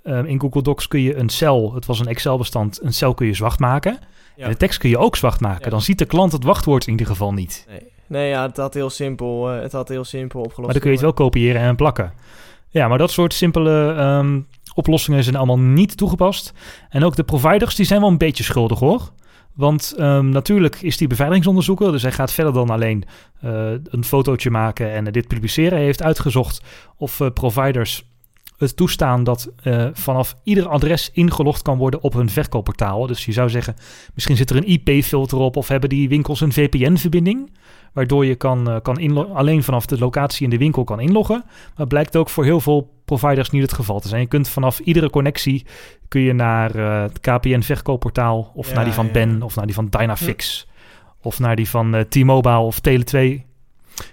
eh, 0.03 0.23
in 0.25 0.39
Google 0.39 0.61
Docs 0.61 0.87
kun 0.87 1.01
je 1.01 1.15
een 1.15 1.29
cel, 1.29 1.73
het 1.73 1.85
was 1.85 1.99
een 1.99 2.07
Excel-bestand, 2.07 2.83
een 2.83 2.93
cel 2.93 3.13
kun 3.13 3.27
je 3.27 3.33
zwart 3.33 3.59
maken. 3.59 3.99
Ja. 4.35 4.43
En 4.43 4.51
de 4.51 4.57
tekst 4.57 4.79
kun 4.79 4.89
je 4.89 4.97
ook 4.97 5.15
zwart 5.15 5.39
maken. 5.39 5.63
Ja. 5.63 5.69
Dan 5.69 5.81
ziet 5.81 5.97
de 5.97 6.05
klant 6.05 6.31
het 6.31 6.43
wachtwoord 6.43 6.85
in 6.85 6.91
ieder 6.91 7.07
geval 7.07 7.33
niet. 7.33 7.65
Nee, 7.69 7.91
nee 8.07 8.29
ja, 8.29 8.45
het 8.45 8.57
had 8.57 8.73
heel 8.73 8.89
simpel, 8.89 9.51
eh, 9.51 9.61
het 9.61 9.71
had 9.71 9.89
heel 9.89 10.03
simpel 10.03 10.39
opgelost. 10.39 10.61
Maar 10.61 10.71
dan 10.71 10.81
kun 10.81 10.89
je 10.89 10.95
het 10.95 11.05
wel 11.05 11.13
kopiëren 11.13 11.61
en 11.61 11.75
plakken. 11.75 12.13
Ja, 12.69 12.87
maar 12.87 12.97
dat 12.97 13.11
soort 13.11 13.33
simpele 13.33 13.93
ehm, 13.97 14.41
oplossingen 14.73 15.23
zijn 15.23 15.35
allemaal 15.35 15.59
niet 15.59 15.97
toegepast. 15.97 16.53
En 16.89 17.03
ook 17.03 17.15
de 17.15 17.23
providers 17.23 17.75
die 17.75 17.85
zijn 17.85 17.99
wel 18.01 18.09
een 18.09 18.17
beetje 18.17 18.43
schuldig 18.43 18.79
hoor. 18.79 19.11
Want 19.53 19.93
ehm, 19.97 20.29
natuurlijk 20.29 20.81
is 20.81 20.97
die 20.97 21.07
beveiligingsonderzoeker, 21.07 21.91
dus 21.91 22.01
hij 22.01 22.11
gaat 22.11 22.33
verder 22.33 22.53
dan 22.53 22.69
alleen 22.69 23.03
eh, 23.41 23.71
een 23.83 24.03
fotootje 24.03 24.49
maken 24.49 24.91
en 24.91 25.03
dit 25.03 25.27
publiceren. 25.27 25.77
Hij 25.77 25.85
heeft 25.85 26.03
uitgezocht 26.03 26.61
of 26.97 27.19
eh, 27.19 27.27
providers 27.33 28.05
het 28.57 28.75
toestaan 28.75 29.23
dat 29.23 29.51
vanaf 29.93 30.35
ieder 30.43 30.67
adres 30.67 31.11
ingelogd 31.13 31.61
kan 31.61 31.77
worden 31.77 32.01
op 32.01 32.13
hun 32.13 32.29
verkoopportaal. 32.29 33.07
Dus 33.07 33.25
je 33.25 33.31
zou 33.31 33.49
zeggen, 33.49 33.75
misschien 34.13 34.35
zit 34.37 34.49
er 34.49 34.55
een 34.55 34.67
IP-filter 34.67 35.37
op 35.37 35.55
of 35.55 35.67
hebben 35.67 35.89
die 35.89 36.09
winkels 36.09 36.41
een 36.41 36.53
VPN-verbinding, 36.53 37.49
waardoor 37.93 38.25
je 38.25 38.35
kan, 38.35 38.69
eh, 38.69 38.75
kan 38.81 38.99
inlo- 38.99 39.31
alleen 39.33 39.63
vanaf 39.63 39.85
de 39.85 39.97
locatie 39.97 40.43
in 40.43 40.49
de 40.49 40.57
winkel 40.57 40.83
kan 40.83 40.99
inloggen. 40.99 41.43
Maar 41.45 41.73
het 41.75 41.87
blijkt 41.87 42.15
ook 42.15 42.29
voor 42.29 42.43
heel 42.43 42.61
veel 42.61 42.89
providers 43.05 43.49
niet 43.49 43.61
het 43.61 43.73
geval 43.73 43.99
te 43.99 44.07
zijn. 44.07 44.21
Je 44.21 44.27
kunt 44.27 44.49
vanaf 44.49 44.79
iedere 44.79 45.09
connectie 45.09 45.65
kun 46.07 46.21
je 46.21 46.33
naar 46.33 46.75
eh, 46.75 47.01
het 47.01 47.19
KPN-verkoopportaal 47.19 48.51
of 48.55 48.67
Ja, 48.67 48.73
naar 48.73 48.83
die 48.83 48.93
van 48.93 49.05
ja. 49.05 49.11
Ben 49.11 49.41
of 49.41 49.55
naar 49.55 49.65
die 49.65 49.75
van 49.75 49.87
Dynafix 49.89 50.67
of 51.21 51.39
naar 51.39 51.55
die 51.55 51.69
van 51.69 51.95
eh, 51.95 52.01
T-Mobile 52.01 52.57
of 52.59 52.79
Tele2 52.79 53.45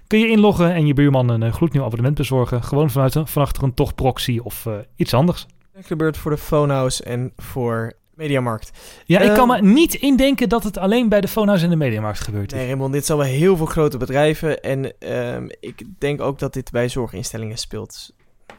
kun 0.07 0.19
je 0.19 0.29
inloggen 0.29 0.73
en 0.75 0.87
je 0.87 0.95
buurman 0.95 1.29
een 1.29 1.53
gloednieuw 1.53 1.85
abonnement 1.85 2.15
bezorgen. 2.17 2.63
Gewoon 2.63 2.91
vanuit 2.91 3.15
een, 3.15 3.27
van 3.27 3.43
achter 3.43 3.63
een 3.63 3.75
toch 3.75 3.95
proxy 3.95 4.41
of 4.43 4.67
eh, 4.67 4.73
iets 4.97 5.15
anders. 5.15 5.47
Dat 5.75 5.87
gebeurt 5.87 6.17
voor 6.17 6.31
de 6.31 6.37
Phonehouse 6.37 7.05
en 7.05 7.33
voor 7.37 7.93
Mediamarkt. 8.17 8.71
Ja, 9.05 9.21
ik 9.21 9.35
kan 9.35 9.55
Ehm, 9.55 9.65
me 9.65 9.73
niet 9.73 9.95
indenken 9.95 10.49
dat 10.49 10.65
het 10.65 10.79
alleen 10.79 11.09
bij 11.09 11.21
de 11.21 11.29
Phonehouse 11.29 11.65
en 11.65 11.71
de 11.71 11.77
Mediamarkt 11.77 12.21
gebeurt. 12.21 12.53
Nee, 12.53 12.67
Raymond, 12.67 12.93
dit 12.93 13.07
zijn 13.07 13.19
wel 13.19 13.27
heel 13.27 13.57
veel 13.57 13.67
grote 13.67 13.97
bedrijven. 13.99 14.61
En 14.63 14.99
ehm, 14.99 15.47
ik 15.61 15.83
denk 15.99 16.21
ook 16.21 16.39
dat 16.39 16.53
dit 16.53 16.71
bij 16.71 16.89
zorginstellingen 16.89 17.57
speelt. 17.59 18.13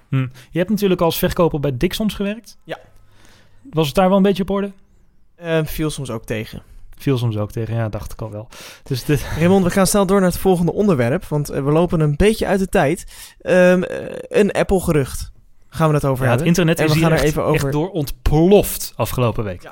Hm. 0.10 0.28
Je 0.50 0.58
hebt 0.58 0.70
natuurlijk 0.70 1.02
als 1.02 1.18
verkoper 1.18 1.60
bij 1.60 1.78
Dixons 1.78 2.14
gewerkt. 2.14 2.58
Ja. 2.64 2.78
Was 3.72 3.86
het 3.86 3.96
daar 3.96 4.08
wel 4.08 4.18
een 4.18 4.24
beetje 4.24 4.44
op 4.44 4.50
orde? 4.50 4.72
Ehm, 5.36 5.66
viel 5.66 5.90
soms 5.90 6.10
ook 6.10 6.26
tegen. 6.26 6.62
Viel 6.98 7.18
soms 7.18 7.38
ook 7.38 7.52
tegen, 7.52 7.76
ja, 7.76 7.90
dacht 7.90 8.12
ik 8.12 8.22
al 8.22 8.32
wel. 8.32 8.48
Dus 8.84 9.04
dit, 9.06 9.26
Raymond, 9.38 9.64
we 9.64 9.70
gaan 9.70 9.88
snel 9.88 10.06
door 10.06 10.20
naar 10.20 10.30
het 10.30 10.40
volgende 10.40 10.74
onderwerp. 10.74 11.26
Want 11.26 11.50
eh, 11.50 11.64
we 11.64 11.72
lopen 11.72 12.00
een 12.00 12.16
beetje 12.16 12.46
uit 12.46 12.60
de 12.60 12.68
tijd. 12.68 13.06
Ehm, 13.42 13.82
een 14.28 14.52
Apple-gerucht. 14.52 15.32
Gaan 15.76 15.88
we 15.90 15.94
het 15.96 16.06
over 16.06 16.26
ja, 16.26 16.32
het 16.32 16.40
hebben. 16.42 16.48
internet 16.48 16.80
En 16.80 16.86
is 16.86 16.92
we 16.92 16.98
hier 16.98 17.08
gaan 17.08 17.18
er 17.18 17.24
echt, 17.24 17.28
even 17.32 17.44
over- 17.44 17.64
echt 17.64 17.72
door 17.72 17.90
ontploft 17.90 18.94
afgelopen 18.96 19.44
week. 19.44 19.72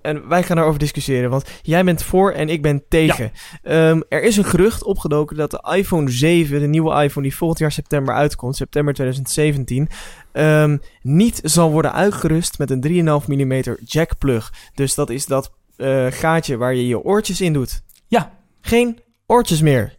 En 0.00 0.28
wij 0.28 0.42
gaan 0.42 0.56
daarover 0.56 0.78
discussiëren, 0.80 1.30
want 1.30 1.44
jij 1.62 1.84
bent 1.84 2.02
voor 2.02 2.32
en 2.32 2.48
ik 2.48 2.62
ben 2.62 2.82
tegen. 2.88 3.32
Ehm, 3.62 4.00
er 4.08 4.22
is 4.22 4.36
een 4.36 4.44
gerucht 4.44 4.84
opgedoken 4.84 5.36
dat 5.36 5.50
de 5.50 5.74
iPhone 5.76 6.10
7, 6.10 6.60
de 6.60 6.66
nieuwe 6.66 7.02
iPhone 7.02 7.26
die 7.26 7.36
volgend 7.36 7.58
jaar 7.60 7.72
september 7.72 8.14
uitkomt, 8.14 8.56
september 8.56 8.94
2017, 8.94 9.88
ehm, 10.32 10.76
niet 11.02 11.40
zal 11.42 11.70
worden 11.70 11.92
uitgerust 11.92 12.58
met 12.58 12.70
een 12.70 12.80
3,5 12.80 13.28
mm 13.28 13.76
jackplug. 13.84 14.52
Dus 14.74 14.94
dat 14.94 15.10
is 15.10 15.26
dat 15.26 15.52
eh, 15.76 16.06
gaatje 16.10 16.56
waar 16.56 16.74
je 16.74 16.86
je 16.86 17.00
oortjes 17.00 17.40
in 17.40 17.52
doet. 17.52 17.82
Ja. 18.08 18.32
Geen 18.60 19.00
oortjes 19.26 19.60
meer. 19.60 19.94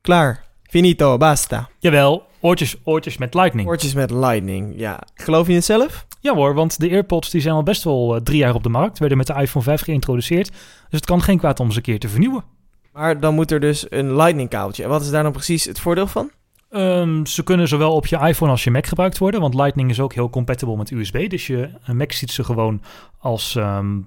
Klaar. 0.00 0.44
Finito, 0.62 1.16
basta. 1.16 1.68
Jawel, 1.78 2.26
oortjes, 2.44 2.76
oortjes 2.84 3.16
met 3.16 3.34
lightning. 3.34 3.68
Oortjes 3.68 3.94
met 3.94 4.10
lightning, 4.10 4.74
ja. 4.76 5.02
Geloof 5.14 5.46
je 5.46 5.54
het 5.54 5.64
zelf? 5.64 6.06
Ja 6.20 6.34
hoor, 6.34 6.54
want 6.54 6.80
de 6.80 6.90
AirPods 6.90 7.30
die 7.30 7.40
zijn 7.40 7.54
al 7.54 7.62
best 7.62 7.84
wel 7.84 8.14
eh, 8.14 8.20
drie 8.20 8.38
jaar 8.38 8.54
op 8.54 8.62
de 8.62 8.68
markt. 8.68 8.98
Werden 8.98 9.18
met 9.18 9.26
de 9.26 9.34
iPhone 9.34 9.64
5 9.64 9.80
geïntroduceerd. 9.80 10.48
Dus 10.48 11.00
het 11.00 11.04
kan 11.04 11.22
geen 11.22 11.38
kwaad 11.38 11.60
om 11.60 11.70
ze 11.70 11.76
een 11.76 11.82
keer 11.82 11.98
te 11.98 12.08
vernieuwen. 12.08 12.44
Maar 12.92 13.20
dan 13.20 13.34
moet 13.34 13.50
er 13.50 13.60
dus 13.60 13.86
een 13.88 14.16
lightning 14.16 14.48
kabeltje. 14.48 14.82
En 14.82 14.88
wat 14.88 15.02
is 15.02 15.10
daar 15.10 15.22
dan 15.22 15.32
precies 15.32 15.64
het 15.64 15.80
voordeel 15.80 16.06
van? 16.06 16.30
Ehm, 16.70 17.24
ze 17.24 17.42
kunnen 17.42 17.68
zowel 17.68 17.94
op 17.94 18.06
je 18.06 18.18
iPhone 18.18 18.50
als 18.50 18.64
je 18.64 18.70
Mac 18.70 18.86
gebruikt 18.86 19.18
worden, 19.18 19.40
want 19.40 19.54
Lightning 19.54 19.90
is 19.90 20.00
ook 20.00 20.14
heel 20.14 20.30
compatible 20.30 20.76
met 20.76 20.90
USB. 20.90 21.28
Dus 21.30 21.46
je 21.46 21.70
een 21.84 21.96
Mac 21.96 22.12
ziet 22.12 22.30
ze 22.30 22.44
gewoon 22.44 22.82
als 23.18 23.56
ehm, 23.56 23.98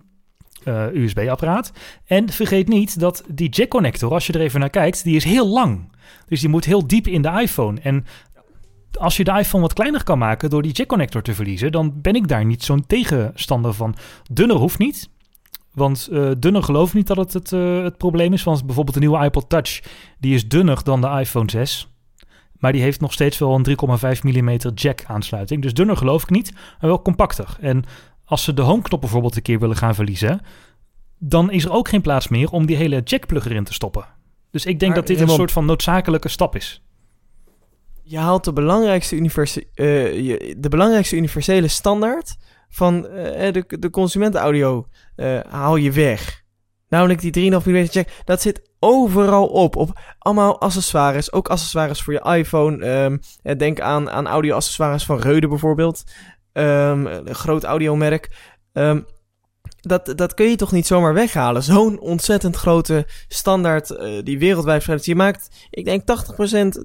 eh, 0.63 0.93
USB-apparaat. 0.93 1.71
En 2.05 2.29
vergeet 2.29 2.67
niet 2.67 2.99
dat 2.99 3.23
die 3.27 3.49
jack-connector, 3.49 4.11
als 4.11 4.27
je 4.27 4.33
er 4.33 4.41
even 4.41 4.59
naar 4.59 4.69
kijkt, 4.69 5.03
die 5.03 5.15
is 5.15 5.23
heel 5.23 5.47
lang. 5.47 5.91
Dus 6.27 6.39
die 6.39 6.49
moet 6.49 6.65
heel 6.65 6.87
diep 6.87 7.07
in 7.07 7.21
de 7.21 7.39
iPhone. 7.41 7.79
En 7.81 8.05
als 8.97 9.17
je 9.17 9.23
de 9.23 9.31
iPhone 9.31 9.63
wat 9.63 9.73
kleiner 9.73 10.03
kan 10.03 10.17
maken 10.17 10.49
door 10.49 10.61
die 10.61 10.71
jack-connector 10.71 11.21
te 11.21 11.33
verliezen, 11.33 11.71
dan 11.71 11.93
ben 12.01 12.15
ik 12.15 12.27
daar 12.27 12.45
niet 12.45 12.63
zo'n 12.63 12.85
tegenstander 12.85 13.73
van. 13.73 13.95
Dunner 14.31 14.57
hoeft 14.57 14.77
niet. 14.77 15.09
Want 15.73 16.07
eh, 16.11 16.31
dunner 16.39 16.63
geloof 16.63 16.87
ik 16.87 16.93
niet 16.93 17.07
dat 17.07 17.17
het 17.17 17.33
het, 17.33 17.53
eh, 17.53 17.83
het 17.83 17.97
probleem 17.97 18.33
is. 18.33 18.43
Want 18.43 18.65
bijvoorbeeld 18.65 18.95
de 18.95 19.01
nieuwe 19.01 19.25
iPod 19.25 19.49
Touch, 19.49 19.83
die 20.19 20.33
is 20.33 20.47
dunner 20.47 20.83
dan 20.83 21.01
de 21.01 21.07
iPhone 21.07 21.51
6. 21.51 21.91
Maar 22.59 22.71
die 22.71 22.81
heeft 22.81 22.99
nog 22.99 23.13
steeds 23.13 23.37
wel 23.37 23.55
een 23.55 23.63
3,5 23.63 24.23
mm 24.23 24.57
jack 24.75 25.03
aansluiting. 25.05 25.61
Dus 25.61 25.73
dunner 25.73 25.97
geloof 25.97 26.23
ik 26.23 26.29
niet, 26.29 26.53
maar 26.53 26.89
wel 26.89 27.01
compacter. 27.01 27.57
En 27.59 27.83
als 28.25 28.43
ze 28.43 28.53
de 28.53 28.61
homeknop 28.61 29.01
bijvoorbeeld 29.01 29.35
een 29.35 29.41
keer 29.41 29.59
willen 29.59 29.75
gaan 29.75 29.95
verliezen... 29.95 30.41
dan 31.17 31.51
is 31.51 31.65
er 31.65 31.71
ook 31.71 31.87
geen 31.87 32.01
plaats 32.01 32.27
meer 32.27 32.49
om 32.49 32.65
die 32.65 32.75
hele 32.75 33.01
jackplug 33.03 33.45
erin 33.45 33.63
te 33.63 33.73
stoppen. 33.73 34.05
Dus 34.51 34.65
ik 34.65 34.79
denk 34.79 34.91
Maar, 34.91 35.01
dat 35.01 35.07
dit 35.07 35.19
een 35.19 35.35
soort 35.35 35.51
van 35.51 35.65
noodzakelijke 35.65 36.29
stap 36.29 36.55
is. 36.55 36.81
Je 38.07 38.17
haalt 38.17 38.43
de 38.43 38.53
belangrijkste, 38.53 39.15
universe- 39.15 39.67
eh, 39.73 40.55
de 40.57 40.69
belangrijkste 40.69 41.15
universele 41.15 41.67
standaard 41.67 42.35
van 42.69 43.07
eh, 43.07 43.53
de, 43.53 43.63
de 43.79 43.89
consumentenaudio 43.89 44.87
eh, 45.15 45.39
haal 45.49 45.75
je 45.75 45.91
weg. 45.91 46.45
Namelijk 46.89 47.33
die 47.33 47.51
3,5 47.51 47.65
mm 47.65 47.83
jack. 47.83 48.07
Dat 48.23 48.41
zit 48.41 48.69
overal 48.79 49.47
op. 49.47 49.75
Op 49.75 49.99
allemaal 50.19 50.59
accessoires. 50.59 51.31
Ook 51.31 51.47
accessoires 51.47 52.01
voor 52.01 52.13
je 52.13 52.37
iPhone. 52.37 52.85
Ehm, 52.85 53.17
eh, 53.41 53.57
denk 53.57 53.79
aan, 53.79 54.09
aan 54.09 54.27
audio-accessoires 54.27 55.05
van 55.05 55.19
Reude 55.19 55.47
bijvoorbeeld. 55.47 56.03
Ehm, 56.53 57.05
een 57.05 57.35
groot 57.35 57.63
audiomerk. 57.63 58.29
Ehm, 58.73 59.01
dat, 59.87 60.13
dat 60.15 60.33
kun 60.33 60.49
je 60.49 60.55
toch 60.55 60.71
niet 60.71 60.87
zomaar 60.87 61.13
weghalen. 61.13 61.63
Zo'n 61.63 61.99
ontzettend 61.99 62.55
grote 62.55 63.05
standaard 63.27 63.89
eh, 63.91 64.11
die 64.23 64.39
wereldwijd 64.39 64.87
is. 64.87 65.05
Je 65.05 65.15
maakt, 65.15 65.49
ik 65.69 65.85
denk 65.85 66.01
80% 66.01 66.05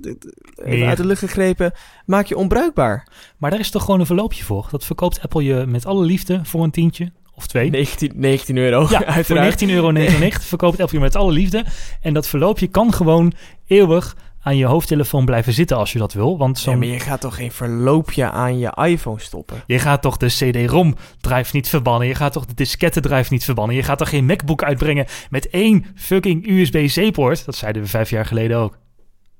dit- 0.00 0.34
even 0.56 0.78
Meer. 0.78 0.88
uit 0.88 0.96
de 0.96 1.06
lucht 1.06 1.18
gegrepen, 1.20 1.72
maak 2.06 2.26
je 2.26 2.36
onbruikbaar. 2.36 3.08
Maar 3.36 3.50
daar 3.50 3.60
is 3.60 3.70
toch 3.70 3.84
gewoon 3.84 4.00
een 4.00 4.06
verloopje 4.06 4.44
voor? 4.44 4.68
Dat 4.70 4.84
verkoopt 4.84 5.20
Apple 5.22 5.44
je 5.44 5.64
met 5.66 5.86
alle 5.86 6.04
liefde 6.04 6.40
voor 6.42 6.62
een 6.62 6.70
tientje 6.70 7.12
of 7.34 7.46
twee. 7.46 7.70
19, 7.70 8.12
19 8.14 8.56
euro, 8.56 8.80
Ja, 8.80 8.86
voor 8.98 9.06
uiteraard. 9.06 9.62
19,99 9.64 9.68
euro 9.70 9.92
verkoopt 10.40 10.80
Apple 10.80 10.96
je 10.98 11.04
met 11.04 11.16
alle 11.16 11.32
liefde. 11.32 11.64
En 12.02 12.14
dat 12.14 12.26
verloopje 12.28 12.66
kan 12.66 12.92
gewoon 12.92 13.32
eeuwig 13.66 14.16
aan 14.42 14.56
je 14.56 14.64
hoofdtelefoon 14.64 15.24
blijven 15.24 15.52
zitten 15.52 15.76
als 15.76 15.92
je 15.92 15.98
dat 15.98 16.12
wil. 16.12 16.38
Want 16.38 16.56
Ja, 16.56 16.62
zo'n 16.62 16.78
maar 16.78 16.86
je 16.86 17.00
gaat 17.00 17.20
toch 17.20 17.34
geen 17.34 17.52
verloopje 17.52 18.30
aan 18.30 18.58
je 18.58 18.72
iPhone 18.84 19.20
stoppen? 19.20 19.62
Je 19.66 19.78
gaat 19.78 20.02
toch 20.02 20.16
de 20.16 20.26
CD-ROM 20.26 20.96
drive 21.20 21.56
niet 21.56 21.68
verbannen. 21.68 22.08
Je 22.08 22.14
gaat 22.14 22.32
toch 22.32 22.46
de 22.46 22.54
diskette 22.54 23.00
drive 23.00 23.32
niet 23.32 23.44
verbannen. 23.44 23.76
Je 23.76 23.82
gaat 23.82 23.98
toch 23.98 24.08
geen 24.08 24.26
MacBook 24.26 24.62
uitbrengen 24.62 25.06
met 25.30 25.48
één 25.48 25.84
fucking 25.94 26.48
USB-C-poort. 26.48 27.44
Dat 27.44 27.54
zeiden 27.54 27.82
we 27.82 27.88
vijf 27.88 28.10
jaar 28.10 28.26
geleden 28.26 28.56
ook. 28.56 28.80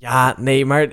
Ja, 0.03 0.35
nee, 0.39 0.67
maar 0.67 0.93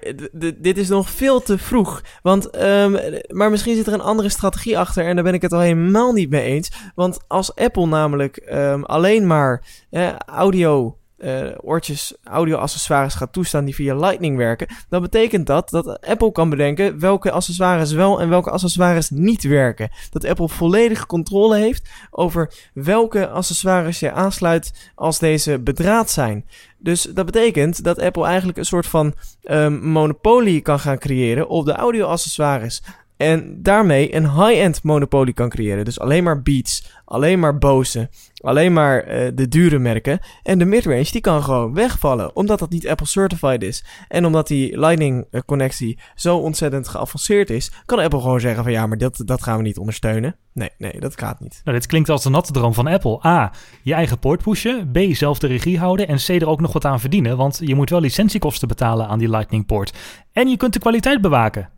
dit 0.57 0.77
is 0.77 0.89
nog 0.89 1.09
veel 1.09 1.41
te 1.41 1.57
vroeg. 1.57 2.01
Want, 2.21 2.49
ehm, 2.49 2.91
maar 3.27 3.49
misschien 3.49 3.75
zit 3.75 3.87
er 3.87 3.93
een 3.93 4.01
andere 4.01 4.29
strategie 4.29 4.77
achter 4.77 5.05
en 5.05 5.15
daar 5.15 5.23
ben 5.23 5.33
ik 5.33 5.41
het 5.41 5.53
al 5.53 5.59
helemaal 5.59 6.13
niet 6.13 6.29
mee 6.29 6.43
eens. 6.43 6.71
Want 6.95 7.19
als 7.27 7.55
Apple 7.55 7.85
namelijk 7.85 8.37
ehm, 8.37 8.83
alleen 8.83 9.27
maar 9.27 9.63
eh, 9.89 10.15
audio, 10.15 10.97
eh, 11.19 11.45
oortjes, 11.61 12.13
audio-accessoires 12.23 13.13
gaat 13.13 13.33
toestaan 13.33 13.65
die 13.65 13.75
via 13.75 13.95
Lightning 13.95 14.37
werken, 14.37 14.67
dan 14.89 15.01
betekent 15.01 15.47
dat 15.47 15.69
dat 15.69 16.01
Apple 16.01 16.31
kan 16.31 16.49
bedenken 16.49 16.99
welke 16.99 17.31
accessoires 17.31 17.91
wel 17.91 18.21
en 18.21 18.29
welke 18.29 18.49
accessoires 18.49 19.09
niet 19.09 19.43
werken. 19.43 19.89
Dat 20.09 20.25
Apple 20.25 20.49
volledige 20.49 21.05
controle 21.05 21.57
heeft 21.57 21.89
over 22.11 22.53
welke 22.73 23.27
accessoires 23.27 23.99
je 23.99 24.11
aansluit 24.11 24.91
als 24.95 25.19
deze 25.19 25.59
bedraad 25.59 26.09
zijn. 26.09 26.45
Dus 26.77 27.01
dat 27.01 27.25
betekent 27.25 27.83
dat 27.83 27.99
Apple 27.99 28.25
eigenlijk 28.25 28.57
een 28.57 28.65
soort 28.65 28.87
van 28.87 29.13
ehm, 29.43 29.89
monopolie 29.89 30.61
kan 30.61 30.79
gaan 30.79 30.97
creëren 30.97 31.49
op 31.49 31.65
de 31.65 31.73
audio-accessoires. 31.73 32.81
En 33.19 33.63
daarmee 33.63 34.15
een 34.15 34.31
high-end 34.31 34.83
monopolie 34.83 35.33
kan 35.33 35.49
creëren. 35.49 35.85
Dus 35.85 35.99
alleen 35.99 36.23
maar 36.23 36.41
Beats, 36.41 36.91
alleen 37.05 37.39
maar 37.39 37.57
Bose, 37.57 38.09
alleen 38.41 38.73
maar 38.73 39.03
eh, 39.03 39.31
de 39.33 39.47
dure 39.47 39.79
merken. 39.79 40.19
En 40.43 40.59
de 40.59 40.65
midrange 40.65 41.11
die 41.11 41.21
kan 41.21 41.43
gewoon 41.43 41.73
wegvallen, 41.73 42.35
omdat 42.35 42.59
dat 42.59 42.69
niet 42.69 42.87
Apple 42.87 43.07
certified 43.07 43.63
is. 43.63 43.85
En 44.07 44.25
omdat 44.25 44.47
die 44.47 44.79
Lightning-connectie 44.79 45.99
zo 46.15 46.37
ontzettend 46.37 46.87
geavanceerd 46.87 47.49
is, 47.49 47.71
kan 47.85 47.99
Apple 47.99 48.19
gewoon 48.19 48.39
zeggen 48.39 48.63
van 48.63 48.71
ja, 48.71 48.87
maar 48.87 48.97
dat, 48.97 49.21
dat 49.25 49.43
gaan 49.43 49.57
we 49.57 49.63
niet 49.63 49.77
ondersteunen. 49.77 50.35
Nee, 50.53 50.69
nee, 50.77 50.99
dat 50.99 51.19
gaat 51.19 51.39
niet. 51.39 51.61
Nou, 51.63 51.77
dit 51.77 51.87
klinkt 51.87 52.09
als 52.09 52.23
de 52.23 52.29
natte 52.29 52.51
droom 52.51 52.73
van 52.73 52.87
Apple. 52.87 53.25
A. 53.25 53.51
Je 53.81 53.93
eigen 53.93 54.19
poort 54.19 54.41
pushen. 54.41 54.91
B. 54.91 54.97
Zelf 55.11 55.39
de 55.39 55.47
regie 55.47 55.79
houden. 55.79 56.07
En 56.07 56.17
C. 56.17 56.27
Er 56.27 56.47
ook 56.47 56.61
nog 56.61 56.73
wat 56.73 56.85
aan 56.85 56.99
verdienen. 56.99 57.37
Want 57.37 57.59
je 57.63 57.75
moet 57.75 57.89
wel 57.89 58.01
licentiekosten 58.01 58.67
betalen 58.67 59.07
aan 59.07 59.19
die 59.19 59.29
Lightning 59.29 59.65
poort. 59.65 59.93
En 60.31 60.47
je 60.47 60.57
kunt 60.57 60.73
de 60.73 60.79
kwaliteit 60.79 61.21
bewaken. 61.21 61.69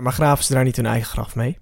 Maar 0.00 0.12
graven 0.12 0.44
ze 0.44 0.54
daar 0.54 0.64
niet 0.64 0.76
hun 0.76 0.86
eigen 0.86 1.10
graf 1.10 1.34
mee? 1.34 1.58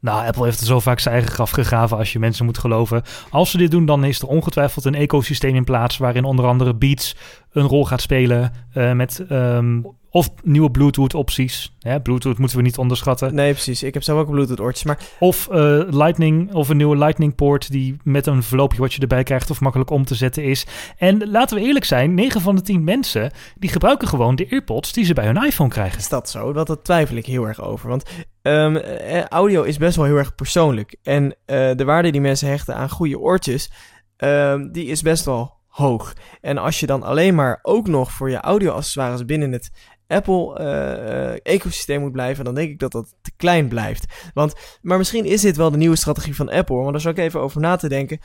Nou, 0.00 0.26
Apple 0.26 0.44
heeft 0.44 0.60
er 0.60 0.66
zo 0.66 0.80
vaak 0.80 1.00
zijn 1.00 1.14
eigen 1.14 1.32
graf 1.32 1.50
gegraven 1.50 1.96
als 1.96 2.12
je 2.12 2.18
mensen 2.18 2.44
moet 2.44 2.58
geloven. 2.58 3.02
Als 3.30 3.50
ze 3.50 3.58
dit 3.58 3.70
doen, 3.70 3.86
dan 3.86 4.04
is 4.04 4.20
er 4.20 4.28
ongetwijfeld 4.28 4.84
een 4.84 4.94
ecosysteem 4.94 5.54
in 5.54 5.64
plaats 5.64 5.98
waarin 5.98 6.24
onder 6.24 6.46
andere 6.46 6.74
Beats 6.74 7.16
een 7.52 7.66
rol 7.66 7.84
gaat 7.86 8.00
spelen. 8.00 8.52
eh, 8.72 8.92
met 8.92 9.24
ehm, 9.28 9.80
of 10.10 10.30
nieuwe 10.42 10.70
Bluetooth 10.70 11.14
opties. 11.14 11.76
Hè, 11.78 12.00
Bluetooth 12.00 12.38
moeten 12.38 12.56
we 12.56 12.62
niet 12.62 12.78
onderschatten. 12.78 13.34
Nee, 13.34 13.52
precies. 13.52 13.82
Ik 13.82 13.94
heb 13.94 14.02
zelf 14.02 14.20
ook 14.20 14.30
Bluetooth 14.30 14.60
oortjes. 14.60 14.84
Maar 14.84 14.98
Of 15.18 15.48
eh, 15.48 15.80
Lightning, 15.90 16.52
of 16.52 16.68
een 16.68 16.76
nieuwe 16.76 16.96
Lightning 16.96 17.34
poort 17.34 17.70
die 17.70 17.96
met 18.02 18.26
een 18.26 18.42
verloopje 18.42 18.80
wat 18.80 18.94
je 18.94 19.00
erbij 19.00 19.22
krijgt 19.22 19.50
of 19.50 19.60
makkelijk 19.60 19.90
om 19.90 20.04
te 20.04 20.14
zetten 20.14 20.44
is. 20.44 20.66
En 20.96 21.30
laten 21.30 21.56
we 21.56 21.64
eerlijk 21.64 21.84
zijn, 21.84 22.14
9 22.14 22.40
van 22.40 22.56
de 22.56 22.62
10 22.62 22.84
mensen 22.84 23.30
die 23.56 23.70
gebruiken 23.70 24.08
gewoon 24.08 24.34
de 24.34 24.46
AirPods 24.50 24.92
die 24.92 25.04
ze 25.04 25.14
bij 25.14 25.26
hun 25.26 25.44
iPhone 25.44 25.70
krijgen. 25.70 25.98
is 25.98 26.08
dat 26.08 26.30
zo? 26.30 26.52
Dat, 26.52 26.66
dat 26.66 26.84
twijfel 26.84 27.16
ik 27.16 27.26
heel 27.26 27.46
erg 27.46 27.62
over. 27.62 27.88
Want 27.88 28.02
ehm, 28.42 28.76
eh, 28.76 29.24
audio 29.24 29.62
is 29.62 29.76
best 29.76 29.96
wel 29.96 30.04
heel 30.04 30.16
erg 30.16 30.34
persoonlijk. 30.34 30.96
En 31.02 31.34
eh, 31.44 31.70
de 31.74 31.84
waarde 31.84 32.10
die 32.10 32.20
mensen 32.20 32.48
hechten 32.48 32.74
aan 32.74 32.90
goede 32.90 33.18
oortjes, 33.18 33.70
ehm, 34.16 34.70
die 34.70 34.86
is 34.86 35.02
best 35.02 35.24
wel 35.24 35.56
hoog. 35.66 36.12
En 36.40 36.58
als 36.58 36.80
je 36.80 36.86
dan 36.86 37.02
alleen 37.02 37.34
maar 37.34 37.58
ook 37.62 37.86
nog 37.86 38.12
voor 38.12 38.30
je 38.30 38.40
audio-accessoires 38.40 39.24
binnen 39.24 39.52
het 39.52 39.70
Apple-ecosysteem 40.08 42.00
moet 42.00 42.12
blijven, 42.12 42.44
dan 42.44 42.54
denk 42.54 42.70
ik 42.70 42.78
dat 42.78 42.92
dat 42.92 43.14
te 43.22 43.30
klein 43.36 43.68
blijft. 43.68 44.30
Want, 44.34 44.54
maar 44.82 44.98
misschien 44.98 45.24
is 45.24 45.40
dit 45.40 45.56
wel 45.56 45.70
de 45.70 45.76
nieuwe 45.76 45.96
strategie 45.96 46.34
van 46.36 46.50
Apple, 46.50 46.76
want 46.76 46.92
daar 46.92 47.00
zou 47.00 47.14
ik 47.14 47.20
even 47.20 47.40
over 47.40 47.60
na 47.60 47.76
te 47.76 47.88
denken. 47.88 48.18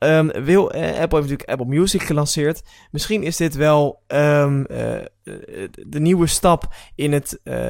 Ehm, 0.00 0.44
wil, 0.44 0.70
eh, 0.70 0.82
Apple 0.82 0.98
heeft 0.98 1.10
natuurlijk 1.12 1.48
Apple 1.48 1.66
Music 1.66 2.02
gelanceerd. 2.02 2.62
Misschien 2.90 3.22
is 3.22 3.36
dit 3.36 3.54
wel 3.54 4.02
ehm, 4.06 4.64
eh, 4.64 4.96
eh, 4.96 5.04
de 5.86 6.00
nieuwe 6.00 6.26
stap 6.26 6.74
in 6.94 7.12
het 7.12 7.40
eh, 7.42 7.68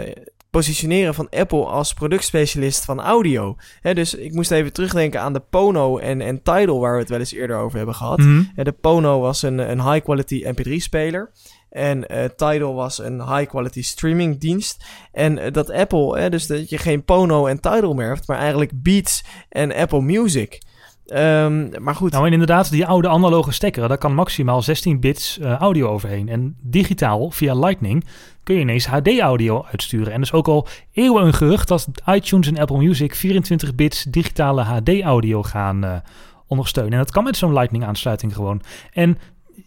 positioneren 0.50 1.14
van 1.14 1.28
Apple 1.28 1.64
als 1.64 1.92
productspecialist 1.92 2.84
van 2.84 3.00
audio. 3.00 3.56
Dus 3.82 4.14
ik 4.14 4.32
moest 4.32 4.50
even 4.50 4.72
terugdenken 4.72 5.20
aan 5.20 5.32
de 5.32 5.42
Pono 5.50 5.98
en, 5.98 6.20
en 6.20 6.42
Tidal, 6.42 6.80
waar 6.80 6.92
we 6.92 6.98
het 6.98 7.08
wel 7.08 7.18
eens 7.18 7.32
eerder 7.32 7.56
over 7.56 7.76
hebben 7.76 7.94
gehad. 7.94 8.18
Mhm. 8.18 8.42
De 8.54 8.72
Pono 8.72 9.20
was 9.20 9.42
een, 9.42 9.58
een 9.58 9.92
high-quality 9.92 10.44
MP3-speler. 10.44 11.30
En 11.70 12.08
eh, 12.08 12.24
Tidal 12.24 12.74
was 12.74 12.98
een 12.98 13.36
high-quality 13.36 13.82
streamingdienst. 13.82 14.84
En 15.12 15.38
eh, 15.38 15.52
dat 15.52 15.70
Apple, 15.70 16.18
hè, 16.18 16.30
dus 16.30 16.46
dat 16.46 16.70
je 16.70 16.78
geen 16.78 17.04
Pono 17.04 17.46
en 17.46 17.60
Tidal 17.60 17.94
meer 17.94 18.08
hebt, 18.08 18.26
maar 18.26 18.38
eigenlijk 18.38 18.72
Beats 18.74 19.24
en 19.48 19.74
Apple 19.74 20.00
Music. 20.00 20.60
Ehm, 21.06 21.82
maar 21.82 21.94
goed, 21.94 22.12
Nou, 22.12 22.26
en 22.26 22.32
inderdaad, 22.32 22.70
die 22.70 22.86
oude 22.86 23.08
analoge 23.08 23.52
stekker, 23.52 23.88
daar 23.88 23.98
kan 23.98 24.14
maximaal 24.14 24.62
16 24.62 25.00
bits 25.00 25.38
eh, 25.38 25.52
audio 25.52 25.88
overheen. 25.88 26.28
En 26.28 26.56
digitaal, 26.60 27.30
via 27.30 27.54
Lightning, 27.54 28.04
kun 28.42 28.54
je 28.54 28.60
ineens 28.60 28.86
HD-audio 28.86 29.64
uitsturen. 29.70 30.12
En 30.12 30.20
is 30.20 30.32
ook 30.32 30.48
al 30.48 30.66
eeuwen 30.92 31.24
een 31.24 31.34
gerucht 31.34 31.68
dat 31.68 31.88
iTunes 32.06 32.46
en 32.46 32.58
Apple 32.58 32.78
Music 32.78 33.14
24 33.14 33.74
bits 33.74 34.02
digitale 34.04 34.62
HD-audio 34.62 35.42
gaan 35.42 36.02
ondersteunen. 36.46 36.92
En 36.92 36.98
dat 36.98 37.10
kan 37.10 37.24
met 37.24 37.36
zo'n 37.36 37.52
Lightning-aansluiting 37.52 38.34
gewoon. 38.34 38.62
En 38.92 39.18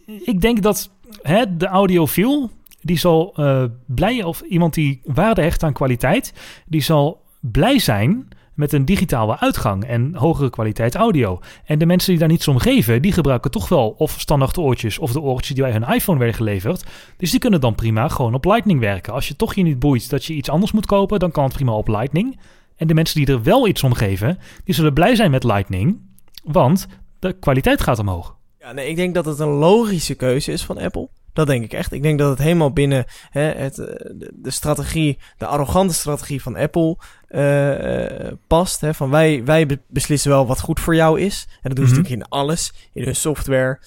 ik 0.06 0.42
denk 0.42 0.62
dat 0.62 0.90
de 1.58 1.68
audiofiel, 1.68 2.50
die 2.82 2.98
zal 2.98 3.34
eh, 3.36 3.64
blij, 3.86 4.24
of 4.24 4.42
iemand 4.42 4.74
die 4.74 5.02
waarde 5.04 5.42
hecht 5.42 5.64
aan 5.64 5.74
kwaliteit, 5.74 6.34
die 6.66 6.82
zal 6.82 7.22
blij 7.40 7.80
zijn 7.80 8.28
met 8.54 8.74
een 8.74 8.86
digitale 8.86 9.40
uitgang 9.40 9.84
en 9.84 10.16
hogere 10.16 10.50
kwaliteit 10.50 10.96
audio. 10.96 11.40
En 11.66 11.80
de 11.80 11.86
mensen 11.86 12.10
die 12.10 12.20
daar 12.20 12.28
niets 12.28 12.48
om 12.48 12.58
geven, 12.58 13.02
die 13.02 13.12
gebruiken 13.12 13.52
toch 13.52 13.70
wel 13.70 13.96
of 13.98 14.20
standaard 14.20 14.58
oortjes 14.58 15.00
of 15.00 15.12
de 15.12 15.22
oortjes 15.22 15.56
die 15.56 15.64
bij 15.64 15.74
hun 15.74 15.94
iPhone 15.94 16.18
werden 16.18 16.38
geleverd. 16.38 16.86
Dus 17.18 17.32
die 17.32 17.40
kunnen 17.40 17.62
dan 17.62 17.76
prima 17.76 18.08
gewoon 18.08 18.34
op 18.34 18.46
Lightning 18.46 18.80
werken. 18.80 19.14
Als 19.14 19.28
je 19.28 19.36
toch 19.36 19.54
je 19.54 19.64
niet 19.64 19.80
boeit 19.80 20.10
dat 20.10 20.26
je 20.26 20.34
iets 20.34 20.50
anders 20.50 20.72
moet 20.72 20.86
kopen, 20.86 21.20
dan 21.20 21.32
kan 21.32 21.44
het 21.44 21.54
prima 21.54 21.72
op 21.72 21.88
Lightning. 21.88 22.40
En 22.76 22.88
de 22.88 22.94
mensen 22.94 23.26
die 23.26 23.36
er 23.36 23.44
wel 23.44 23.68
iets 23.68 23.84
om 23.84 23.94
geven, 23.94 24.38
die 24.64 24.76
zullen 24.76 24.94
blij 24.94 25.16
zijn 25.16 25.32
met 25.32 25.44
Lightning, 25.44 26.00
want 26.44 26.88
de 27.20 27.34
kwaliteit 27.34 27.82
gaat 27.82 28.00
omhoog. 28.00 28.36
Ja, 28.64 28.72
nee, 28.72 28.88
ik 28.90 28.96
denk 28.96 29.14
dat 29.14 29.26
het 29.26 29.40
een 29.40 29.48
logische 29.48 30.16
keuze 30.16 30.52
is 30.52 30.64
van 30.64 30.78
Apple. 30.78 31.10
Dat 31.34 31.48
denk 31.48 31.64
ik 31.64 31.74
echt. 31.74 31.92
Ik 31.92 32.02
denk 32.04 32.20
dat 32.20 32.30
het 32.30 32.38
helemaal 32.40 32.72
binnen 32.74 33.06
hè, 33.30 33.42
het, 33.42 33.78
eh, 33.80 33.86
de, 34.34 34.52
strategie, 34.52 35.18
de 35.38 35.46
arrogante 35.46 35.94
strategie 35.94 36.42
van 36.42 36.56
Apple 36.56 36.98
eh, 37.28 38.28
eh, 38.28 38.34
past. 38.48 38.82
Hè, 38.82 38.94
van 38.94 39.10
wij, 39.10 39.44
wij 39.46 39.66
be- 39.66 39.80
beslissen 39.88 40.30
wel 40.32 40.48
wat 40.48 40.60
goed 40.60 40.80
voor 40.80 40.96
jou 40.96 41.20
is. 41.20 41.48
En 41.50 41.58
dat 41.70 41.76
doen 41.76 41.86
ze 41.88 41.92
Mhm. 41.94 42.02
natuurlijk 42.02 42.32
in 42.32 42.38
alles. 42.40 42.74
In 42.94 43.04
hun 43.04 43.16
software. 43.16 43.80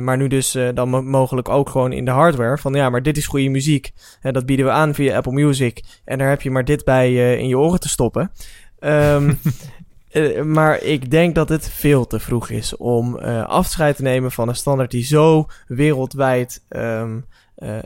maar 0.00 0.16
nu 0.16 0.28
dus 0.28 0.56
dan 0.74 0.88
mo- 0.88 1.02
mogelijk 1.02 1.48
ook 1.48 1.68
gewoon 1.68 1.92
in 1.92 2.04
de 2.04 2.10
hardware. 2.10 2.58
Van 2.58 2.74
ja, 2.74 2.90
maar 2.90 3.02
dit 3.02 3.16
is 3.16 3.26
goede 3.26 3.48
muziek. 3.48 3.90
En 4.20 4.32
dat 4.32 4.46
bieden 4.46 4.66
we 4.66 4.72
aan 4.72 4.94
via 4.94 5.16
Apple 5.16 5.32
Music. 5.32 5.84
En 6.04 6.18
daar 6.18 6.28
heb 6.28 6.42
je 6.42 6.50
maar 6.50 6.64
dit 6.64 6.84
bij 6.84 7.36
in 7.38 7.48
je 7.48 7.58
oren 7.58 7.80
te 7.80 7.88
stoppen. 7.88 8.30
Ehm, 8.78 9.32
eh, 10.14 10.42
maar 10.42 10.82
ik 10.82 11.10
denk 11.10 11.34
dat 11.34 11.48
het 11.48 11.68
veel 11.68 12.06
te 12.06 12.20
vroeg 12.20 12.48
is 12.48 12.76
om 12.76 13.18
eh, 13.18 13.46
afscheid 13.46 13.96
te 13.96 14.02
nemen 14.02 14.32
van 14.32 14.48
een 14.48 14.56
standaard 14.56 14.90
die 14.90 15.04
zo 15.04 15.46
wereldwijd 15.66 16.64
ehm, 16.68 17.20
eh, 17.54 17.78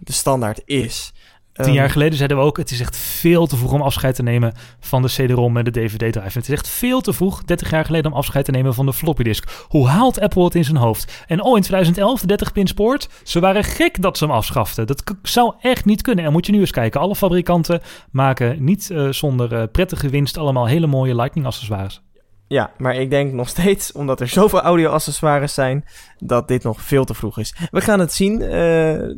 de 0.00 0.12
standaard 0.12 0.62
is. 0.64 1.12
Tien 1.56 1.66
Ehm, 1.66 1.74
jaar 1.74 1.90
geleden 1.90 2.16
zeiden 2.16 2.36
we 2.36 2.42
ook, 2.42 2.56
het 2.56 2.70
is 2.70 2.80
echt 2.80 2.96
veel 2.96 3.46
te 3.46 3.56
vroeg 3.56 3.72
om 3.72 3.82
afscheid 3.82 4.14
te 4.14 4.22
nemen 4.22 4.52
van 4.80 5.02
de 5.02 5.08
CD-ROM 5.08 5.56
en 5.56 5.64
de 5.64 5.70
DVD-drive. 5.70 6.38
Het 6.38 6.48
is 6.48 6.54
echt 6.54 6.68
veel 6.68 7.00
te 7.00 7.12
vroeg, 7.12 7.44
30 7.44 7.70
jaar 7.70 7.84
geleden, 7.84 8.10
om 8.10 8.16
afscheid 8.16 8.44
te 8.44 8.50
nemen 8.50 8.74
van 8.74 8.86
de 8.86 8.92
floppy 8.92 9.22
disk. 9.22 9.64
Hoe 9.68 9.88
haalt 9.88 10.20
Apple 10.20 10.44
het 10.44 10.54
in 10.54 10.64
zijn 10.64 10.76
hoofd? 10.76 11.24
En 11.26 11.42
oh, 11.42 11.56
in 11.56 11.62
2011, 11.62 12.20
de 12.20 12.46
30-pin 12.46 12.66
spoort, 12.66 13.08
ze 13.22 13.40
waren 13.40 13.64
gek 13.64 14.02
dat 14.02 14.18
ze 14.18 14.24
hem 14.24 14.34
afschaften. 14.34 14.86
Dat 14.86 15.14
zou 15.22 15.54
echt 15.60 15.84
niet 15.84 16.02
kunnen. 16.02 16.24
En 16.24 16.32
moet 16.32 16.46
je 16.46 16.52
nu 16.52 16.60
eens 16.60 16.70
kijken, 16.70 17.00
alle 17.00 17.16
fabrikanten 17.16 17.80
maken 18.10 18.64
niet 18.64 18.90
eh, 18.90 19.08
zonder 19.08 19.54
eh, 19.54 19.62
prettige 19.72 20.08
winst 20.08 20.38
allemaal 20.38 20.66
hele 20.66 20.86
mooie 20.86 21.14
Lightning 21.14 21.46
accessoires. 21.46 22.00
Ja, 22.48 22.70
maar 22.78 22.94
ik 22.94 23.10
denk 23.10 23.32
nog 23.32 23.48
steeds, 23.48 23.92
omdat 23.92 24.20
er 24.20 24.28
zoveel 24.28 24.60
audio-accessoires 24.60 25.54
zijn, 25.54 25.84
dat 26.18 26.48
dit 26.48 26.62
nog 26.62 26.80
veel 26.80 27.04
te 27.04 27.14
vroeg 27.14 27.38
is. 27.38 27.54
We 27.70 27.80
gaan 27.80 28.00
het 28.00 28.12
zien. 28.12 28.42
eh, 28.42 28.48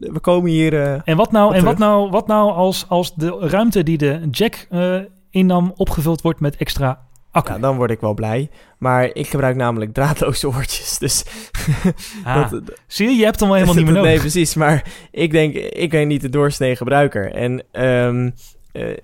we 0.01 0.19
komen 0.21 0.51
hier... 0.51 0.83
eh, 0.83 1.01
En 1.05 1.17
wat 1.17 1.33
nou, 1.33 1.55
en 1.55 1.65
wat 1.65 1.79
nou, 1.79 2.11
wat 2.11 2.27
nou 2.27 2.53
als, 2.53 2.85
als 2.89 3.15
de 3.15 3.37
ruimte 3.41 3.83
die 3.83 3.99
de 3.99 4.29
jack 4.31 4.67
eh, 4.71 4.97
innam 5.31 5.73
opgevuld 5.77 6.21
wordt 6.23 6.41
met 6.41 6.57
extra 6.57 7.07
accu? 7.31 7.53
ja, 7.53 7.59
dan 7.59 7.77
word 7.77 7.91
ik 7.91 8.01
wel 8.01 8.15
blij. 8.15 8.51
Maar 8.79 9.05
ik 9.13 9.27
gebruik 9.27 9.57
namelijk 9.57 9.93
draadloze 9.95 10.49
oortjes. 10.49 10.99
Dus 10.99 11.25
Ah, 12.25 12.51
dat, 12.51 12.63
zie 12.87 13.09
je, 13.09 13.15
je 13.17 13.25
hebt 13.25 13.41
hem 13.41 13.49
wel 13.49 13.59
helemaal 13.59 13.77
niet 13.83 13.85
meer 13.93 13.95
nodig. 13.95 14.11
Nee, 14.11 14.21
precies. 14.21 14.55
Maar 14.55 14.85
ik 15.11 15.31
denk, 15.31 15.55
ik 15.55 15.91
ben 15.91 16.09
niet 16.09 16.21
de 16.21 16.29
doorsnee 16.29 16.77
gebruiker. 16.77 17.33
En 17.33 17.63
ehm, 17.73 18.31
eh, 18.73 18.97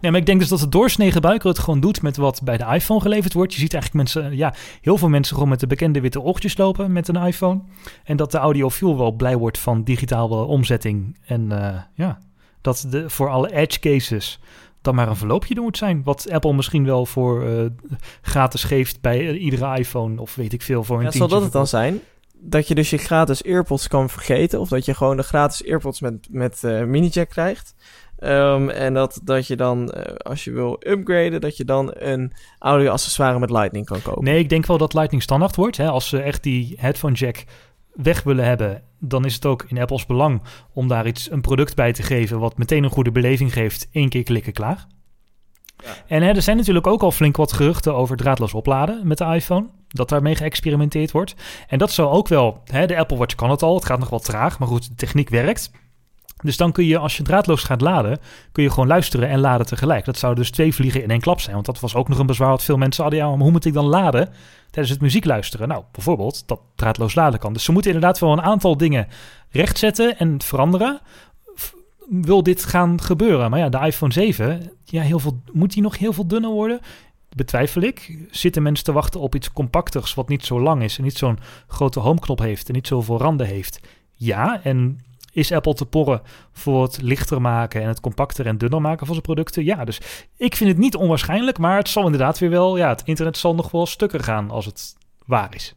Nee, 0.00 0.10
maar 0.10 0.20
ik 0.20 0.26
denk 0.26 0.40
dus 0.40 0.48
dat 0.48 0.60
de 0.60 0.68
doorsnee 0.68 1.12
gebruiker 1.12 1.48
het 1.48 1.58
gewoon 1.58 1.80
doet 1.80 2.02
met 2.02 2.16
wat 2.16 2.40
bij 2.44 2.56
de 2.56 2.64
iPhone 2.64 3.00
geleverd 3.00 3.32
wordt. 3.32 3.54
Je 3.54 3.60
ziet 3.60 3.72
eigenlijk 3.72 4.04
mensen, 4.04 4.36
ja, 4.36 4.54
heel 4.80 4.98
veel 4.98 5.08
mensen 5.08 5.34
gewoon 5.34 5.48
met 5.48 5.60
de 5.60 5.66
bekende 5.66 6.00
witte 6.00 6.20
oortjes 6.20 6.56
lopen 6.56 6.92
met 6.92 7.08
een 7.08 7.16
iPhone. 7.26 7.60
En 8.04 8.16
dat 8.16 8.30
de 8.30 8.38
audiofiel 8.38 8.98
wel 8.98 9.12
blij 9.12 9.36
wordt 9.36 9.58
van 9.58 9.84
digitale 9.84 10.44
omzetting. 10.44 11.18
En 11.24 11.52
eh, 11.52 11.80
ja, 11.94 12.18
dat 12.60 12.86
de, 12.90 13.10
voor 13.10 13.28
alle 13.28 13.52
edge 13.52 13.80
cases 13.80 14.40
dan 14.82 14.94
maar 14.94 15.08
een 15.08 15.16
verloopje 15.16 15.54
er 15.54 15.62
moet 15.62 15.76
zijn. 15.76 16.02
Wat 16.04 16.30
Apple 16.30 16.52
misschien 16.52 16.84
wel 16.84 17.06
voor 17.06 17.46
eh, 17.46 17.64
gratis 18.22 18.64
geeft 18.64 19.00
bij 19.00 19.28
eh, 19.28 19.42
iedere 19.42 19.78
iPhone 19.78 20.20
of 20.20 20.34
weet 20.34 20.52
ik 20.52 20.62
veel 20.62 20.84
voor 20.84 20.98
een 20.98 21.04
ja, 21.04 21.10
zal 21.10 21.28
dat 21.28 21.42
het 21.42 21.52
dan 21.52 21.66
zijn? 21.66 22.00
Dat 22.42 22.68
je 22.68 22.74
dus 22.74 22.90
je 22.90 22.98
gratis 22.98 23.44
AirPods 23.44 23.88
kan 23.88 24.10
vergeten. 24.10 24.60
Of 24.60 24.68
dat 24.68 24.84
je 24.84 24.94
gewoon 24.94 25.16
de 25.16 25.22
gratis 25.22 25.66
AirPods 25.66 26.00
met, 26.00 26.28
met 26.30 26.64
eh, 26.64 26.84
mini-jack 26.84 27.28
krijgt. 27.28 27.74
Ehm, 28.20 28.68
en 28.68 28.94
dat, 28.94 29.20
dat 29.24 29.46
je 29.46 29.56
dan, 29.56 29.90
eh, 29.90 30.14
als 30.14 30.44
je 30.44 30.50
wil 30.50 30.76
upgraden, 30.86 31.40
dat 31.40 31.56
je 31.56 31.64
dan 31.64 31.90
een 31.94 32.32
audio-accessoire 32.58 33.38
met 33.38 33.50
Lightning 33.50 33.86
kan 33.86 34.02
kopen. 34.02 34.24
Nee, 34.24 34.38
ik 34.38 34.48
denk 34.48 34.66
wel 34.66 34.78
dat 34.78 34.94
Lightning 34.94 35.22
standaard 35.22 35.56
wordt. 35.56 35.76
Hè. 35.76 35.88
Als 35.88 36.08
ze 36.08 36.20
echt 36.20 36.42
die 36.42 36.74
headphone 36.78 37.14
jack 37.14 37.44
weg 37.94 38.22
willen 38.22 38.44
hebben, 38.44 38.82
dan 38.98 39.24
is 39.24 39.34
het 39.34 39.46
ook 39.46 39.64
in 39.68 39.78
Apple's 39.78 40.06
belang 40.06 40.42
om 40.72 40.88
daar 40.88 41.06
iets, 41.06 41.30
een 41.30 41.40
product 41.40 41.74
bij 41.74 41.92
te 41.92 42.02
geven 42.02 42.38
wat 42.38 42.58
meteen 42.58 42.84
een 42.84 42.90
goede 42.90 43.12
beleving 43.12 43.52
geeft. 43.52 43.88
Eén 43.92 44.08
keer 44.08 44.22
klikken, 44.22 44.52
klaar. 44.52 44.86
Ja. 45.84 45.90
En 46.06 46.22
hè, 46.22 46.28
er 46.28 46.42
zijn 46.42 46.56
natuurlijk 46.56 46.86
ook 46.86 47.02
al 47.02 47.12
flink 47.12 47.36
wat 47.36 47.52
geruchten 47.52 47.94
over 47.94 48.16
draadloos 48.16 48.54
opladen 48.54 49.06
met 49.06 49.18
de 49.18 49.24
iPhone. 49.24 49.68
Dat 49.88 50.08
daarmee 50.08 50.34
geëxperimenteerd 50.34 51.10
wordt. 51.10 51.34
En 51.68 51.78
dat 51.78 51.90
zou 51.90 52.08
ook 52.08 52.28
wel, 52.28 52.62
hè, 52.64 52.86
de 52.86 52.96
Apple 52.96 53.16
Watch 53.16 53.34
kan 53.34 53.50
het 53.50 53.62
al, 53.62 53.74
het 53.74 53.84
gaat 53.84 53.98
nog 53.98 54.10
wel 54.10 54.18
traag, 54.18 54.58
maar 54.58 54.68
goed, 54.68 54.88
de 54.88 54.94
techniek 54.94 55.28
werkt. 55.28 55.70
Dus 56.42 56.56
dan 56.56 56.72
kun 56.72 56.84
je, 56.84 56.98
als 56.98 57.16
je 57.16 57.22
draadloos 57.22 57.62
gaat 57.62 57.80
laden, 57.80 58.18
kun 58.52 58.62
je 58.62 58.70
gewoon 58.70 58.88
luisteren 58.88 59.28
en 59.28 59.40
laden 59.40 59.66
tegelijk. 59.66 60.04
Dat 60.04 60.18
zou 60.18 60.34
dus 60.34 60.50
twee 60.50 60.74
vliegen 60.74 61.02
in 61.02 61.10
één 61.10 61.20
klap 61.20 61.40
zijn. 61.40 61.54
Want 61.54 61.66
dat 61.66 61.80
was 61.80 61.94
ook 61.94 62.08
nog 62.08 62.18
een 62.18 62.26
bezwaar 62.26 62.50
wat 62.50 62.64
veel 62.64 62.76
mensen 62.76 63.02
hadden. 63.02 63.20
Ja, 63.20 63.28
maar 63.28 63.38
hoe 63.38 63.50
moet 63.50 63.64
ik 63.64 63.72
dan 63.72 63.84
laden 63.84 64.28
tijdens 64.70 64.94
het 64.94 65.00
muziek 65.00 65.24
luisteren? 65.24 65.68
Nou, 65.68 65.84
bijvoorbeeld 65.92 66.42
dat 66.48 66.60
draadloos 66.74 67.14
laden 67.14 67.40
kan. 67.40 67.52
Dus 67.52 67.64
ze 67.64 67.72
moeten 67.72 67.92
inderdaad 67.92 68.18
wel 68.18 68.32
een 68.32 68.42
aantal 68.42 68.76
dingen 68.76 69.06
rechtzetten 69.50 70.18
en 70.18 70.42
veranderen. 70.42 71.00
Wil 72.08 72.42
dit 72.42 72.64
gaan 72.64 73.00
gebeuren? 73.00 73.50
Maar 73.50 73.58
ja, 73.58 73.68
de 73.68 73.78
iPhone 73.78 74.12
7, 74.12 74.72
ja, 74.84 75.02
heel 75.02 75.18
veel, 75.18 75.42
moet 75.52 75.72
die 75.72 75.82
nog 75.82 75.98
heel 75.98 76.12
veel 76.12 76.26
dunner 76.26 76.50
worden? 76.50 76.80
Betwijfel 77.36 77.82
ik. 77.82 78.18
Zitten 78.30 78.62
mensen 78.62 78.84
te 78.84 78.92
wachten 78.92 79.20
op 79.20 79.34
iets 79.34 79.52
compacters 79.52 80.14
wat 80.14 80.28
niet 80.28 80.44
zo 80.44 80.60
lang 80.60 80.82
is 80.82 80.98
en 80.98 81.04
niet 81.04 81.18
zo'n 81.18 81.38
grote 81.66 82.00
homeknop 82.00 82.38
heeft 82.38 82.68
en 82.68 82.74
niet 82.74 82.86
zoveel 82.86 83.18
randen 83.18 83.46
heeft? 83.46 83.80
Ja, 84.14 84.60
en 84.62 85.00
is 85.32 85.52
Apple 85.52 85.74
te 85.74 85.86
porren 85.86 86.22
voor 86.52 86.82
het 86.82 87.02
lichter 87.02 87.40
maken 87.40 87.82
en 87.82 87.88
het 87.88 88.00
compacter 88.00 88.46
en 88.46 88.58
dunner 88.58 88.80
maken 88.80 89.06
van 89.06 89.14
zijn 89.14 89.26
producten? 89.26 89.64
Ja, 89.64 89.84
dus 89.84 90.00
ik 90.36 90.56
vind 90.56 90.70
het 90.70 90.78
niet 90.78 90.96
onwaarschijnlijk, 90.96 91.58
maar 91.58 91.76
het 91.76 91.88
zal 91.88 92.04
inderdaad 92.04 92.38
weer 92.38 92.50
wel, 92.50 92.76
ja, 92.76 92.88
het 92.88 93.02
internet 93.04 93.36
zal 93.36 93.54
nog 93.54 93.70
wel 93.70 93.86
stukken 93.86 94.22
gaan 94.22 94.50
als 94.50 94.66
het 94.66 94.96
waar 95.26 95.54
is. 95.54 95.74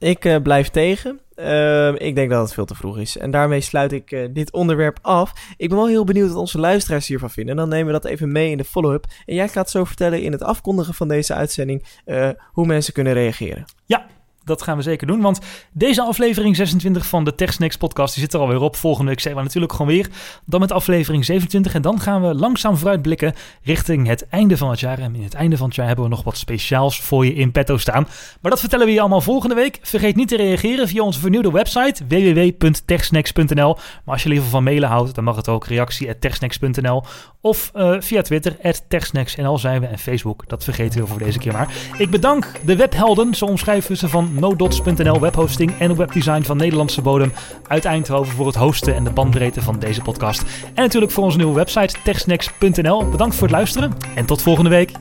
Ik 0.00 0.24
eh, 0.24 0.42
blijf 0.42 0.68
tegen. 0.68 1.20
Ehm, 1.34 1.94
ik 1.94 2.14
denk 2.14 2.30
dat 2.30 2.42
het 2.42 2.52
veel 2.52 2.64
te 2.64 2.74
vroeg 2.74 2.98
is. 2.98 3.16
En 3.16 3.30
daarmee 3.30 3.60
sluit 3.60 3.92
ik 3.92 4.12
eh, 4.12 4.28
dit 4.32 4.52
onderwerp 4.52 4.98
af. 5.02 5.32
Ik 5.56 5.68
ben 5.68 5.78
wel 5.78 5.86
heel 5.86 6.04
benieuwd 6.04 6.28
wat 6.28 6.38
onze 6.38 6.58
luisteraars 6.58 7.06
hiervan 7.08 7.30
vinden. 7.30 7.56
Dan 7.56 7.68
nemen 7.68 7.86
we 7.86 7.92
dat 7.92 8.04
even 8.04 8.32
mee 8.32 8.50
in 8.50 8.56
de 8.56 8.64
follow-up. 8.64 9.04
En 9.26 9.34
jij 9.34 9.48
gaat 9.48 9.70
zo 9.70 9.84
vertellen 9.84 10.22
in 10.22 10.32
het 10.32 10.42
afkondigen 10.42 10.94
van 10.94 11.08
deze 11.08 11.34
uitzending 11.34 11.84
eh, 12.04 12.28
hoe 12.52 12.66
mensen 12.66 12.92
kunnen 12.92 13.12
reageren. 13.12 13.64
Ja, 13.86 14.06
dat 14.44 14.62
gaan 14.62 14.76
we 14.76 14.82
zeker 14.82 15.06
doen. 15.06 15.20
Want 15.20 15.38
deze 15.72 16.02
aflevering 16.02 16.56
26 16.56 17.06
van 17.06 17.24
de 17.24 17.34
TechSnacks 17.34 17.76
podcast 17.76 18.14
die 18.14 18.22
zit 18.22 18.34
er 18.34 18.40
alweer 18.40 18.60
op. 18.60 18.76
Volgende 18.76 19.10
week 19.10 19.20
zijn 19.20 19.34
we 19.34 19.42
natuurlijk 19.42 19.72
gewoon 19.72 19.92
weer. 19.92 20.08
Dan 20.46 20.60
met 20.60 20.72
aflevering 20.72 21.24
27. 21.24 21.74
En 21.74 21.82
dan 21.82 22.00
gaan 22.00 22.22
we 22.22 22.34
langzaam 22.34 22.76
vooruitblikken 22.76 23.34
richting 23.62 24.06
het 24.06 24.28
einde 24.28 24.56
van 24.56 24.70
het 24.70 24.80
jaar. 24.80 24.98
En 24.98 25.14
in 25.14 25.22
het 25.22 25.34
einde 25.34 25.56
van 25.56 25.66
het 25.66 25.74
jaar 25.74 25.86
hebben 25.86 26.04
we 26.04 26.10
nog 26.10 26.22
wat 26.22 26.36
speciaals 26.36 27.00
voor 27.00 27.24
je 27.24 27.34
in 27.34 27.52
petto 27.52 27.76
staan. 27.76 28.08
Maar 28.40 28.50
dat 28.50 28.60
vertellen 28.60 28.86
we 28.86 28.92
je 28.92 29.00
allemaal 29.00 29.20
volgende 29.20 29.54
week. 29.54 29.78
Vergeet 29.82 30.16
niet 30.16 30.28
te 30.28 30.36
reageren 30.36 30.88
via 30.88 31.02
onze 31.02 31.20
vernieuwde 31.20 31.50
website 31.50 32.06
www.techsnacks.nl. 32.08 33.74
Maar 33.74 34.14
als 34.14 34.22
je 34.22 34.28
liever 34.28 34.48
van 34.48 34.64
mailen 34.64 34.88
houdt, 34.88 35.14
dan 35.14 35.24
mag 35.24 35.36
het 35.36 35.48
ook 35.48 35.66
reactie.techsnacks.nl. 35.66 37.02
Of 37.40 37.70
uh, 37.74 37.96
via 37.98 38.22
Twitter, 38.22 38.56
techsnacks.nl 38.88 39.58
zijn 39.58 39.80
we. 39.80 39.86
En 39.86 39.98
Facebook, 39.98 40.48
dat 40.48 40.64
vergeten 40.64 41.00
we 41.00 41.06
voor 41.06 41.18
deze 41.18 41.38
keer 41.38 41.52
maar. 41.52 41.74
Ik 41.98 42.10
bedank 42.10 42.60
de 42.64 42.76
webhelden, 42.76 43.34
zo 43.34 43.44
omschrijven 43.44 43.96
ze 43.96 44.08
van 44.08 44.29
nodots.nl 44.30 45.20
webhosting 45.20 45.72
en 45.78 45.96
webdesign 45.96 46.42
van 46.42 46.56
Nederlandse 46.56 47.02
bodem 47.02 47.32
uit 47.66 47.84
Eindhoven 47.84 48.34
voor 48.34 48.46
het 48.46 48.54
hosten 48.54 48.94
en 48.94 49.04
de 49.04 49.10
bandbreedte 49.10 49.62
van 49.62 49.78
deze 49.78 50.02
podcast. 50.02 50.42
En 50.74 50.82
natuurlijk 50.82 51.12
voor 51.12 51.24
onze 51.24 51.36
nieuwe 51.36 51.54
website 51.54 51.94
techsnacks.nl. 52.04 53.08
Bedankt 53.08 53.34
voor 53.34 53.46
het 53.46 53.56
luisteren 53.56 53.92
en 54.14 54.26
tot 54.26 54.42
volgende 54.42 54.70
week. 54.70 54.92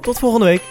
Tot 0.00 0.18
volgende 0.18 0.46
week. 0.46 0.62